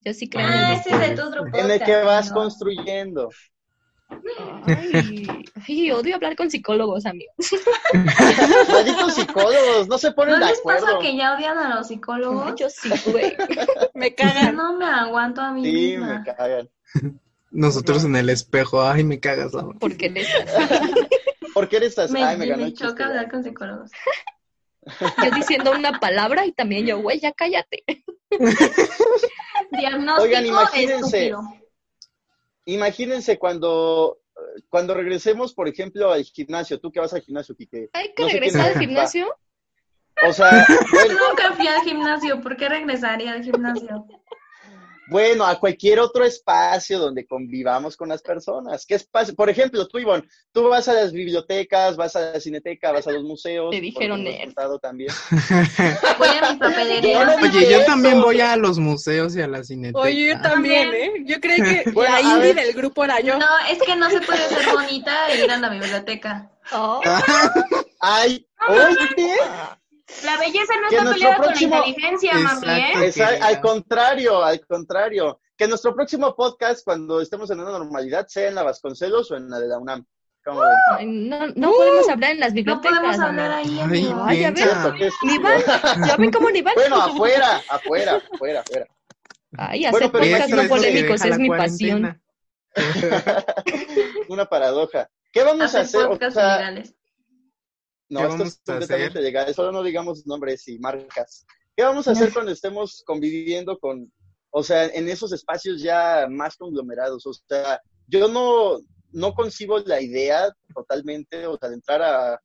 Yo 0.04 0.12
sí 0.14 0.28
creo 0.28 0.46
en 0.46 0.52
el 0.52 0.64
Ah, 0.64 0.70
destino. 0.70 0.96
ese 0.96 1.04
es 1.04 1.10
de 1.10 1.16
tu 1.22 1.28
otro 1.28 1.44
podcast. 1.44 1.64
En 1.64 1.70
el 1.70 1.82
que 1.82 1.96
vas 2.02 2.32
construyendo. 2.32 3.28
Ay, 4.66 5.44
ay, 5.68 5.90
odio 5.90 6.14
hablar 6.16 6.36
con 6.36 6.50
psicólogos, 6.50 7.06
amigos. 7.06 7.34
Malditos 8.68 9.14
psicólogos, 9.14 9.88
no 9.88 9.98
se 9.98 10.12
ponen 10.12 10.38
¿No 10.38 10.46
de 10.46 10.52
les 10.52 10.60
pasa 10.60 10.98
que 11.00 11.16
ya 11.16 11.34
odian 11.34 11.58
a 11.58 11.74
los 11.76 11.88
psicólogos? 11.88 12.54
Yo 12.56 12.68
sí, 12.70 12.90
güey. 13.10 13.36
Me 13.94 14.14
cagan. 14.14 14.56
no 14.56 14.76
me 14.78 14.86
aguanto 14.86 15.40
a 15.40 15.52
mí 15.52 15.64
Sí, 15.64 15.72
misma. 15.96 16.18
me 16.18 16.24
cagan. 16.24 16.70
Nosotros 17.50 18.04
en 18.04 18.16
el 18.16 18.30
espejo, 18.30 18.82
ay, 18.82 19.04
me 19.04 19.20
cagas 19.20 19.52
les... 19.52 19.62
¿Por 21.54 21.68
qué 21.68 21.76
eres 21.76 21.98
así? 21.98 22.12
Me, 22.14 22.24
Ay, 22.24 22.36
me 22.38 22.46
ganó 22.46 22.62
me 22.62 22.68
el 22.68 22.72
chiste. 22.72 22.86
choca 22.88 23.06
hablar 23.06 23.30
con 23.30 23.44
psicólogos. 23.44 23.90
yo 25.22 25.30
diciendo 25.36 25.70
una 25.72 26.00
palabra 26.00 26.46
y 26.46 26.52
también 26.52 26.86
yo, 26.86 26.98
güey, 27.00 27.20
ya 27.20 27.32
cállate. 27.32 27.84
Diagnóstico 29.70 30.22
Oigan, 30.22 30.46
imagínense. 30.46 31.26
estúpido. 31.28 31.61
Imagínense 32.64 33.38
cuando, 33.38 34.18
cuando 34.68 34.94
regresemos, 34.94 35.54
por 35.54 35.68
ejemplo, 35.68 36.12
al 36.12 36.24
gimnasio. 36.24 36.78
Tú 36.78 36.90
que 36.92 37.00
vas 37.00 37.12
al 37.12 37.22
gimnasio, 37.22 37.56
Quique. 37.56 37.90
Hay 37.92 38.12
que 38.14 38.22
No 38.22 38.28
regresar 38.28 38.72
al 38.72 38.78
gimnasio. 38.78 39.34
O 40.26 40.32
sea, 40.32 40.66
bueno, 40.92 41.14
Nunca 41.28 41.52
fui 41.52 41.66
al 41.66 41.80
gimnasio. 41.82 42.40
¿Por 42.40 42.56
qué 42.56 42.68
regresaría 42.68 43.32
al 43.32 43.42
gimnasio? 43.42 44.06
Bueno, 45.12 45.46
a 45.46 45.58
cualquier 45.60 46.00
otro 46.00 46.24
espacio 46.24 46.98
donde 46.98 47.26
convivamos 47.26 47.96
con 47.96 48.08
las 48.08 48.22
personas. 48.22 48.84
¿Qué 48.86 48.94
espacio? 48.94 49.34
Por 49.34 49.50
ejemplo, 49.50 49.86
tú, 49.86 49.98
Ivonne, 49.98 50.24
tú 50.52 50.68
vas 50.68 50.88
a 50.88 50.94
las 50.94 51.12
bibliotecas, 51.12 51.96
vas 51.96 52.16
a 52.16 52.32
la 52.32 52.40
cineteca, 52.40 52.90
vas 52.90 53.06
a 53.06 53.12
los 53.12 53.22
museos. 53.22 53.70
Te 53.70 53.80
dijeron 53.80 54.24
contado 54.24 54.78
también. 54.78 55.10
Voy 56.18 56.28
a 56.28 56.50
mis 56.50 56.58
papelerías. 56.58 57.26
No, 57.26 57.36
no, 57.38 57.42
Oye, 57.46 57.70
yo 57.70 57.76
Eso. 57.78 57.86
también 57.86 58.20
voy 58.20 58.40
a 58.40 58.56
los 58.56 58.78
museos 58.78 59.36
y 59.36 59.42
a 59.42 59.46
la 59.46 59.62
cineteca. 59.62 60.00
Oye, 60.00 60.28
yo 60.28 60.40
también, 60.40 60.92
¿eh? 60.94 61.12
Yo 61.24 61.40
creí 61.40 61.60
que 61.62 61.90
Bueno, 61.92 62.12
la 62.14 62.20
indie 62.20 62.54
ver. 62.54 62.66
del 62.66 62.74
grupo 62.74 63.04
era 63.04 63.20
yo. 63.20 63.38
No, 63.38 63.46
es 63.70 63.78
que 63.82 63.96
no 63.96 64.10
se 64.10 64.20
puede 64.20 64.48
ser 64.48 64.66
bonita 64.72 65.28
e 65.30 65.44
ir 65.44 65.50
a 65.50 65.58
la 65.58 65.68
biblioteca. 65.68 66.50
Oh, 66.72 67.00
Ay, 68.00 68.46
oye, 68.68 69.36
La 70.24 70.36
belleza 70.38 70.72
no 70.82 70.88
Que 70.88 70.96
está 70.96 71.12
peleada 71.12 71.36
próximo- 71.38 71.70
con 71.76 71.80
la 71.80 71.88
inteligencia, 71.88 72.34
mami, 72.38 72.66
¿eh? 72.68 72.92
Exacto. 73.06 73.44
al, 73.44 73.60
contrario, 73.60 74.42
al 74.44 74.66
contrario. 74.66 75.40
Que 75.56 75.68
nuestro 75.68 75.94
próximo 75.94 76.34
podcast, 76.34 76.84
cuando 76.84 77.20
estemos 77.20 77.50
en 77.50 77.60
una 77.60 77.70
normalidad, 77.72 78.26
sea 78.26 78.48
en 78.48 78.54
la 78.54 78.62
Vasconcelos 78.62 79.30
o 79.30 79.36
en 79.36 79.48
la 79.50 79.58
de 79.60 79.68
la 79.68 79.78
UNAM. 79.78 80.04
¿Cómo 80.44 80.60
ven? 80.98 81.28
No, 81.28 81.46
no 81.54 81.70
podemos 81.70 82.08
hablar 82.08 82.32
en 82.32 82.40
las 82.40 82.50
No 82.50 82.54
bibliotecas. 82.56 82.90
podemos 82.98 83.16
mamá. 83.18 83.28
hablar 83.28 83.52
ahí, 83.52 83.68
Ay, 83.78 83.80
amigo. 83.80 84.24
Ay, 84.26 84.40
ya 84.40 84.52
qué 84.54 84.64
Ni 85.22 85.38
van. 85.38 85.62
Ya 86.06 86.16
ven 86.16 86.32
cómo 86.32 86.50
ni 86.50 86.62
van. 86.62 86.74
Bueno, 86.74 86.96
afuera, 87.00 87.60
afuera, 87.68 88.20
afuera, 88.32 88.60
afuera. 88.60 88.86
Ay, 89.56 89.86
Bueno, 89.90 89.96
hacer 90.06 90.10
podcasts 90.12 90.52
Eso 90.52 90.62
no 90.62 90.68
polémicos 90.68 91.24
es 91.24 91.38
mi 91.38 91.48
pasión. 91.48 92.22
Una 94.28 94.46
paradoja. 94.46 95.08
¿Qué 95.32 95.42
vamos 95.44 95.74
a 95.74 95.80
Hacer? 95.80 96.06
O 96.06 96.30
sea. 96.30 96.72
No, 98.12 98.20
¿Qué 98.20 98.26
esto 98.26 98.42
es 98.44 98.60
completamente 98.64 99.18
hacer? 99.18 99.22
legal. 99.22 99.54
Solo 99.54 99.72
no 99.72 99.82
digamos 99.82 100.26
nombres 100.26 100.68
y 100.68 100.78
marcas. 100.78 101.46
¿Qué 101.74 101.82
vamos 101.82 102.06
a 102.06 102.10
hacer 102.10 102.30
cuando 102.32 102.52
estemos 102.52 103.02
conviviendo 103.06 103.78
con, 103.78 104.12
o 104.50 104.62
sea, 104.62 104.84
en 104.86 105.08
esos 105.08 105.32
espacios 105.32 105.80
ya 105.80 106.26
más 106.28 106.56
conglomerados? 106.56 107.26
O 107.26 107.32
sea, 107.32 107.80
yo 108.06 108.28
no, 108.28 108.78
no 109.12 109.32
concibo 109.32 109.78
la 109.78 110.02
idea 110.02 110.52
totalmente, 110.74 111.46
o 111.46 111.56
sea, 111.56 111.70
de 111.70 111.76
entrar 111.76 112.02
a, 112.02 112.38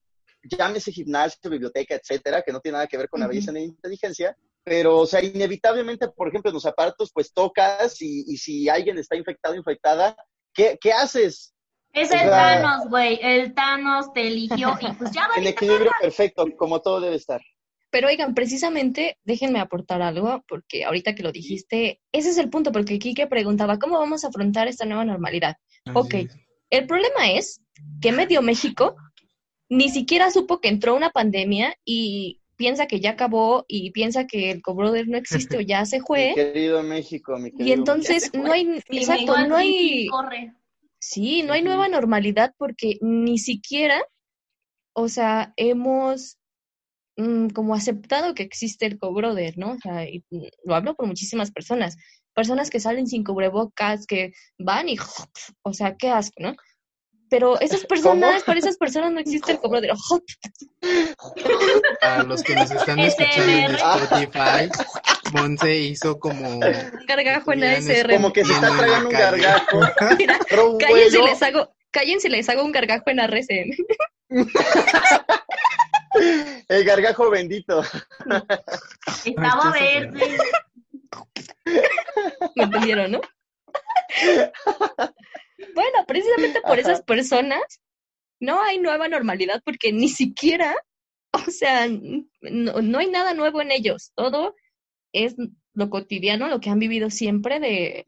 llámese 0.44 0.94
gimnasio, 0.94 1.50
biblioteca, 1.50 1.96
etcétera, 1.96 2.42
que 2.42 2.54
no 2.54 2.62
tiene 2.62 2.78
nada 2.78 2.88
que 2.88 2.98
ver 2.98 3.10
con 3.10 3.20
la 3.20 3.28
belleza 3.28 3.52
ni 3.52 3.60
la 3.60 3.66
inteligencia, 3.66 4.38
pero, 4.64 5.00
o 5.00 5.06
sea, 5.06 5.22
inevitablemente, 5.22 6.08
por 6.08 6.30
ejemplo, 6.30 6.50
en 6.50 6.56
los 6.56 6.66
aparatos, 6.66 7.12
pues 7.14 7.34
tocas 7.34 8.02
y, 8.02 8.24
y 8.26 8.38
si 8.38 8.70
alguien 8.70 8.98
está 8.98 9.18
infectado, 9.18 9.56
infectada, 9.56 10.16
¿qué, 10.54 10.78
qué 10.80 10.94
haces? 10.94 11.54
Es 11.94 12.12
O 12.12 12.14
el 12.14 12.20
sea- 12.20 12.62
Thanos, 12.62 12.90
güey. 12.90 13.20
El 13.22 13.54
Thanos 13.54 14.14
te 14.14 14.28
eligió 14.28 14.78
y 14.82 14.92
pues 14.94 15.12
ya 15.12 15.24
En 15.24 15.30
valiste 15.30 15.50
equilibrio 15.50 15.92
perfecto, 16.02 16.46
como 16.58 16.82
todo 16.82 17.00
debe 17.02 17.16
estar. 17.16 17.42
Pero 17.90 18.10
oigan, 18.10 18.36
precisamente, 18.36 19.18
déjenme 19.24 19.60
aportar 19.60 20.02
algo, 20.02 20.44
porque 20.48 20.84
ahorita 20.84 21.16
que 21.16 21.24
lo 21.24 21.32
dijiste, 21.32 22.02
ese 22.12 22.30
es 22.30 22.38
el 22.38 22.50
punto, 22.50 22.72
porque 22.74 23.00
Kike 23.00 23.28
preguntaba, 23.28 23.80
¿cómo 23.80 23.98
vamos 23.98 24.24
a 24.24 24.28
afrontar 24.28 24.68
esta 24.68 24.86
nueva 24.86 25.06
normalidad? 25.06 25.56
Ok, 25.94 26.16
el 26.70 26.86
problema 26.86 27.32
es 27.32 27.62
que 28.02 28.12
medio 28.12 28.42
México 28.42 28.98
ni 29.70 29.90
siquiera 29.90 30.32
supo 30.32 30.60
que 30.60 30.68
entró 30.68 30.96
una 30.96 31.12
pandemia 31.12 31.76
y 31.86 32.42
piensa 32.58 32.88
que 32.88 33.00
ya 33.00 33.12
acabó 33.12 33.64
y 33.70 33.92
piensa 33.92 34.28
que 34.28 34.52
el 34.52 34.62
cobrother 34.62 35.08
no 35.08 35.18
existe 35.18 35.58
o 35.58 35.62
ya 35.62 35.86
se 35.86 36.00
Mi 36.00 36.06
fue. 36.06 36.34
querido 36.36 36.84
México, 36.84 37.38
mi 37.38 37.52
querido 37.52 37.68
Y 37.70 37.72
entonces 37.72 38.32
no 38.34 38.52
hay, 38.52 38.84
exacto, 38.90 39.38
no 39.48 39.56
hay, 39.56 40.08
corre. 40.08 40.54
Sí, 41.00 41.44
no 41.44 41.54
hay 41.54 41.62
nueva 41.62 41.88
normalidad 41.88 42.54
porque 42.58 42.98
ni 43.02 43.38
siquiera, 43.38 44.04
o 44.94 45.10
sea, 45.10 45.54
hemos 45.58 46.38
mm, 47.18 47.50
como 47.50 47.76
aceptado 47.76 48.34
que 48.34 48.44
existe 48.44 48.86
el 48.86 49.00
cobrother, 49.00 49.58
¿no? 49.58 49.74
O 49.74 49.78
sea, 49.78 50.06
y, 50.06 50.24
lo 50.64 50.76
hablo 50.76 50.96
por 50.96 51.08
muchísimas 51.08 51.52
personas, 51.52 51.98
personas 52.34 52.70
que 52.70 52.80
salen 52.80 53.08
sin 53.08 53.24
cubrebocas, 53.24 54.06
que 54.06 54.34
van 54.58 54.90
y, 54.90 54.98
o 55.64 55.74
sea, 55.74 55.96
qué 55.96 56.10
asco, 56.10 56.42
¿no? 56.42 56.56
Pero 57.30 57.60
esas 57.60 57.86
personas, 57.88 58.44
para 58.44 58.60
esas 58.60 58.78
personas 58.78 59.12
no 59.12 59.20
existe 59.20 59.54
el 59.54 59.60
cobrother. 59.60 59.92
A 62.02 62.24
los 62.24 62.44
que 62.44 62.56
nos 62.56 62.72
están 62.72 63.00
escuchando 63.00 63.52
en 63.52 63.76
Spotify, 63.76 64.70
Monse 65.34 65.78
hizo 65.78 66.20
como 66.20 66.50
Un 66.50 66.60
gargajo 67.08 67.54
en 67.54 67.64
Estuvieran 67.64 68.06
ASR. 68.06 68.16
Como 68.16 68.34
que 68.34 68.46
se 68.46 68.54
está 68.54 68.70
la 68.70 68.78
tragando 68.78 69.10
un 69.10 69.14
gargajo. 69.14 69.80
Mira, 70.18 70.40
Pero 70.50 70.78
cállense, 70.78 71.22
les 71.22 71.44
hago, 71.44 71.76
cállense, 71.92 72.30
les 72.30 72.50
hago 72.50 72.64
un 72.64 72.72
gargajo 72.72 73.10
en 73.10 73.20
RCN. 73.20 73.76
el 76.68 76.84
gargajo 76.84 77.30
bendito. 77.30 77.84
Estaba 79.26 79.72
verde. 79.72 80.38
¿Me 82.56 82.64
entendieron, 82.64 83.12
no? 83.12 83.22
Bueno, 85.74 86.06
precisamente 86.08 86.62
por 86.62 86.80
esas 86.80 87.02
personas 87.02 87.62
no 88.40 88.62
hay 88.62 88.80
nueva 88.80 89.08
normalidad 89.08 89.62
porque 89.66 89.92
ni 89.92 90.10
siquiera, 90.10 90.76
o 91.32 91.52
sea, 91.52 91.88
no, 91.88 92.82
no 92.82 93.00
hay 93.00 93.08
nada 93.08 93.34
nuevo 93.34 93.62
en 93.62 93.72
ellos. 93.72 94.12
Todo 94.16 94.56
es 95.14 95.36
lo 95.74 95.90
cotidiano, 95.90 96.48
lo 96.48 96.60
que 96.60 96.70
han 96.70 96.80
vivido 96.80 97.10
siempre 97.10 97.60
de 97.60 98.04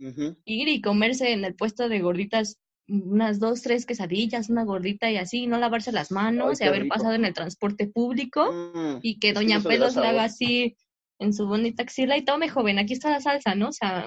ir 0.46 0.68
y 0.68 0.82
comerse 0.82 1.32
en 1.34 1.46
el 1.46 1.56
puesto 1.56 1.88
de 1.90 2.00
gorditas 2.00 2.60
unas 2.88 3.40
dos, 3.40 3.62
tres 3.62 3.86
quesadillas, 3.86 4.50
una 4.50 4.64
gordita 4.64 5.12
y 5.12 5.18
así, 5.18 5.46
no 5.46 5.60
lavarse 5.60 5.92
las 5.92 6.12
manos 6.12 6.60
Ay, 6.60 6.66
y 6.66 6.70
haber 6.70 6.82
rico. 6.84 6.96
pasado 6.96 7.14
en 7.14 7.26
el 7.26 7.34
transporte 7.36 7.88
público 7.88 8.52
Mm, 8.74 9.00
y 9.04 9.20
que 9.20 9.34
Doña 9.34 9.60
Pelos 9.62 9.96
le 9.96 10.08
haga 10.08 10.24
así 10.24 10.76
en 11.20 11.34
su 11.34 11.46
bonita 11.46 11.84
axila 11.84 12.18
y 12.18 12.24
tome, 12.26 12.50
joven, 12.50 12.80
aquí 12.80 12.94
está 12.94 13.12
la 13.12 13.20
salsa, 13.22 13.54
¿no? 13.54 13.68
O 13.70 13.72
sea, 13.72 14.06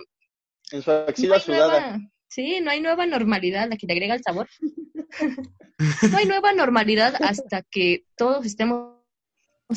En 0.73 0.83
su 0.83 0.91
no 0.91 0.97
axila 1.07 1.35
hay 1.37 1.41
sudada. 1.43 1.81
nueva, 1.91 2.11
sí, 2.29 2.59
no 2.61 2.71
hay 2.71 2.81
nueva 2.81 3.07
normalidad, 3.07 3.69
la 3.69 3.77
que 3.77 3.87
le 3.87 3.93
agrega 3.93 4.15
el 4.17 4.23
sabor. 4.25 4.49
no 6.11 6.17
hay 6.19 6.27
nueva 6.27 6.53
normalidad 6.53 7.15
hasta 7.23 7.63
que 7.63 8.05
todos 8.17 8.45
estemos 8.47 8.97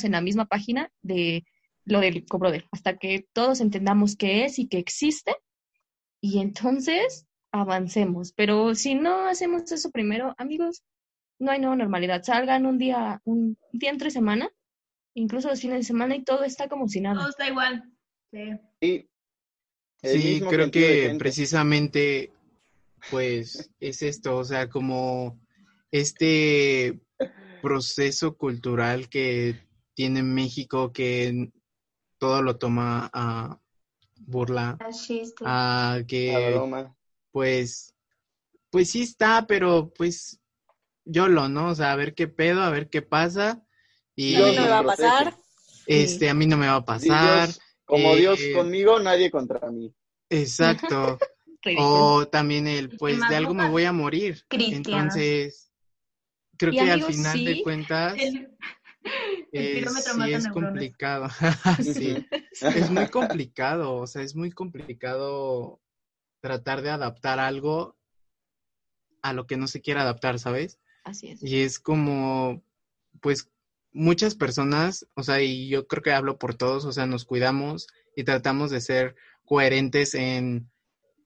en 0.03 0.13
la 0.13 0.21
misma 0.21 0.45
página 0.45 0.89
de 1.01 1.45
lo 1.85 1.99
del 1.99 2.25
cobrodel, 2.25 2.67
hasta 2.71 2.97
que 2.97 3.27
todos 3.33 3.61
entendamos 3.61 4.15
qué 4.15 4.45
es 4.45 4.59
y 4.59 4.67
que 4.67 4.77
existe 4.77 5.35
y 6.21 6.39
entonces 6.39 7.27
avancemos. 7.51 8.33
Pero 8.33 8.75
si 8.75 8.95
no 8.95 9.27
hacemos 9.27 9.71
eso 9.71 9.91
primero, 9.91 10.33
amigos, 10.37 10.83
no 11.39 11.51
hay 11.51 11.59
nueva 11.59 11.75
normalidad. 11.75 12.23
Salgan 12.23 12.65
un 12.65 12.77
día, 12.77 13.21
un 13.23 13.57
día 13.71 13.91
entre 13.91 14.09
semana, 14.09 14.49
incluso 15.13 15.49
los 15.49 15.61
fines 15.61 15.79
de 15.79 15.83
semana 15.83 16.15
y 16.15 16.23
todo 16.23 16.43
está 16.43 16.67
como 16.67 16.87
si 16.87 17.01
nada. 17.01 17.19
Todo 17.19 17.29
está 17.29 17.47
igual. 17.47 17.83
Sí. 18.31 18.59
Sí, 18.81 19.09
Sí, 20.05 20.41
creo 20.47 20.69
que 20.69 21.15
precisamente, 21.17 22.31
pues, 23.09 23.71
es 23.79 24.01
esto, 24.03 24.37
o 24.37 24.43
sea, 24.43 24.69
como 24.69 25.39
este 25.91 26.99
proceso 27.61 28.35
cultural 28.37 29.09
que 29.09 29.55
tiene 29.95 30.21
México 30.21 30.91
que 30.91 31.51
todo 32.25 32.41
lo 32.41 32.57
toma 32.57 33.09
a 33.13 33.59
burla, 34.17 34.77
Así 34.79 35.19
es. 35.19 35.33
a 35.45 35.99
que, 36.07 36.51
broma. 36.53 36.95
pues, 37.31 37.93
pues 38.71 38.89
sí 38.89 39.03
está, 39.03 39.45
pero 39.47 39.93
pues, 39.95 40.39
yo 41.03 41.27
lo, 41.27 41.47
¿no? 41.49 41.69
O 41.69 41.75
sea, 41.75 41.91
a 41.91 41.95
ver 41.95 42.15
qué 42.15 42.27
pedo, 42.27 42.61
a 42.63 42.71
ver 42.71 42.89
qué 42.89 43.03
pasa. 43.03 43.63
Y 44.15 44.35
A 44.35 44.39
mí 44.39 44.45
no 44.45 44.51
Dios 44.53 44.63
me 44.65 44.69
va 44.71 44.79
a 44.79 44.83
pasar. 44.83 45.35
este, 45.85 46.29
a 46.29 46.33
mí 46.33 46.47
no 46.47 46.57
me 46.57 46.65
va 46.67 46.77
a 46.77 46.85
pasar. 46.85 47.47
Dios, 47.49 47.59
como 47.85 48.09
eh, 48.15 48.17
Dios 48.21 48.39
conmigo, 48.55 48.99
nadie 48.99 49.29
contra 49.29 49.69
mí. 49.71 49.93
Exacto. 50.29 51.17
O 51.79 52.27
también 52.27 52.67
el, 52.67 52.95
pues 52.95 53.17
de 53.27 53.35
algo 53.35 53.55
me 53.55 53.67
voy 53.67 53.85
a 53.85 53.91
morir. 53.91 54.45
Entonces, 54.51 55.71
creo 56.59 56.71
Y 56.73 56.77
que 56.77 56.91
al 56.91 57.01
final 57.01 57.43
de 57.43 57.63
cuentas 57.63 58.13
El, 58.19 58.55
el 59.51 59.65
eh, 59.65 59.79
kilómetro 59.79 60.13
sí 60.13 60.19
mata 60.19 60.37
es 60.37 60.43
neuronas. 60.43 60.71
complicado. 60.71 61.27
sí, 61.81 62.25
es 62.51 62.89
muy 62.89 63.07
complicado. 63.07 63.95
O 63.95 64.07
sea, 64.07 64.21
es 64.21 64.35
muy 64.35 64.51
complicado 64.51 65.79
tratar 66.41 66.81
de 66.81 66.89
adaptar 66.89 67.39
algo 67.39 67.95
a 69.21 69.33
lo 69.33 69.47
que 69.47 69.57
no 69.57 69.67
se 69.67 69.81
quiere 69.81 69.99
adaptar, 69.99 70.39
¿sabes? 70.39 70.79
Así 71.03 71.29
es. 71.29 71.41
Y 71.41 71.61
es 71.61 71.79
como, 71.79 72.63
pues, 73.21 73.49
muchas 73.91 74.35
personas, 74.35 75.07
o 75.15 75.23
sea, 75.23 75.41
y 75.41 75.69
yo 75.69 75.87
creo 75.87 76.03
que 76.03 76.11
hablo 76.11 76.37
por 76.37 76.55
todos, 76.55 76.85
o 76.85 76.91
sea, 76.91 77.07
nos 77.07 77.25
cuidamos 77.25 77.87
y 78.15 78.23
tratamos 78.23 78.69
de 78.69 78.81
ser 78.81 79.15
coherentes 79.45 80.13
en, 80.13 80.69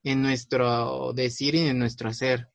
en 0.03 0.21
nuestro 0.21 1.13
decir 1.13 1.55
y 1.55 1.61
en 1.61 1.79
nuestro 1.79 2.09
hacer. 2.09 2.49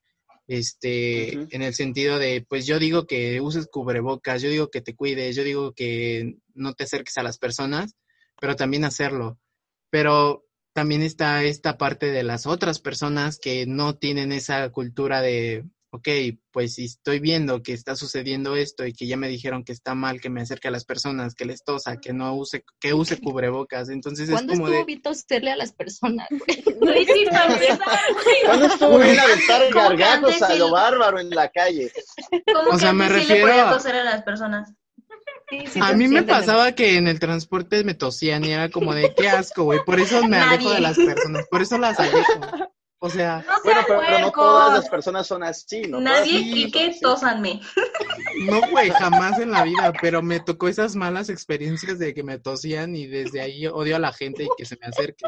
Este, 0.47 1.33
en 1.55 1.63
el 1.63 1.75
sentido 1.75 2.19
de, 2.19 2.45
pues 2.47 2.67
yo 2.67 2.79
digo 2.79 3.07
que 3.07 3.41
uses 3.41 3.67
cubrebocas, 3.71 4.43
yo 4.43 4.51
digo 4.51 4.71
que 4.71 4.83
te 4.83 4.95
cuides, 4.95 5.35
yo 5.37 5.43
digo 5.43 5.73
que 5.73 6.37
no 6.55 6.75
te 6.75 6.85
acerques 6.85 7.17
a 7.17 7.23
las 7.23 7.39
personas, 7.39 7.95
pero 8.41 8.57
también 8.57 8.85
hacerlo. 8.85 9.39
Pero 9.91 10.45
también 10.75 11.03
está 11.03 11.45
esta 11.45 11.79
parte 11.79 12.11
de 12.11 12.25
las 12.25 12.47
otras 12.47 12.81
personas 12.81 13.39
que 13.39 13.65
no 13.65 13.97
tienen 13.97 14.33
esa 14.33 14.69
cultura 14.71 15.23
de, 15.23 15.65
ok, 15.95 16.09
pues 16.51 16.75
si 16.75 16.87
estoy 16.87 17.21
viendo 17.21 17.63
que 17.63 17.73
está 17.73 17.95
sucediendo 17.95 18.57
esto 18.57 18.85
y 18.85 18.93
que 18.93 19.07
ya 19.07 19.17
me 19.17 19.29
dijeron 19.29 19.63
que 19.63 19.71
está 19.71 19.95
mal 19.95 20.21
que 20.21 20.29
me 20.29 20.41
acerque 20.41 20.67
a 20.67 20.73
las 20.73 20.85
personas, 20.85 21.37
que 21.37 21.45
les 21.45 21.63
tosa, 21.63 21.99
que 21.99 22.13
no 22.13 22.35
use, 22.35 22.65
que 22.81 22.93
use 22.93 23.21
cubrebocas, 23.21 23.89
entonces 23.91 24.29
es 24.29 24.33
¿Cuándo 24.33 24.55
como 24.55 24.67
estuvo 24.67 24.79
de, 24.81 24.85
bien 24.87 25.03
toserle 25.03 25.53
a 25.53 25.57
las 25.57 25.73
personas? 25.73 26.27
Güey, 26.81 27.07
sí, 27.07 27.27
para 27.31 27.53
empezar, 27.53 27.79
güey. 28.13 28.37
¿Cuándo 28.45 28.67
estuvo 28.67 28.99
bien 28.99 29.21
aventar 29.21 29.63
¿Cómo 29.73 29.91
que 29.91 29.97
gargajos 29.97 30.43
a 30.43 30.55
lo 30.57 30.71
bárbaro 30.73 31.21
en 31.21 31.31
la 31.31 31.49
calle? 31.51 31.93
¿Cómo 32.53 32.71
O 32.71 32.73
que 32.73 32.79
sea, 32.79 32.93
me 32.93 33.09
refiero 33.09 33.47
le 33.47 33.53
podía 33.53 33.71
a- 33.71 33.73
toser 33.73 33.95
a 33.95 34.05
las 34.05 34.23
personas? 34.25 34.73
Sí, 35.49 35.59
sí, 35.69 35.79
a 35.81 35.93
mí 35.93 36.09
me 36.09 36.25
pasaba 36.25 36.73
que 36.73 36.97
en 36.97 37.07
el 37.07 37.21
transporte 37.21 37.85
me 37.85 37.95
tosían 37.95 38.45
y 38.45 38.51
era 38.51 38.69
como 38.71 38.95
de, 38.95 39.15
qué 39.15 39.29
asco, 39.29 39.63
güey, 39.63 39.79
por 39.85 40.01
eso 40.01 40.27
me 40.27 40.39
alejo 40.39 40.73
de 40.73 40.81
las 40.81 40.97
personas, 40.97 41.47
por 41.49 41.63
eso 41.63 41.79
las 41.79 42.01
alejo. 42.01 42.33
O 43.05 43.11
sea, 43.11 43.45
No 43.47 43.53
Bueno, 43.65 43.81
pero, 43.87 44.01
pero 44.01 44.19
no 44.19 44.33
todas 44.33 44.79
las 44.79 44.89
personas 44.89 45.27
son 45.27 45.43
así, 45.43 45.83
¿no? 45.83 46.01
Nadie 46.01 46.41
clique, 46.41 46.97
tósanme. 47.03 47.61
no, 48.47 48.63
güey, 48.71 48.89
jamás 48.89 49.39
en 49.39 49.51
la 49.51 49.63
vida, 49.63 49.93
pero 50.01 50.23
me 50.23 50.41
tocó 50.41 50.69
esas 50.69 50.97
malas 50.97 51.29
experiencias 51.29 51.99
de 51.99 52.15
que 52.15 52.23
me 52.23 52.39
tosían 52.39 52.97
y 52.97 53.07
desde 53.07 53.43
ahí 53.43 53.67
odio 53.67 53.97
a 53.97 53.99
la 53.99 54.11
gente 54.11 54.45
y 54.45 54.49
que 54.57 54.65
se 54.65 54.79
me 54.81 54.87
acerque. 54.87 55.27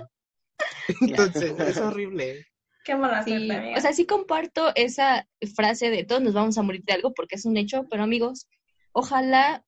Entonces, 1.03 1.53
es 1.61 1.77
horrible. 1.77 2.47
Qué 2.83 2.97
mala 2.97 3.22
Sí, 3.22 3.51
o 3.77 3.81
sea, 3.83 3.93
sí 3.93 4.07
comparto 4.07 4.72
esa 4.74 5.29
frase 5.55 5.91
de 5.91 6.05
todos 6.05 6.22
nos 6.22 6.33
vamos 6.33 6.57
a 6.57 6.62
morir 6.62 6.83
de 6.83 6.95
algo 6.95 7.12
porque 7.12 7.35
es 7.35 7.45
un 7.45 7.59
hecho, 7.59 7.85
pero 7.91 8.05
amigos, 8.05 8.49
ojalá 8.93 9.66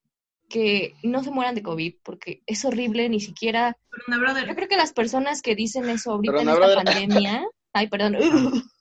que 0.49 0.95
no 1.03 1.23
se 1.23 1.29
mueran 1.29 1.53
de 1.53 1.61
COVID 1.61 1.93
porque 2.01 2.41
es 2.47 2.65
horrible, 2.65 3.07
ni 3.07 3.19
siquiera... 3.19 3.77
Yo 4.07 4.55
creo 4.55 4.67
que 4.67 4.77
las 4.77 4.93
personas 4.93 5.43
que 5.43 5.53
dicen 5.53 5.87
eso 5.89 6.13
ahorita 6.13 6.41
en 6.41 6.49
esta 6.49 6.55
brother. 6.55 6.75
pandemia, 6.83 7.45
ay, 7.73 7.87
perdón, 7.87 8.17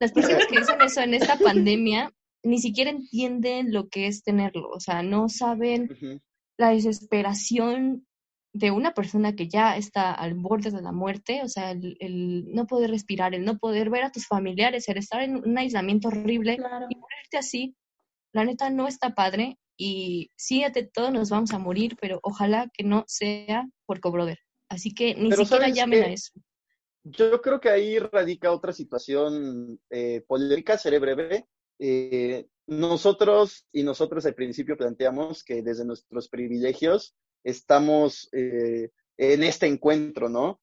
las 0.00 0.12
personas 0.12 0.46
que 0.46 0.58
dicen 0.58 0.80
eso 0.80 1.00
en 1.00 1.14
esta 1.14 1.36
pandemia 1.38 2.12
ni 2.44 2.58
siquiera 2.58 2.90
entienden 2.90 3.72
lo 3.72 3.88
que 3.88 4.06
es 4.06 4.22
tenerlo, 4.22 4.68
o 4.68 4.80
sea, 4.80 5.02
no 5.02 5.28
saben 5.28 5.88
la 6.58 6.70
desesperación 6.70 8.06
de 8.52 8.70
una 8.70 8.94
persona 8.94 9.34
que 9.34 9.48
ya 9.48 9.76
está 9.76 10.12
al 10.12 10.34
borde 10.34 10.70
de 10.70 10.80
la 10.80 10.92
muerte, 10.92 11.42
o 11.42 11.48
sea, 11.48 11.72
el, 11.72 11.96
el 12.00 12.52
no 12.54 12.66
poder 12.66 12.90
respirar, 12.90 13.34
el 13.34 13.44
no 13.44 13.58
poder 13.58 13.90
ver 13.90 14.04
a 14.04 14.12
tus 14.12 14.26
familiares, 14.26 14.88
el 14.88 14.96
estar 14.96 15.20
en 15.22 15.36
un 15.36 15.58
aislamiento 15.58 16.08
horrible 16.08 16.56
Claro. 16.56 16.86
y 16.88 16.96
morirte 16.96 17.36
así, 17.36 17.76
la 18.32 18.44
neta 18.44 18.70
no 18.70 18.86
está 18.88 19.14
padre 19.14 19.58
y 19.76 20.30
sí, 20.36 20.64
todos 20.92 21.12
nos 21.12 21.28
vamos 21.30 21.52
a 21.52 21.58
morir, 21.58 21.96
pero 22.00 22.18
ojalá 22.22 22.70
que 22.72 22.84
no 22.84 23.04
sea 23.06 23.66
por 23.86 24.00
cobrother. 24.00 24.38
Así 24.70 24.94
que 24.94 25.14
ni 25.14 25.28
Pero 25.30 25.44
siquiera 25.44 25.64
¿sabes 25.64 25.76
llamen 25.76 26.02
a 26.04 26.06
eso. 26.12 26.32
Yo 27.08 27.40
creo 27.40 27.60
que 27.60 27.70
ahí 27.70 27.98
radica 28.00 28.50
otra 28.50 28.72
situación 28.72 29.78
eh, 29.90 30.24
polémica, 30.26 30.76
seré 30.76 30.98
breve. 30.98 31.46
Eh, 31.78 32.48
nosotros 32.66 33.68
y 33.70 33.84
nosotros 33.84 34.26
al 34.26 34.34
principio 34.34 34.76
planteamos 34.76 35.44
que 35.44 35.62
desde 35.62 35.84
nuestros 35.84 36.28
privilegios 36.28 37.14
estamos 37.44 38.28
eh, 38.32 38.90
en 39.16 39.44
este 39.44 39.66
encuentro, 39.66 40.28
¿no? 40.28 40.60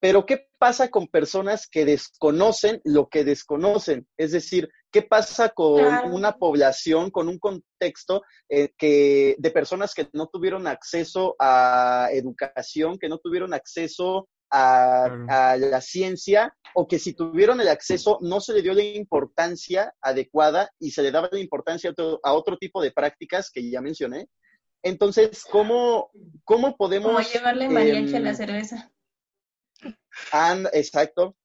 Pero 0.00 0.24
¿qué 0.24 0.48
pasa 0.58 0.88
con 0.88 1.08
personas 1.08 1.68
que 1.68 1.84
desconocen 1.84 2.80
lo 2.84 3.08
que 3.08 3.22
desconocen? 3.22 4.08
Es 4.16 4.32
decir, 4.32 4.68
¿qué 4.90 5.02
pasa 5.02 5.50
con 5.50 5.76
Claro. 5.76 6.14
una 6.14 6.32
población, 6.38 7.10
con 7.10 7.28
un 7.28 7.38
contexto 7.38 8.22
eh, 8.48 8.70
que, 8.78 9.36
de 9.38 9.50
personas 9.50 9.94
que 9.94 10.08
no 10.14 10.26
tuvieron 10.28 10.66
acceso 10.66 11.36
a 11.38 12.08
educación, 12.12 12.98
que 12.98 13.08
no 13.08 13.18
tuvieron 13.18 13.52
acceso 13.52 14.28
a, 14.52 15.56
la 15.58 15.80
ciencia, 15.80 16.54
o 16.74 16.86
que 16.86 16.98
si 16.98 17.14
tuvieron 17.14 17.60
el 17.60 17.68
acceso 17.68 18.18
no 18.20 18.40
se 18.40 18.52
le 18.52 18.62
dio 18.62 18.74
la 18.74 18.82
importancia 18.82 19.94
adecuada 20.00 20.70
y 20.78 20.90
se 20.90 21.02
le 21.02 21.10
daba 21.10 21.28
la 21.32 21.38
importancia 21.38 21.90
a 21.90 21.92
otro, 21.92 22.20
a 22.22 22.32
otro 22.34 22.58
tipo 22.58 22.82
de 22.82 22.92
prácticas 22.92 23.50
que 23.50 23.68
ya 23.70 23.80
mencioné? 23.80 24.28
Entonces, 24.82 25.44
¿cómo, 25.50 26.10
cómo 26.44 26.76
podemos... 26.76 27.12
Como 27.12 27.28
llevarle 27.28 27.68
mariachi 27.68 28.14
a 28.14 28.18
em, 28.18 28.24
la 28.24 28.34
cerveza. 28.34 28.92
And, 30.32 30.68
exacto. 30.72 31.36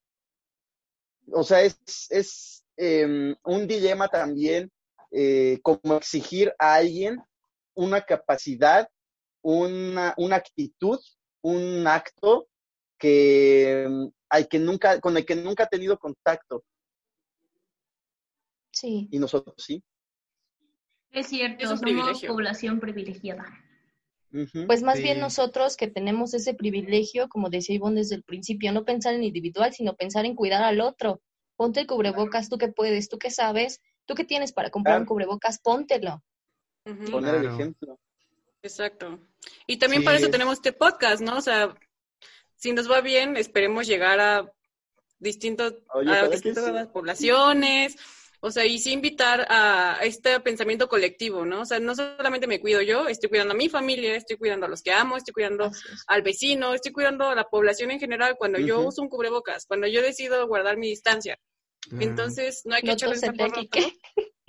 O 1.31 1.43
sea, 1.43 1.61
es, 1.61 1.77
es 2.09 2.65
em, 2.75 3.35
un 3.43 3.67
dilema 3.67 4.07
también 4.07 4.71
eh, 5.11 5.59
como 5.61 5.95
exigir 5.95 6.53
a 6.59 6.75
alguien 6.75 7.21
una 7.75 8.01
capacidad, 8.01 8.89
una, 9.41 10.13
una 10.17 10.35
actitud, 10.35 10.99
un 11.41 11.85
acto 11.87 12.47
que, 12.97 13.83
em, 13.83 14.11
al 14.29 14.47
que 14.47 14.59
nunca, 14.59 14.99
con 14.99 15.15
el 15.17 15.25
que 15.25 15.35
nunca 15.35 15.63
ha 15.63 15.67
tenido 15.67 15.97
contacto. 15.97 16.63
Sí. 18.71 19.07
Y 19.11 19.19
nosotros 19.19 19.55
sí. 19.57 19.83
Es 21.11 21.27
cierto, 21.27 21.63
Es 21.63 21.69
somos 21.79 22.21
población 22.25 22.79
privilegiada. 22.79 23.45
Pues 24.67 24.83
más 24.83 24.97
Sí. 24.97 25.03
bien 25.03 25.19
nosotros 25.19 25.77
que 25.77 25.87
tenemos 25.87 26.33
ese 26.33 26.53
privilegio, 26.53 27.29
como 27.29 27.49
decía 27.49 27.75
Ivonne 27.75 28.01
desde 28.01 28.15
el 28.15 28.23
principio, 28.23 28.71
no 28.73 28.83
pensar 28.83 29.13
en 29.13 29.23
individual, 29.23 29.73
sino 29.73 29.95
pensar 29.95 30.25
en 30.25 30.35
cuidar 30.35 30.63
al 30.63 30.81
otro. 30.81 31.21
Ponte 31.55 31.79
el 31.79 31.87
cubrebocas, 31.87 32.49
tú 32.49 32.57
que 32.57 32.67
puedes, 32.67 33.09
tú 33.09 33.17
que 33.17 33.31
sabes, 33.31 33.81
tú 34.05 34.13
que 34.15 34.25
tienes 34.25 34.51
para 34.51 34.69
comprar 34.69 34.99
un 34.99 35.05
cubrebocas, 35.07 35.59
póntelo. 35.59 36.21
Poner 36.83 37.35
el 37.35 37.41
Claro. 37.41 37.55
ejemplo. 37.55 37.99
Exacto. 38.61 39.19
Y 39.65 39.77
también 39.77 40.01
Sí, 40.01 40.05
para 40.05 40.17
eso 40.17 40.25
es- 40.27 40.31
tenemos 40.31 40.53
este 40.55 40.73
podcast, 40.73 41.21
¿no? 41.21 41.37
O 41.37 41.41
sea, 41.41 41.73
si 42.57 42.73
nos 42.73 42.91
va 42.91 43.01
bien, 43.01 43.37
esperemos 43.37 43.87
llegar 43.87 44.19
a 44.19 44.51
distintos, 45.19 45.75
Oye, 45.93 46.11
a 46.11 46.27
distintas 46.27 46.65
sí. 46.65 46.89
poblaciones, 46.91 47.95
o 48.39 48.51
sea, 48.51 48.65
y 48.65 48.77
sí 48.77 48.91
invitar 48.91 49.47
a 49.49 49.97
este 50.03 50.39
pensamiento 50.39 50.87
colectivo, 50.87 51.45
¿no? 51.45 51.61
O 51.61 51.65
sea, 51.65 51.79
no 51.79 51.95
solamente 51.95 52.45
me 52.47 52.59
cuido 52.59 52.81
yo, 52.81 53.07
estoy 53.07 53.29
cuidando 53.29 53.53
a 53.53 53.57
mi 53.57 53.69
familia, 53.69 54.15
estoy 54.15 54.37
cuidando 54.37 54.67
a 54.67 54.69
los 54.69 54.81
que 54.81 54.91
amo, 54.91 55.17
estoy 55.17 55.33
cuidando 55.33 55.65
es. 55.65 56.03
al 56.07 56.21
vecino, 56.21 56.73
estoy 56.73 56.91
cuidando 56.91 57.29
a 57.29 57.35
la 57.35 57.45
población 57.45 57.89
en 57.91 57.99
general 57.99 58.35
cuando 58.37 58.59
yo 58.59 58.81
uso 58.81 59.01
un 59.01 59.09
cubrebocas, 59.09 59.65
cuando 59.65 59.87
yo 59.87 60.01
decido 60.01 60.47
guardar 60.47 60.77
mi 60.77 60.89
distancia. 60.89 61.37
Claro. 61.89 62.03
Entonces, 62.03 62.61
no 62.65 62.75
hay 62.75 62.81
que 62.81 62.87
No 62.87 62.93
echarle 62.93 63.15
esa 63.15 63.31
porra. 63.33 63.61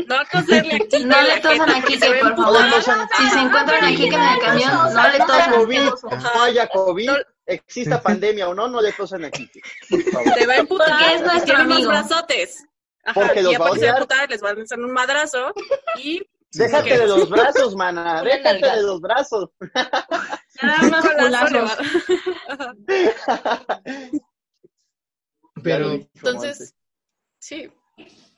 ¿no? 0.06 0.16
Toserle 0.32 0.74
aquí. 0.74 1.04
No 1.04 1.22
le 1.22 1.40
tosan 1.40 1.82
se 1.86 2.10
ve 2.10 2.20
por 2.20 2.36
favor. 2.36 2.60
No. 2.60 2.82
Si 2.82 3.30
se 3.30 3.38
encuentran 3.38 3.84
aquí 3.84 4.08
que 4.08 4.14
en 4.14 4.22
el 4.22 4.38
camión, 4.40 4.94
no 4.94 5.08
le 5.08 5.18
tosan. 5.18 5.52
COVID, 5.54 5.88
haya 6.42 6.66
COVID, 6.68 7.06
No. 7.06 7.16
Exista 7.48 8.00
pandemia 8.02 8.48
o 8.48 8.54
no, 8.54 8.68
no 8.68 8.80
le 8.80 8.92
tosen 8.92 9.24
aquí. 9.24 9.50
Por 9.88 10.02
favor. 10.04 10.32
Te 10.34 10.46
va 10.46 10.52
a 10.54 10.56
emputar. 10.58 10.88
Porque 10.88 11.14
es 11.14 11.20
nuestro 11.22 11.44
tiene 11.44 11.62
unos 11.64 11.76
amigo. 11.76 11.90
brazotes. 11.90 12.64
Ajá, 13.04 13.20
Porque 13.20 13.40
y 13.40 13.42
los 13.44 13.52
va 13.54 13.56
a 13.56 13.60
aparte 13.68 13.80
se 13.80 13.86
va 13.86 13.92
a 13.98 14.04
odiar. 14.04 14.28
les 14.30 14.44
va 14.44 14.50
a 14.50 14.54
lanzar 14.54 14.78
un 14.80 14.92
madrazo 14.92 15.52
y 16.02 16.22
Déjate 16.50 16.88
¿Qué? 16.88 16.98
de 16.98 17.06
los 17.06 17.28
brazos, 17.28 17.76
mana, 17.76 18.22
déjate 18.22 18.66
de 18.76 18.82
los 18.82 19.00
brazos. 19.02 19.50
Se 20.48 20.60
culazos. 21.18 21.52
va- 21.52 21.78
Ajá. 22.48 22.74
Pero, 25.62 25.92
Entonces, 25.92 26.74
sí, 27.38 27.68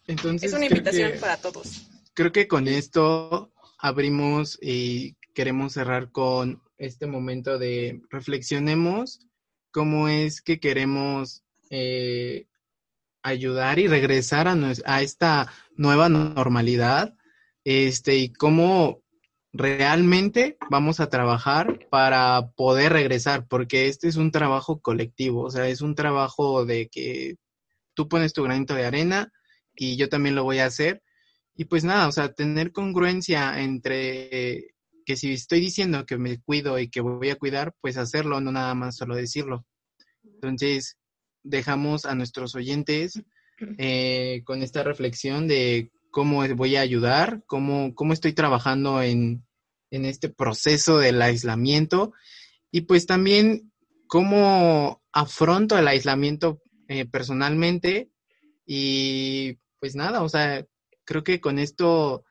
entonces 0.06 0.50
es 0.50 0.56
una 0.56 0.66
invitación 0.66 1.12
que- 1.12 1.18
para 1.18 1.36
todos. 1.36 1.82
creo 2.14 2.32
que 2.32 2.48
con 2.48 2.66
esto 2.66 3.52
abrimos 3.78 4.58
y 4.60 5.14
queremos 5.34 5.74
cerrar 5.74 6.10
con 6.10 6.62
este 6.80 7.06
momento 7.06 7.58
de 7.58 8.00
reflexionemos 8.10 9.20
cómo 9.70 10.08
es 10.08 10.42
que 10.42 10.58
queremos 10.58 11.44
eh, 11.70 12.46
ayudar 13.22 13.78
y 13.78 13.86
regresar 13.86 14.48
a, 14.48 14.54
nues- 14.54 14.82
a 14.86 15.02
esta 15.02 15.52
nueva 15.76 16.08
normalidad 16.08 17.14
este, 17.64 18.16
y 18.16 18.32
cómo 18.32 19.02
realmente 19.52 20.56
vamos 20.70 21.00
a 21.00 21.08
trabajar 21.10 21.86
para 21.90 22.50
poder 22.56 22.92
regresar, 22.92 23.46
porque 23.46 23.86
este 23.88 24.08
es 24.08 24.16
un 24.16 24.30
trabajo 24.30 24.80
colectivo, 24.80 25.42
o 25.42 25.50
sea, 25.50 25.68
es 25.68 25.82
un 25.82 25.94
trabajo 25.94 26.64
de 26.64 26.88
que 26.88 27.36
tú 27.94 28.08
pones 28.08 28.32
tu 28.32 28.42
granito 28.42 28.74
de 28.74 28.86
arena 28.86 29.32
y 29.74 29.96
yo 29.96 30.08
también 30.08 30.34
lo 30.34 30.44
voy 30.44 30.58
a 30.58 30.66
hacer. 30.66 31.02
Y 31.56 31.66
pues 31.66 31.84
nada, 31.84 32.08
o 32.08 32.12
sea, 32.12 32.32
tener 32.32 32.72
congruencia 32.72 33.60
entre 33.60 34.74
que 35.10 35.16
si 35.16 35.32
estoy 35.32 35.58
diciendo 35.58 36.06
que 36.06 36.18
me 36.18 36.40
cuido 36.40 36.78
y 36.78 36.88
que 36.88 37.00
voy 37.00 37.30
a 37.30 37.34
cuidar, 37.34 37.74
pues 37.80 37.96
hacerlo, 37.96 38.40
no 38.40 38.52
nada 38.52 38.76
más 38.76 38.96
solo 38.96 39.16
decirlo. 39.16 39.66
Entonces, 40.22 40.98
dejamos 41.42 42.06
a 42.06 42.14
nuestros 42.14 42.54
oyentes 42.54 43.20
eh, 43.78 44.42
con 44.44 44.62
esta 44.62 44.84
reflexión 44.84 45.48
de 45.48 45.90
cómo 46.12 46.46
voy 46.54 46.76
a 46.76 46.82
ayudar, 46.82 47.42
cómo, 47.46 47.92
cómo 47.96 48.12
estoy 48.12 48.34
trabajando 48.34 49.02
en, 49.02 49.44
en 49.90 50.04
este 50.04 50.28
proceso 50.28 50.98
del 50.98 51.20
aislamiento 51.20 52.12
y 52.70 52.82
pues 52.82 53.04
también 53.06 53.72
cómo 54.06 55.02
afronto 55.12 55.76
el 55.76 55.88
aislamiento 55.88 56.62
eh, 56.86 57.04
personalmente 57.04 58.12
y 58.64 59.58
pues 59.80 59.96
nada, 59.96 60.22
o 60.22 60.28
sea, 60.28 60.64
creo 61.04 61.24
que 61.24 61.40
con 61.40 61.58
esto 61.58 62.24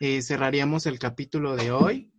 eh, 0.00 0.20
cerraríamos 0.20 0.84
el 0.84 0.98
capítulo 0.98 1.56
de 1.56 1.70
hoy 1.72 2.12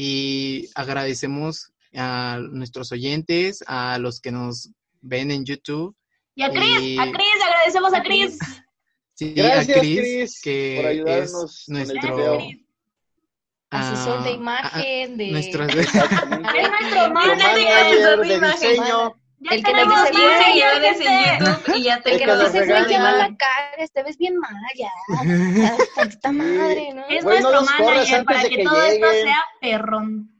y 0.00 0.70
agradecemos 0.76 1.72
a 1.92 2.38
nuestros 2.52 2.92
oyentes, 2.92 3.64
a 3.66 3.98
los 3.98 4.20
que 4.20 4.30
nos 4.30 4.70
ven 5.00 5.32
en 5.32 5.44
YouTube. 5.44 5.96
Y 6.36 6.44
a 6.44 6.50
Cris, 6.50 6.80
Y- 6.80 6.98
a 7.00 7.10
Cris, 7.10 7.42
agradecemos 7.44 7.92
a 7.92 8.02
Cris. 8.04 8.38
Sí, 9.14 9.32
Gracias, 9.34 9.76
a 9.76 9.80
Chris, 9.80 9.98
Chris, 9.98 10.40
que 10.40 10.74
por 10.76 10.86
ayudarnos 10.86 11.62
es 11.62 11.68
nuestro 11.68 12.16
video. 12.16 12.38
Asesor 13.70 14.22
de 14.22 14.30
ah, 14.30 14.32
imagen, 14.32 15.16
de... 15.16 15.30
Exactamente. 15.36 15.80
Es 16.60 16.70
nuestro 16.70 17.04
Tu 17.08 17.12
manager, 17.12 17.12
manager 17.12 18.20
de 18.20 18.28
de 18.28 18.34
imagen. 18.36 18.70
diseño. 18.70 19.14
Ya 19.40 19.50
El 19.54 19.62
que 19.64 19.72
nos 19.72 19.82
tenemos 19.82 20.10
dice, 20.10 20.12
manager, 20.12 20.38
"Güey, 20.38 20.44
seguidores 20.44 21.00
en 21.00 21.06
gente". 21.06 21.44
YouTube 21.44 21.76
y 21.76 21.82
ya 21.84 22.00
te 22.02 22.12
El 22.12 22.18
que 22.18 22.26
nos 22.26 22.52
dice, 22.52 22.66
güey, 22.66 22.86
qué 22.86 22.98
mala 22.98 23.36
cagas, 23.38 23.92
te 23.92 24.02
ves 24.02 24.18
bien 24.18 24.36
mal, 24.38 24.54
ya. 24.76 24.90
Tanta 25.94 26.32
madre, 26.32 26.92
¿no? 26.94 27.02
Es 27.08 27.22
Güey, 27.24 27.40
no 27.40 27.50
nuestro 27.52 27.60
los 27.60 27.70
corras 27.70 27.94
manager 27.94 28.18
antes 28.20 28.24
para 28.26 28.42
de 28.42 28.48
que, 28.48 28.56
que 28.56 28.64
todo 28.64 28.82
esto 28.82 29.06
lleguen. 29.06 29.24
sea 29.24 29.38
perrón. 29.60 30.30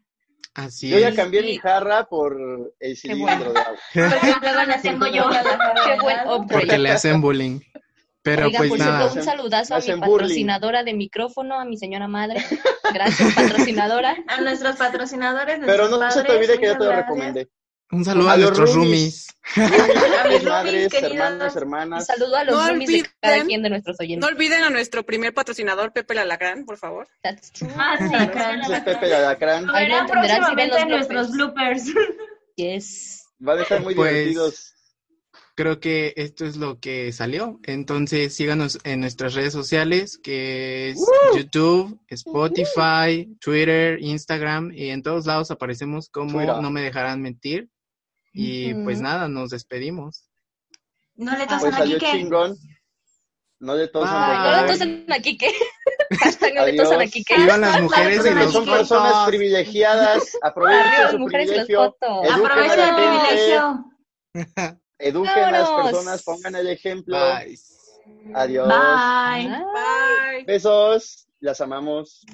Así 0.55 0.89
Yo 0.91 0.99
ya 0.99 1.15
cambié 1.15 1.41
Sí. 1.43 1.47
mi 1.47 1.59
jarra 1.59 2.05
por 2.07 2.37
el 2.81 2.97
cilindro 2.97 3.53
de 3.53 3.61
agua. 3.61 3.77
Porque 3.95 4.41
luego 4.43 4.63
la 4.67 4.83
tengo 4.83 5.07
yo. 5.07 5.29
Qué 5.31 6.01
buen 6.03 6.47
Porque 6.49 6.79
le 6.79 6.91
hacen 6.91 7.21
bullying. 7.21 7.61
Pero 8.23 8.47
Oigan, 8.47 8.59
pues 8.59 8.71
por 8.71 8.79
nada. 8.81 8.99
cierto, 9.03 9.19
un 9.21 9.25
saludazo 9.25 9.75
a 9.75 9.77
mi 9.79 9.83
hacen 9.85 10.01
bullying. 10.01 10.13
patrocinadora 10.19 10.83
de 10.83 10.95
micrófono, 10.95 11.61
a 11.61 11.65
mi 11.65 11.77
señora 11.79 12.09
madre. 12.09 12.45
Gracias, 12.93 13.33
patrocinadora. 13.35 14.17
A 14.27 14.41
nuestros 14.41 14.75
patrocinadores. 14.77 15.61
Pero 15.65 15.89
nuestros 15.89 16.01
no 16.01 16.11
se 16.11 16.23
te 16.23 16.27
padres, 16.27 16.49
olvide 16.51 16.61
que 16.61 16.67
yo 16.67 16.77
te 16.79 16.85
lo 16.85 16.93
recomendé. 16.93 17.49
Un 17.91 18.05
saludo 18.05 18.29
A 18.29 18.33
a, 18.33 18.37
los 18.37 18.47
nuestros 18.59 18.75
roomies. 18.75 19.27
roomies. 19.57 19.73
A 20.25 20.29
mis 20.29 20.45
madres, 20.45 20.93
hermanos, 20.93 21.53
Un 21.55 21.59
hermanas. 21.63 22.07
saludo 22.07 22.37
a 22.37 22.45
los 22.45 22.55
No 22.55 22.69
roomies 22.69 22.89
de 22.91 23.03
cada 23.21 23.37
olviden- 23.37 23.47
quien 23.47 23.63
de 23.63 23.71
nuestros 23.71 23.97
No 23.99 24.05
oyentes. 24.05 24.29
olviden 24.31 24.63
a 24.63 24.71
nuestro 24.71 25.07
primer 25.07 25.33
patrocinador, 25.33 25.93
Pepe 25.95 26.15
Lalacrán, 26.15 26.67
por 26.67 26.77
favor. 26.77 27.09
That's 27.23 27.51
true. 27.53 27.71
Ah, 27.77 27.97
sí, 27.99 28.75
Pepe 28.85 29.07
de 29.07 29.15
Alacrán. 29.17 29.67
Lo 29.67 29.75
Ahí 29.75 29.89
lo 29.89 29.95
verán 29.95 30.09
entenderán 30.11 30.45
si 30.51 30.55
ven 30.55 30.69
los 30.69 30.79
en 30.81 30.89
nuestros 30.89 31.31
bloopers. 31.33 31.85
Yes. 32.57 33.25
Van 33.39 33.57
a 33.59 33.63
estar 33.63 33.81
muy 33.83 33.95
Pues, 33.95 34.13
divertidos. 34.13 34.75
Creo 35.55 35.79
que 35.81 36.13
esto 36.17 36.45
es 36.45 36.57
lo 36.57 36.81
que 36.81 37.13
salió. 37.13 37.61
Entonces 37.65 38.35
síganos 38.35 38.79
en 38.85 38.99
nuestras 39.01 39.35
redes 39.35 39.53
sociales, 39.53 40.19
que 40.21 40.91
es 40.91 40.99
YouTube, 41.37 42.01
Spotify, 42.09 43.33
Twitter, 43.41 43.99
Instagram, 44.03 44.73
y 44.75 44.91
en 44.91 45.03
todos 45.05 45.27
lados 45.27 45.51
aparecemos 45.53 46.09
como 46.11 46.33
Twitter. 46.33 46.57
No 46.61 46.71
Me 46.73 46.81
Dejarán 46.83 47.23
Mentir. 47.23 47.69
Y 48.33 48.75
pues 48.75 48.97
Ujú. 48.97 49.05
nada, 49.05 49.29
nos 49.29 49.51
despedimos. 49.51 50.29
No 51.17 51.33
le 51.33 51.47
Pues 51.47 51.49
tosan 51.49 51.75
a 51.75 51.79
salió 51.79 51.99
Quique. 51.99 52.11
chingón. 52.13 52.57
No 53.61 53.75
le 53.75 53.89
tosan 53.89 54.29
Bye. 54.29 54.39
No 54.39 54.63
le 54.63 54.73
tosen 54.73 55.07
a 55.13 55.19
Quique. 55.19 55.53
No 56.55 56.65
le 56.67 56.73
tosan 56.77 57.01
a. 57.01 57.07
Quique. 57.07 57.37
Vivan 57.37 57.61
las 57.61 57.83
mujeres 57.83 58.25
y 58.25 58.31
los 58.31 58.53
son 58.53 58.65
personas 58.65 59.13
fotos. 59.13 59.29
privilegiadas. 59.29 60.39
Aprovechen 60.43 61.11
su 61.11 61.25
privilegio. 61.27 61.83
a 61.83 62.77
la 62.77 62.89
el 62.89 62.95
privilegio. 62.95 63.85
Eduquen 64.99 65.45
a 65.45 65.51
las 65.51 65.71
personas, 65.71 66.23
pongan 66.23 66.55
el 66.57 66.69
ejemplo. 66.69 67.19
Bye. 67.19 67.59
Adiós. 68.35 68.69
Bye. 68.69 69.49
Bye. 69.49 70.45
Besos. 70.45 71.29
Las 71.41 71.61
amamos. 71.61 72.25